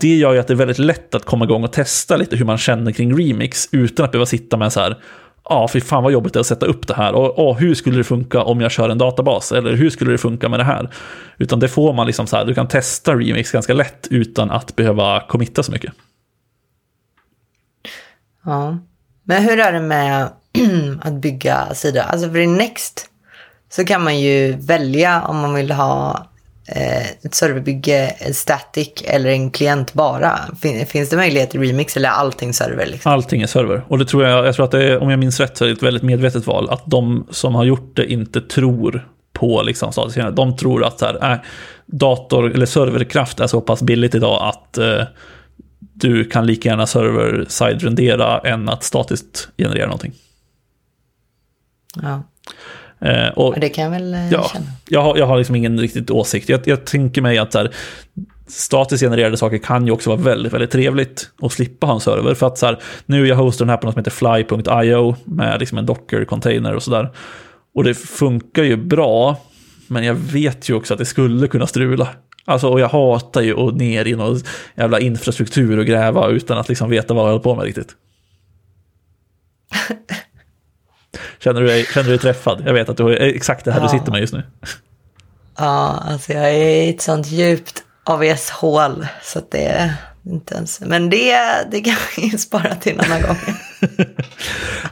det 0.00 0.16
gör 0.16 0.32
ju 0.32 0.38
att 0.38 0.46
det 0.46 0.54
är 0.54 0.56
väldigt 0.56 0.78
lätt 0.78 1.14
att 1.14 1.24
komma 1.24 1.44
igång 1.44 1.64
och 1.64 1.72
testa 1.72 2.16
lite 2.16 2.36
hur 2.36 2.44
man 2.44 2.58
känner 2.58 2.92
kring 2.92 3.18
remix 3.18 3.68
utan 3.72 4.04
att 4.04 4.12
behöva 4.12 4.26
sitta 4.26 4.56
med 4.56 4.72
så 4.72 4.80
här, 4.80 4.90
ja, 5.44 5.56
ah, 5.56 5.68
fy 5.68 5.80
fan 5.80 6.02
vad 6.02 6.12
jobbigt 6.12 6.32
det 6.32 6.36
är 6.36 6.40
att 6.40 6.46
sätta 6.46 6.66
upp 6.66 6.86
det 6.86 6.94
här. 6.94 7.12
Och 7.12 7.38
ah, 7.38 7.52
hur 7.52 7.74
skulle 7.74 7.96
det 7.96 8.04
funka 8.04 8.42
om 8.42 8.60
jag 8.60 8.70
kör 8.70 8.88
en 8.88 8.98
databas? 8.98 9.52
Eller 9.52 9.72
hur 9.72 9.90
skulle 9.90 10.10
det 10.10 10.18
funka 10.18 10.48
med 10.48 10.60
det 10.60 10.64
här? 10.64 10.90
Utan 11.38 11.60
det 11.60 11.68
får 11.68 11.92
man 11.92 12.06
liksom 12.06 12.26
så 12.26 12.36
här, 12.36 12.44
du 12.44 12.54
kan 12.54 12.68
testa 12.68 13.14
remix 13.14 13.52
ganska 13.52 13.74
lätt 13.74 14.06
utan 14.10 14.50
att 14.50 14.76
behöva 14.76 15.20
committa 15.20 15.62
så 15.62 15.72
mycket. 15.72 15.92
Ja, 18.44 18.78
men 19.24 19.42
hur 19.42 19.58
är 19.60 19.72
det 19.72 19.80
med 19.80 20.28
att 21.02 21.14
bygga 21.14 21.74
sidor? 21.74 22.00
Alltså 22.00 22.30
för 22.30 22.38
i 22.38 22.46
Next 22.46 23.06
så 23.70 23.84
kan 23.84 24.04
man 24.04 24.20
ju 24.20 24.56
välja 24.56 25.22
om 25.22 25.36
man 25.36 25.54
vill 25.54 25.70
ha 25.70 26.26
ett 27.22 27.34
serverbygge, 27.34 28.08
en 28.18 28.34
static 28.34 29.02
eller 29.04 29.30
en 29.30 29.50
klient 29.50 29.92
bara? 29.92 30.38
Finns 30.86 31.08
det 31.08 31.16
möjlighet 31.16 31.50
till 31.50 31.60
remix 31.60 31.96
eller 31.96 32.08
är 32.08 32.12
allting 32.12 32.54
server? 32.54 32.86
Liksom? 32.86 33.12
Allting 33.12 33.42
är 33.42 33.46
server. 33.46 33.82
Och 33.88 33.98
det 33.98 34.04
tror 34.04 34.24
jag, 34.24 34.46
jag 34.46 34.54
tror 34.54 34.64
att 34.64 34.70
det 34.70 34.84
är, 34.84 34.98
om 34.98 35.10
jag 35.10 35.18
minns 35.18 35.40
rätt, 35.40 35.56
så 35.56 35.64
är 35.64 35.68
det 35.68 35.74
ett 35.74 35.82
väldigt 35.82 36.02
medvetet 36.02 36.46
val. 36.46 36.70
Att 36.70 36.82
de 36.86 37.26
som 37.30 37.54
har 37.54 37.64
gjort 37.64 37.96
det 37.96 38.12
inte 38.12 38.40
tror 38.40 39.08
på 39.32 39.62
liksom 39.62 39.92
statisk 39.92 40.18
De 40.32 40.56
tror 40.56 40.84
att 40.84 40.98
så 40.98 41.06
här, 41.06 41.32
äh, 41.32 41.38
dator 41.86 42.54
eller 42.54 42.66
serverkraft 42.66 43.40
är 43.40 43.46
så 43.46 43.60
pass 43.60 43.82
billigt 43.82 44.14
idag 44.14 44.42
att 44.42 44.78
eh, 44.78 45.02
du 45.78 46.24
kan 46.24 46.46
lika 46.46 46.68
gärna 46.68 46.86
server-side 46.86 47.82
rendera 47.82 48.38
än 48.38 48.68
att 48.68 48.84
statiskt 48.84 49.48
generera 49.58 49.86
någonting. 49.86 50.12
Ja. 52.02 52.22
Eh, 53.00 53.28
och, 53.28 53.60
det 53.60 53.68
kan 53.68 53.84
jag 53.84 53.90
väl 53.90 54.14
eh, 54.14 54.32
ja, 54.32 54.50
känna. 54.52 54.66
Jag 54.88 55.02
har, 55.02 55.16
jag 55.16 55.26
har 55.26 55.38
liksom 55.38 55.56
ingen 55.56 55.80
riktigt 55.80 56.10
åsikt. 56.10 56.48
Jag, 56.48 56.60
jag 56.64 56.84
tänker 56.84 57.22
mig 57.22 57.38
att 57.38 57.52
så 57.52 57.58
här, 57.58 57.70
statiskt 58.46 59.04
genererade 59.04 59.36
saker 59.36 59.58
kan 59.58 59.86
ju 59.86 59.92
också 59.92 60.10
vara 60.10 60.20
väldigt, 60.20 60.52
väldigt 60.52 60.70
trevligt 60.70 61.30
att 61.42 61.52
slippa 61.52 61.86
ha 61.86 61.94
en 61.94 62.00
server. 62.00 62.34
För 62.34 62.46
att 62.46 62.58
så 62.58 62.66
här, 62.66 62.78
nu 63.06 63.26
jag 63.26 63.36
hostar 63.36 63.64
den 63.64 63.70
här 63.70 63.76
på 63.76 63.86
något 63.86 63.94
som 63.94 64.00
heter 64.00 64.10
fly.io 64.10 65.16
med 65.24 65.60
liksom 65.60 65.78
en 65.78 65.86
docker-container 65.86 66.74
och 66.74 66.82
sådär. 66.82 67.10
Och 67.74 67.84
det 67.84 67.94
funkar 67.94 68.62
ju 68.62 68.76
bra, 68.76 69.36
men 69.86 70.04
jag 70.04 70.14
vet 70.14 70.68
ju 70.70 70.74
också 70.74 70.94
att 70.94 70.98
det 70.98 71.04
skulle 71.04 71.48
kunna 71.48 71.66
strula. 71.66 72.08
Alltså, 72.44 72.68
och 72.68 72.80
jag 72.80 72.88
hatar 72.88 73.40
ju 73.40 73.68
att 73.68 73.74
ner 73.74 74.06
i 74.06 74.16
någon 74.16 74.40
jävla 74.74 75.00
infrastruktur 75.00 75.78
och 75.78 75.86
gräva 75.86 76.28
utan 76.28 76.58
att 76.58 76.68
liksom 76.68 76.90
veta 76.90 77.14
vad 77.14 77.22
jag 77.22 77.28
håller 77.28 77.42
på 77.42 77.54
med 77.54 77.64
riktigt. 77.64 77.94
Känner 81.44 81.60
du 81.60 81.66
dig, 81.66 81.84
känner 81.84 82.04
du 82.04 82.10
dig 82.10 82.18
träffad? 82.18 82.62
Jag 82.66 82.72
vet 82.72 82.88
att 82.88 82.96
du 82.96 83.02
har 83.02 83.10
exakt 83.10 83.64
det 83.64 83.72
här 83.72 83.80
Ja. 83.80 83.84
du 83.92 83.98
sitter 83.98 84.12
med 84.12 84.20
just 84.20 84.32
nu. 84.32 84.42
Ja, 85.58 86.02
alltså 86.08 86.32
jag 86.32 86.50
är 86.50 86.82
i 86.84 86.90
ett 86.90 87.02
sånt 87.02 87.26
djupt 87.30 87.82
AVS-hål 88.04 89.06
så 89.22 89.38
att 89.38 89.50
det 89.50 89.64
är 89.66 89.94
inte 90.26 90.54
ens... 90.54 90.80
Men 90.80 91.10
det, 91.10 91.36
det 91.70 91.80
kan 91.80 91.94
vi 92.16 92.30
spara 92.38 92.74
till 92.74 92.92
en 92.92 93.00
annan 93.00 93.22
gång. 93.22 93.36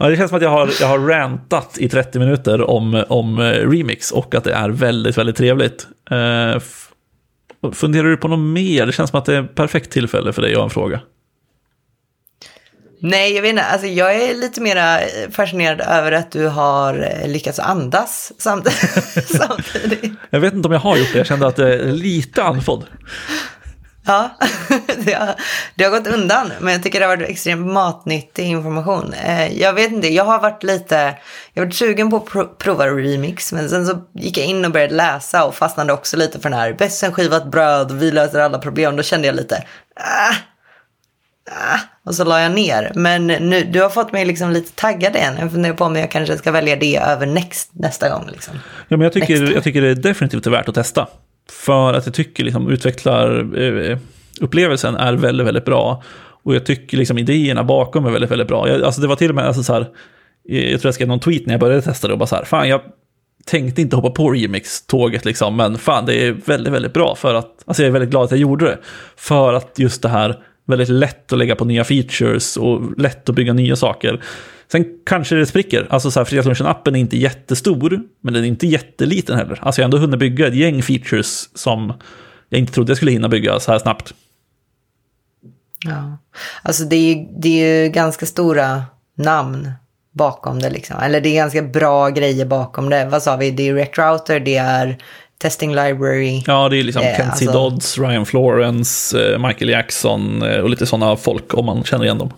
Ja, 0.01 0.09
det 0.09 0.17
känns 0.17 0.29
som 0.29 0.37
att 0.37 0.43
jag 0.43 0.51
har, 0.51 0.71
jag 0.81 0.87
har 0.87 0.99
rantat 0.99 1.79
i 1.79 1.89
30 1.89 2.19
minuter 2.19 2.71
om, 2.71 3.05
om 3.09 3.39
eh, 3.39 3.43
remix 3.45 4.11
och 4.11 4.35
att 4.35 4.45
det 4.45 4.53
är 4.53 4.69
väldigt, 4.69 5.19
väldigt 5.19 5.37
trevligt. 5.37 5.87
F- 6.57 6.89
funderar 7.73 8.09
du 8.09 8.17
på 8.17 8.29
något 8.29 8.39
mer? 8.39 8.87
Det 8.87 8.93
känns 8.93 9.11
som 9.11 9.19
att 9.19 9.25
det 9.25 9.35
är 9.37 9.43
ett 9.43 9.55
perfekt 9.55 9.91
tillfälle 9.91 10.33
för 10.33 10.43
dig 10.43 10.53
att 10.53 10.57
ha 10.59 10.65
en 10.65 10.71
fråga. 10.71 11.01
Nej, 13.01 13.33
jag 13.35 13.43
vet 13.43 13.51
inte. 13.51 13.65
Alltså, 13.65 13.87
jag 13.87 14.15
är 14.15 14.35
lite 14.35 14.61
mer 14.61 15.31
fascinerad 15.31 15.81
över 15.81 16.13
att 16.13 16.31
du 16.31 16.47
har 16.47 17.19
eh, 17.23 17.29
lyckats 17.29 17.59
andas 17.59 18.33
samt 18.39 18.69
samtidigt. 19.39 20.13
Jag 20.31 20.41
vet 20.41 20.55
inte 20.55 20.67
om 20.69 20.73
jag 20.73 20.81
har 20.81 20.97
gjort 20.97 21.13
det, 21.13 21.19
jag 21.19 21.27
kände 21.27 21.47
att 21.47 21.57
det 21.57 21.75
är 21.75 21.79
lite 21.85 22.43
andfådd. 22.43 22.87
Ja, 24.07 24.31
det 24.97 25.13
har, 25.13 25.35
det 25.75 25.85
har 25.85 25.91
gått 25.91 26.07
undan, 26.07 26.53
men 26.61 26.73
jag 26.73 26.83
tycker 26.83 27.01
det 27.01 27.07
har 27.07 27.17
varit 27.17 27.29
extremt 27.31 27.67
matnyttig 27.73 28.45
information. 28.47 29.13
Eh, 29.13 29.59
Jag 29.61 29.73
vet 29.73 29.93
inte, 29.93 30.09
jag 30.09 30.25
har 30.25 30.41
varit 30.41 30.63
lite, 30.63 31.17
jag 31.53 31.63
har 31.63 31.67
varit 31.67 31.75
sugen 31.75 32.11
på 32.11 32.17
att 32.17 32.25
pro- 32.27 32.55
prova 32.59 32.87
remix, 32.87 33.53
men 33.53 33.69
sen 33.69 33.87
så 33.87 33.99
gick 34.15 34.39
jag 34.39 34.47
in 34.47 34.65
och 34.65 34.71
började 34.71 34.95
läsa 34.95 35.45
och 35.45 35.55
fastnade 35.55 35.93
också 35.93 36.17
lite 36.17 36.41
för 36.41 36.51
den 36.51 36.59
här 36.59 36.73
bäst 36.73 36.99
sen 36.99 37.13
skivat 37.13 37.51
bröd, 37.51 37.93
vi 37.93 38.11
löser 38.11 38.41
alla 38.41 38.59
problem. 38.59 38.97
Då 38.97 39.03
kände 39.03 39.27
jag 39.27 39.37
lite, 39.37 39.65
ah, 39.97 40.35
ah, 41.51 41.79
och 42.09 42.15
så 42.15 42.25
la 42.25 42.41
jag 42.41 42.53
ner. 42.53 42.93
Men 42.95 43.27
nu, 43.27 43.65
du 43.65 43.83
har 43.83 43.89
fått 43.89 44.13
mig 44.13 44.25
liksom 44.25 44.51
lite 44.51 44.73
taggad 44.73 45.17
igen. 45.17 45.35
Jag 45.41 45.53
funderar 45.53 45.75
på 45.75 45.85
om 45.85 45.97
jag 45.97 46.11
kanske 46.11 46.39
ska 46.39 46.51
välja 46.51 46.77
det 46.77 46.97
över 46.97 47.27
Next 47.27 47.71
nästa 47.73 48.09
gång. 48.09 48.29
Liksom. 48.33 48.55
Ja, 48.89 48.97
men 48.97 49.01
jag, 49.01 49.13
tycker, 49.13 49.41
Next. 49.41 49.55
jag 49.55 49.65
tycker 49.65 49.83
det 49.83 49.89
är 49.89 49.95
definitivt 49.95 50.47
är 50.47 50.51
värt 50.51 50.69
att 50.69 50.75
testa. 50.75 51.07
För 51.51 51.95
att 51.95 52.07
jag 52.07 52.15
tycker 52.15 52.45
liksom 52.45 52.71
utvecklar 52.71 53.59
eh, 53.63 53.99
upplevelsen 54.41 54.97
är 54.97 55.13
väldigt, 55.13 55.47
väldigt 55.47 55.65
bra. 55.65 56.03
Och 56.43 56.55
jag 56.55 56.67
tycker 56.67 56.97
liksom 56.97 57.19
idéerna 57.19 57.65
bakom 57.65 58.07
är 58.07 58.11
väldigt, 58.11 58.31
väldigt 58.31 58.49
bra. 58.49 58.69
Jag, 58.69 58.83
alltså 58.83 59.01
det 59.01 59.07
var 59.07 59.17
till 59.17 59.29
och 59.29 59.35
med 59.35 59.45
alltså 59.45 59.63
så 59.63 59.73
här, 59.73 59.81
eh, 60.49 60.71
jag 60.71 60.81
tror 60.81 60.89
jag 60.89 60.95
skrev 60.95 61.09
någon 61.09 61.21
tweet 61.21 61.47
när 61.47 61.55
jag 61.55 61.61
började 61.61 61.83
testa 61.83 62.07
det 62.07 62.13
och 62.13 62.19
bara 62.19 62.27
så 62.27 62.37
här, 62.37 62.45
fan 62.45 62.69
jag 62.69 62.81
tänkte 63.47 63.83
inte 63.83 63.97
hoppa 63.97 64.11
på 64.11 64.31
remix-tåget 64.31 65.25
liksom, 65.25 65.57
men 65.57 65.79
fan 65.79 66.07
det 66.07 66.27
är 66.27 66.33
väldigt, 66.33 66.73
väldigt 66.73 66.93
bra 66.93 67.15
för 67.15 67.35
att, 67.35 67.63
alltså 67.65 67.83
jag 67.83 67.89
är 67.89 67.93
väldigt 67.93 68.11
glad 68.11 68.25
att 68.25 68.31
jag 68.31 68.41
gjorde 68.41 68.65
det. 68.65 68.79
För 69.17 69.53
att 69.53 69.79
just 69.79 70.03
det 70.03 70.09
här, 70.09 70.39
väldigt 70.69 70.89
lätt 70.89 71.33
att 71.33 71.39
lägga 71.39 71.57
på 71.57 71.65
nya 71.65 71.85
features 71.85 72.57
och 72.57 72.99
lätt 73.01 73.29
att 73.29 73.35
bygga 73.35 73.53
nya 73.53 73.77
saker. 73.77 74.23
Sen 74.73 74.85
kanske 75.07 75.35
det 75.35 75.47
spricker. 75.47 75.87
Alltså 75.91 76.11
så 76.11 76.21
här, 76.21 76.25
Fredagslunchen-appen 76.25 76.97
är 76.97 77.01
inte 77.01 77.17
jättestor, 77.17 78.01
men 78.21 78.35
den 78.35 78.45
är 78.45 78.49
inte 78.49 78.67
jätteliten 78.67 79.37
heller. 79.37 79.59
Alltså 79.63 79.81
jag 79.81 79.85
har 79.85 79.89
ändå 79.89 79.99
hunnit 79.99 80.21
bygga 80.21 80.47
ett 80.47 80.55
gäng 80.55 80.83
features 80.83 81.59
som 81.59 81.93
jag 82.49 82.59
inte 82.59 82.73
trodde 82.73 82.91
jag 82.91 82.97
skulle 82.97 83.13
hinna 83.13 83.29
bygga 83.29 83.61
så 83.61 83.73
här 83.73 83.79
snabbt. 83.79 84.15
Ja. 85.85 86.19
Alltså 86.63 86.85
det 86.85 86.97
är, 86.97 87.15
ju, 87.15 87.27
det 87.39 87.49
är 87.49 87.85
ju 87.85 87.91
ganska 87.91 88.27
stora 88.27 88.83
namn 89.17 89.71
bakom 90.13 90.59
det 90.59 90.71
liksom. 90.71 90.97
Eller 91.03 91.21
det 91.21 91.29
är 91.29 91.35
ganska 91.35 91.63
bra 91.63 92.09
grejer 92.09 92.47
bakom 92.47 92.91
det. 92.91 93.07
Vad 93.07 93.23
sa 93.23 93.37
vi? 93.37 93.51
Det 93.51 93.69
är 93.69 93.75
RecRouter, 93.75 94.41
det 94.41 94.57
är 94.57 94.99
Testing 95.39 95.75
Library. 95.75 96.43
Ja, 96.47 96.69
det 96.69 96.77
är 96.77 96.83
liksom 96.83 97.03
Eh, 97.03 97.17
Kenzie 97.17 97.49
alltså- 97.49 97.53
Dodds, 97.71 97.99
Ryan 97.99 98.27
Florence, 98.27 99.33
eh, 99.33 99.39
Michael 99.39 99.69
Jackson 99.71 100.43
eh, 100.43 100.61
och 100.61 100.71
lite 100.71 100.87
sådana 100.87 101.17
folk 101.17 101.55
om 101.55 101.67
man 101.67 101.85
känner 101.85 102.05
igen 102.05 102.19
dem. 102.19 102.33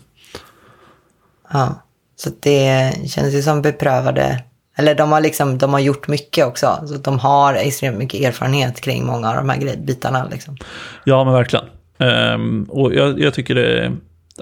Ja. 1.53 1.83
Så 2.17 2.31
det 2.41 2.93
känns 3.11 3.35
ju 3.35 3.43
som 3.43 3.63
beprövade. 3.63 4.43
Eller 4.77 4.95
de 4.95 5.13
har 5.13 5.21
liksom, 5.21 5.59
de 5.59 5.73
har 5.73 5.81
gjort 5.81 6.09
mycket 6.09 6.47
också. 6.47 6.85
Så 6.87 6.95
de 6.95 7.19
har 7.19 7.55
extremt 7.55 7.99
mycket 7.99 8.21
erfarenhet 8.21 8.81
kring 8.81 9.07
många 9.07 9.29
av 9.31 9.35
de 9.37 9.49
här 9.49 9.77
bitarna 9.77 10.29
liksom. 10.31 10.57
Ja, 11.05 11.25
men 11.25 11.33
verkligen. 11.35 11.65
Ehm, 11.99 12.65
och 12.69 12.95
jag, 12.95 13.21
jag 13.21 13.35
tycker 13.35 13.55
det... 13.55 13.93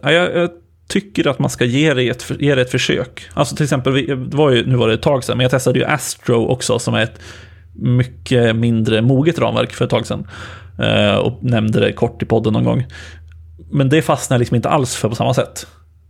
Ja, 0.03 0.13
jag, 0.13 0.37
jag 0.37 0.51
tycker 0.89 1.29
att 1.29 1.39
man 1.39 1.51
ska 1.51 1.65
ge 1.65 1.95
det, 1.95 2.09
ett, 2.09 2.31
ge 2.41 2.55
det 2.55 2.63
ett 2.63 2.71
försök. 2.71 3.29
Alltså 3.35 3.57
till 3.57 3.65
exempel, 3.65 4.07
det 4.07 4.37
var 4.37 4.51
ju, 4.51 4.67
nu 4.67 4.77
var 4.77 4.89
det 4.89 4.95
ett 4.95 5.03
tag 5.03 5.25
sedan, 5.25 5.37
men 5.37 5.45
jag 5.45 5.51
testade 5.51 5.79
ju 5.79 5.85
Astro 5.85 6.47
också 6.47 6.79
som 6.79 6.95
är 6.95 7.03
ett 7.03 7.21
mycket 7.79 8.57
mindre 8.57 9.03
moget 9.03 9.39
ramverk 9.39 9.73
för 9.73 9.85
ett 9.85 9.91
tag 9.91 10.07
sedan. 10.07 10.27
Eh, 10.79 11.15
och 11.15 11.45
nämnde 11.45 11.81
det 11.81 11.93
kort 11.93 12.23
i 12.23 12.27
podden 12.27 12.53
någon 12.53 12.65
gång. 12.65 12.87
Men 13.71 13.89
det 13.89 14.03
fastnar 14.03 14.39
liksom 14.39 14.55
inte 14.55 14.69
alls 14.69 14.97
för 14.97 15.09
på 15.09 15.15
samma 15.15 15.35
sätt. 15.35 15.67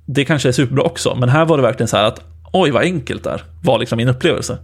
Det 0.07 0.25
kanske 0.25 0.49
är 0.49 0.53
superbra 0.53 0.83
också, 0.83 1.15
men 1.15 1.29
här 1.29 1.45
var 1.45 1.57
det 1.57 1.63
verkligen 1.63 1.89
så 1.89 1.97
här 1.97 2.05
att 2.05 2.21
oj 2.53 2.71
vad 2.71 2.83
enkelt 2.83 3.25
det 3.25 3.31
är, 3.31 3.43
var 3.63 3.79
liksom 3.79 3.97
min 3.97 4.09
upplevelse. 4.09 4.59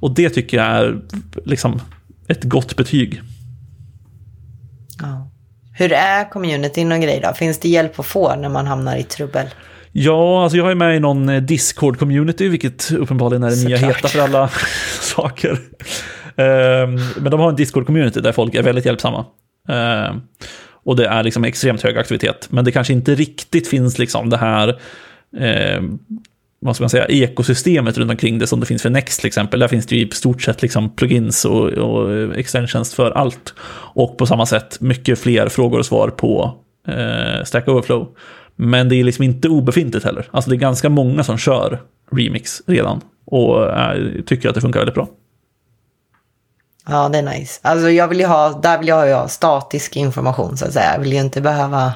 Och 0.00 0.14
det 0.14 0.30
tycker 0.30 0.56
jag 0.56 0.66
är 0.66 1.00
liksom 1.44 1.80
ett 2.28 2.44
gott 2.44 2.76
betyg. 2.76 3.22
Ja. 5.02 5.30
Hur 5.72 5.92
är 5.92 6.30
communityn 6.30 6.92
och 6.92 7.00
grejer 7.00 7.22
då? 7.22 7.34
Finns 7.34 7.58
det 7.58 7.68
hjälp 7.68 7.98
att 7.98 8.06
få 8.06 8.36
när 8.36 8.48
man 8.48 8.66
hamnar 8.66 8.96
i 8.96 9.02
trubbel? 9.02 9.46
Ja, 9.92 10.42
alltså 10.42 10.58
jag 10.58 10.70
är 10.70 10.74
med 10.74 10.96
i 10.96 11.00
någon 11.00 11.30
Discord-community, 11.30 12.48
vilket 12.48 12.90
uppenbarligen 12.90 13.42
är 13.42 13.50
det 13.50 13.64
nya 13.64 13.76
heta 13.76 14.08
för 14.08 14.20
alla 14.20 14.50
saker. 15.00 15.58
Ehm, 16.38 16.96
men 17.16 17.30
de 17.30 17.40
har 17.40 17.48
en 17.48 17.56
Discord-community 17.56 18.20
där 18.20 18.32
folk 18.32 18.54
är 18.54 18.62
väldigt 18.62 18.86
hjälpsamma. 18.86 19.24
Ehm, 19.68 20.20
och 20.84 20.96
det 20.96 21.06
är 21.06 21.22
liksom 21.22 21.44
extremt 21.44 21.82
hög 21.82 21.98
aktivitet. 21.98 22.48
Men 22.50 22.64
det 22.64 22.72
kanske 22.72 22.92
inte 22.92 23.14
riktigt 23.14 23.68
finns 23.68 23.98
liksom 23.98 24.30
det 24.30 24.36
här 24.36 24.80
ehm, 25.38 25.98
vad 26.60 26.76
ska 26.76 26.82
man 26.82 26.90
säga, 26.90 27.06
ekosystemet 27.06 27.98
runt 27.98 28.10
omkring 28.10 28.38
det 28.38 28.46
som 28.46 28.60
det 28.60 28.66
finns 28.66 28.82
för 28.82 28.90
Next 28.90 29.20
till 29.20 29.26
exempel. 29.26 29.60
Där 29.60 29.68
finns 29.68 29.86
det 29.86 29.96
ju 29.96 30.06
i 30.06 30.10
stort 30.10 30.42
sett 30.42 30.62
liksom 30.62 30.90
plugins 30.90 31.44
och, 31.44 31.68
och 31.68 32.36
extensions 32.36 32.94
för 32.94 33.10
allt. 33.10 33.54
Och 33.94 34.18
på 34.18 34.26
samma 34.26 34.46
sätt 34.46 34.80
mycket 34.80 35.18
fler 35.18 35.48
frågor 35.48 35.78
och 35.78 35.86
svar 35.86 36.08
på 36.08 36.54
eh, 36.88 37.44
Stack 37.44 37.68
Overflow. 37.68 38.08
Men 38.56 38.88
det 38.88 38.96
är 38.96 39.04
liksom 39.04 39.24
inte 39.24 39.48
obefintligt 39.48 40.04
heller. 40.04 40.26
Alltså 40.30 40.50
det 40.50 40.56
är 40.56 40.58
ganska 40.58 40.88
många 40.88 41.24
som 41.24 41.38
kör 41.38 41.80
Remix 42.12 42.62
redan. 42.66 43.00
Och 43.24 43.78
eh, 43.78 44.22
tycker 44.26 44.48
att 44.48 44.54
det 44.54 44.60
funkar 44.60 44.80
väldigt 44.80 44.94
bra. 44.94 45.08
Ja, 46.88 47.08
det 47.08 47.18
är 47.18 47.22
nice. 47.22 47.60
Alltså 47.62 47.90
jag 47.90 48.08
vill 48.08 48.24
ha, 48.24 48.60
där 48.60 48.78
vill 48.78 48.88
jag 48.88 49.16
ha 49.16 49.28
statisk 49.28 49.96
information 49.96 50.56
så 50.56 50.64
att 50.64 50.72
säga. 50.72 50.92
Jag 50.92 51.00
vill 51.00 51.12
ju 51.12 51.18
inte 51.18 51.40
behöva 51.40 51.92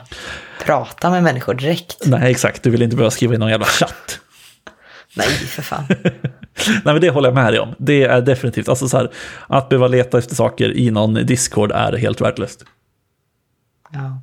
prata 0.65 1.11
med 1.11 1.23
människor 1.23 1.55
direkt. 1.55 2.07
Nej, 2.07 2.31
exakt. 2.31 2.63
Du 2.63 2.71
vill 2.71 2.83
inte 2.83 2.97
behöva 2.97 3.11
skriva 3.11 3.35
i 3.35 3.39
någon 3.39 3.51
jävla 3.51 3.67
chatt. 3.67 4.21
Nej, 5.17 5.29
för 5.29 5.63
fan. 5.63 5.85
Nej, 6.67 6.81
men 6.85 7.01
det 7.01 7.11
håller 7.11 7.29
jag 7.29 7.35
med 7.35 7.53
dig 7.53 7.61
om. 7.61 7.75
Det 7.79 8.05
är 8.05 8.21
definitivt, 8.21 8.69
alltså 8.69 8.89
så 8.89 8.97
här, 8.97 9.13
att 9.47 9.69
behöva 9.69 9.89
leta 9.89 10.19
efter 10.19 10.35
saker 10.35 10.77
i 10.77 10.91
någon 10.91 11.15
Discord 11.15 11.73
är 11.73 11.93
helt 11.93 12.21
värdelöst. 12.21 12.65
Ja. 13.93 14.23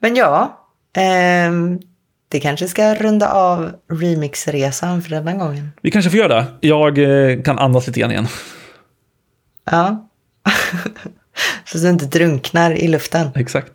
Men 0.00 0.16
ja, 0.16 0.66
ehm, 0.96 1.80
det 2.28 2.40
kanske 2.40 2.68
ska 2.68 2.94
runda 2.94 3.32
av 3.32 3.72
remixresan 3.92 5.02
för 5.02 5.10
denna 5.10 5.34
gången. 5.34 5.72
Vi 5.82 5.90
kanske 5.90 6.10
får 6.10 6.18
göra 6.18 6.34
det. 6.34 6.46
Jag 6.68 6.98
eh, 6.98 7.42
kan 7.42 7.58
andas 7.58 7.86
lite 7.86 8.00
grann 8.00 8.10
igen. 8.10 8.26
Ja. 9.70 10.08
så 11.64 11.78
att 11.78 11.82
du 11.82 11.90
inte 11.90 12.06
drunknar 12.06 12.70
i 12.70 12.88
luften. 12.88 13.30
Exakt. 13.34 13.72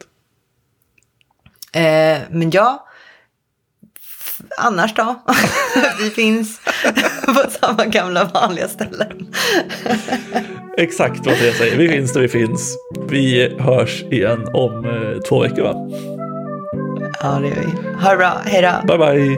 Eh, 1.73 2.19
men 2.29 2.51
ja, 2.51 2.87
annars 4.57 4.93
då? 4.93 5.21
Vi 5.99 6.09
finns 6.09 6.61
på 7.25 7.49
samma 7.49 7.85
gamla 7.85 8.23
vanliga 8.23 8.67
ställen. 8.67 9.27
Exakt 10.77 11.25
vad 11.25 11.35
jag 11.35 11.55
säger. 11.55 11.77
Vi 11.77 11.89
finns 11.89 12.13
där 12.13 12.21
vi 12.21 12.27
finns. 12.27 12.77
Vi 13.09 13.55
hörs 13.59 14.03
igen 14.03 14.47
om 14.53 14.85
eh, 14.85 15.21
två 15.21 15.41
veckor 15.41 15.63
va? 15.63 15.75
Ja, 17.21 17.39
det 17.39 17.47
gör 17.47 17.55
vi. 17.55 18.03
Ha 18.03 18.11
det 18.11 18.17
bra. 18.17 18.41
Hej 18.45 18.61
då. 18.61 18.97
Bye 18.97 18.97
bye. 18.97 19.37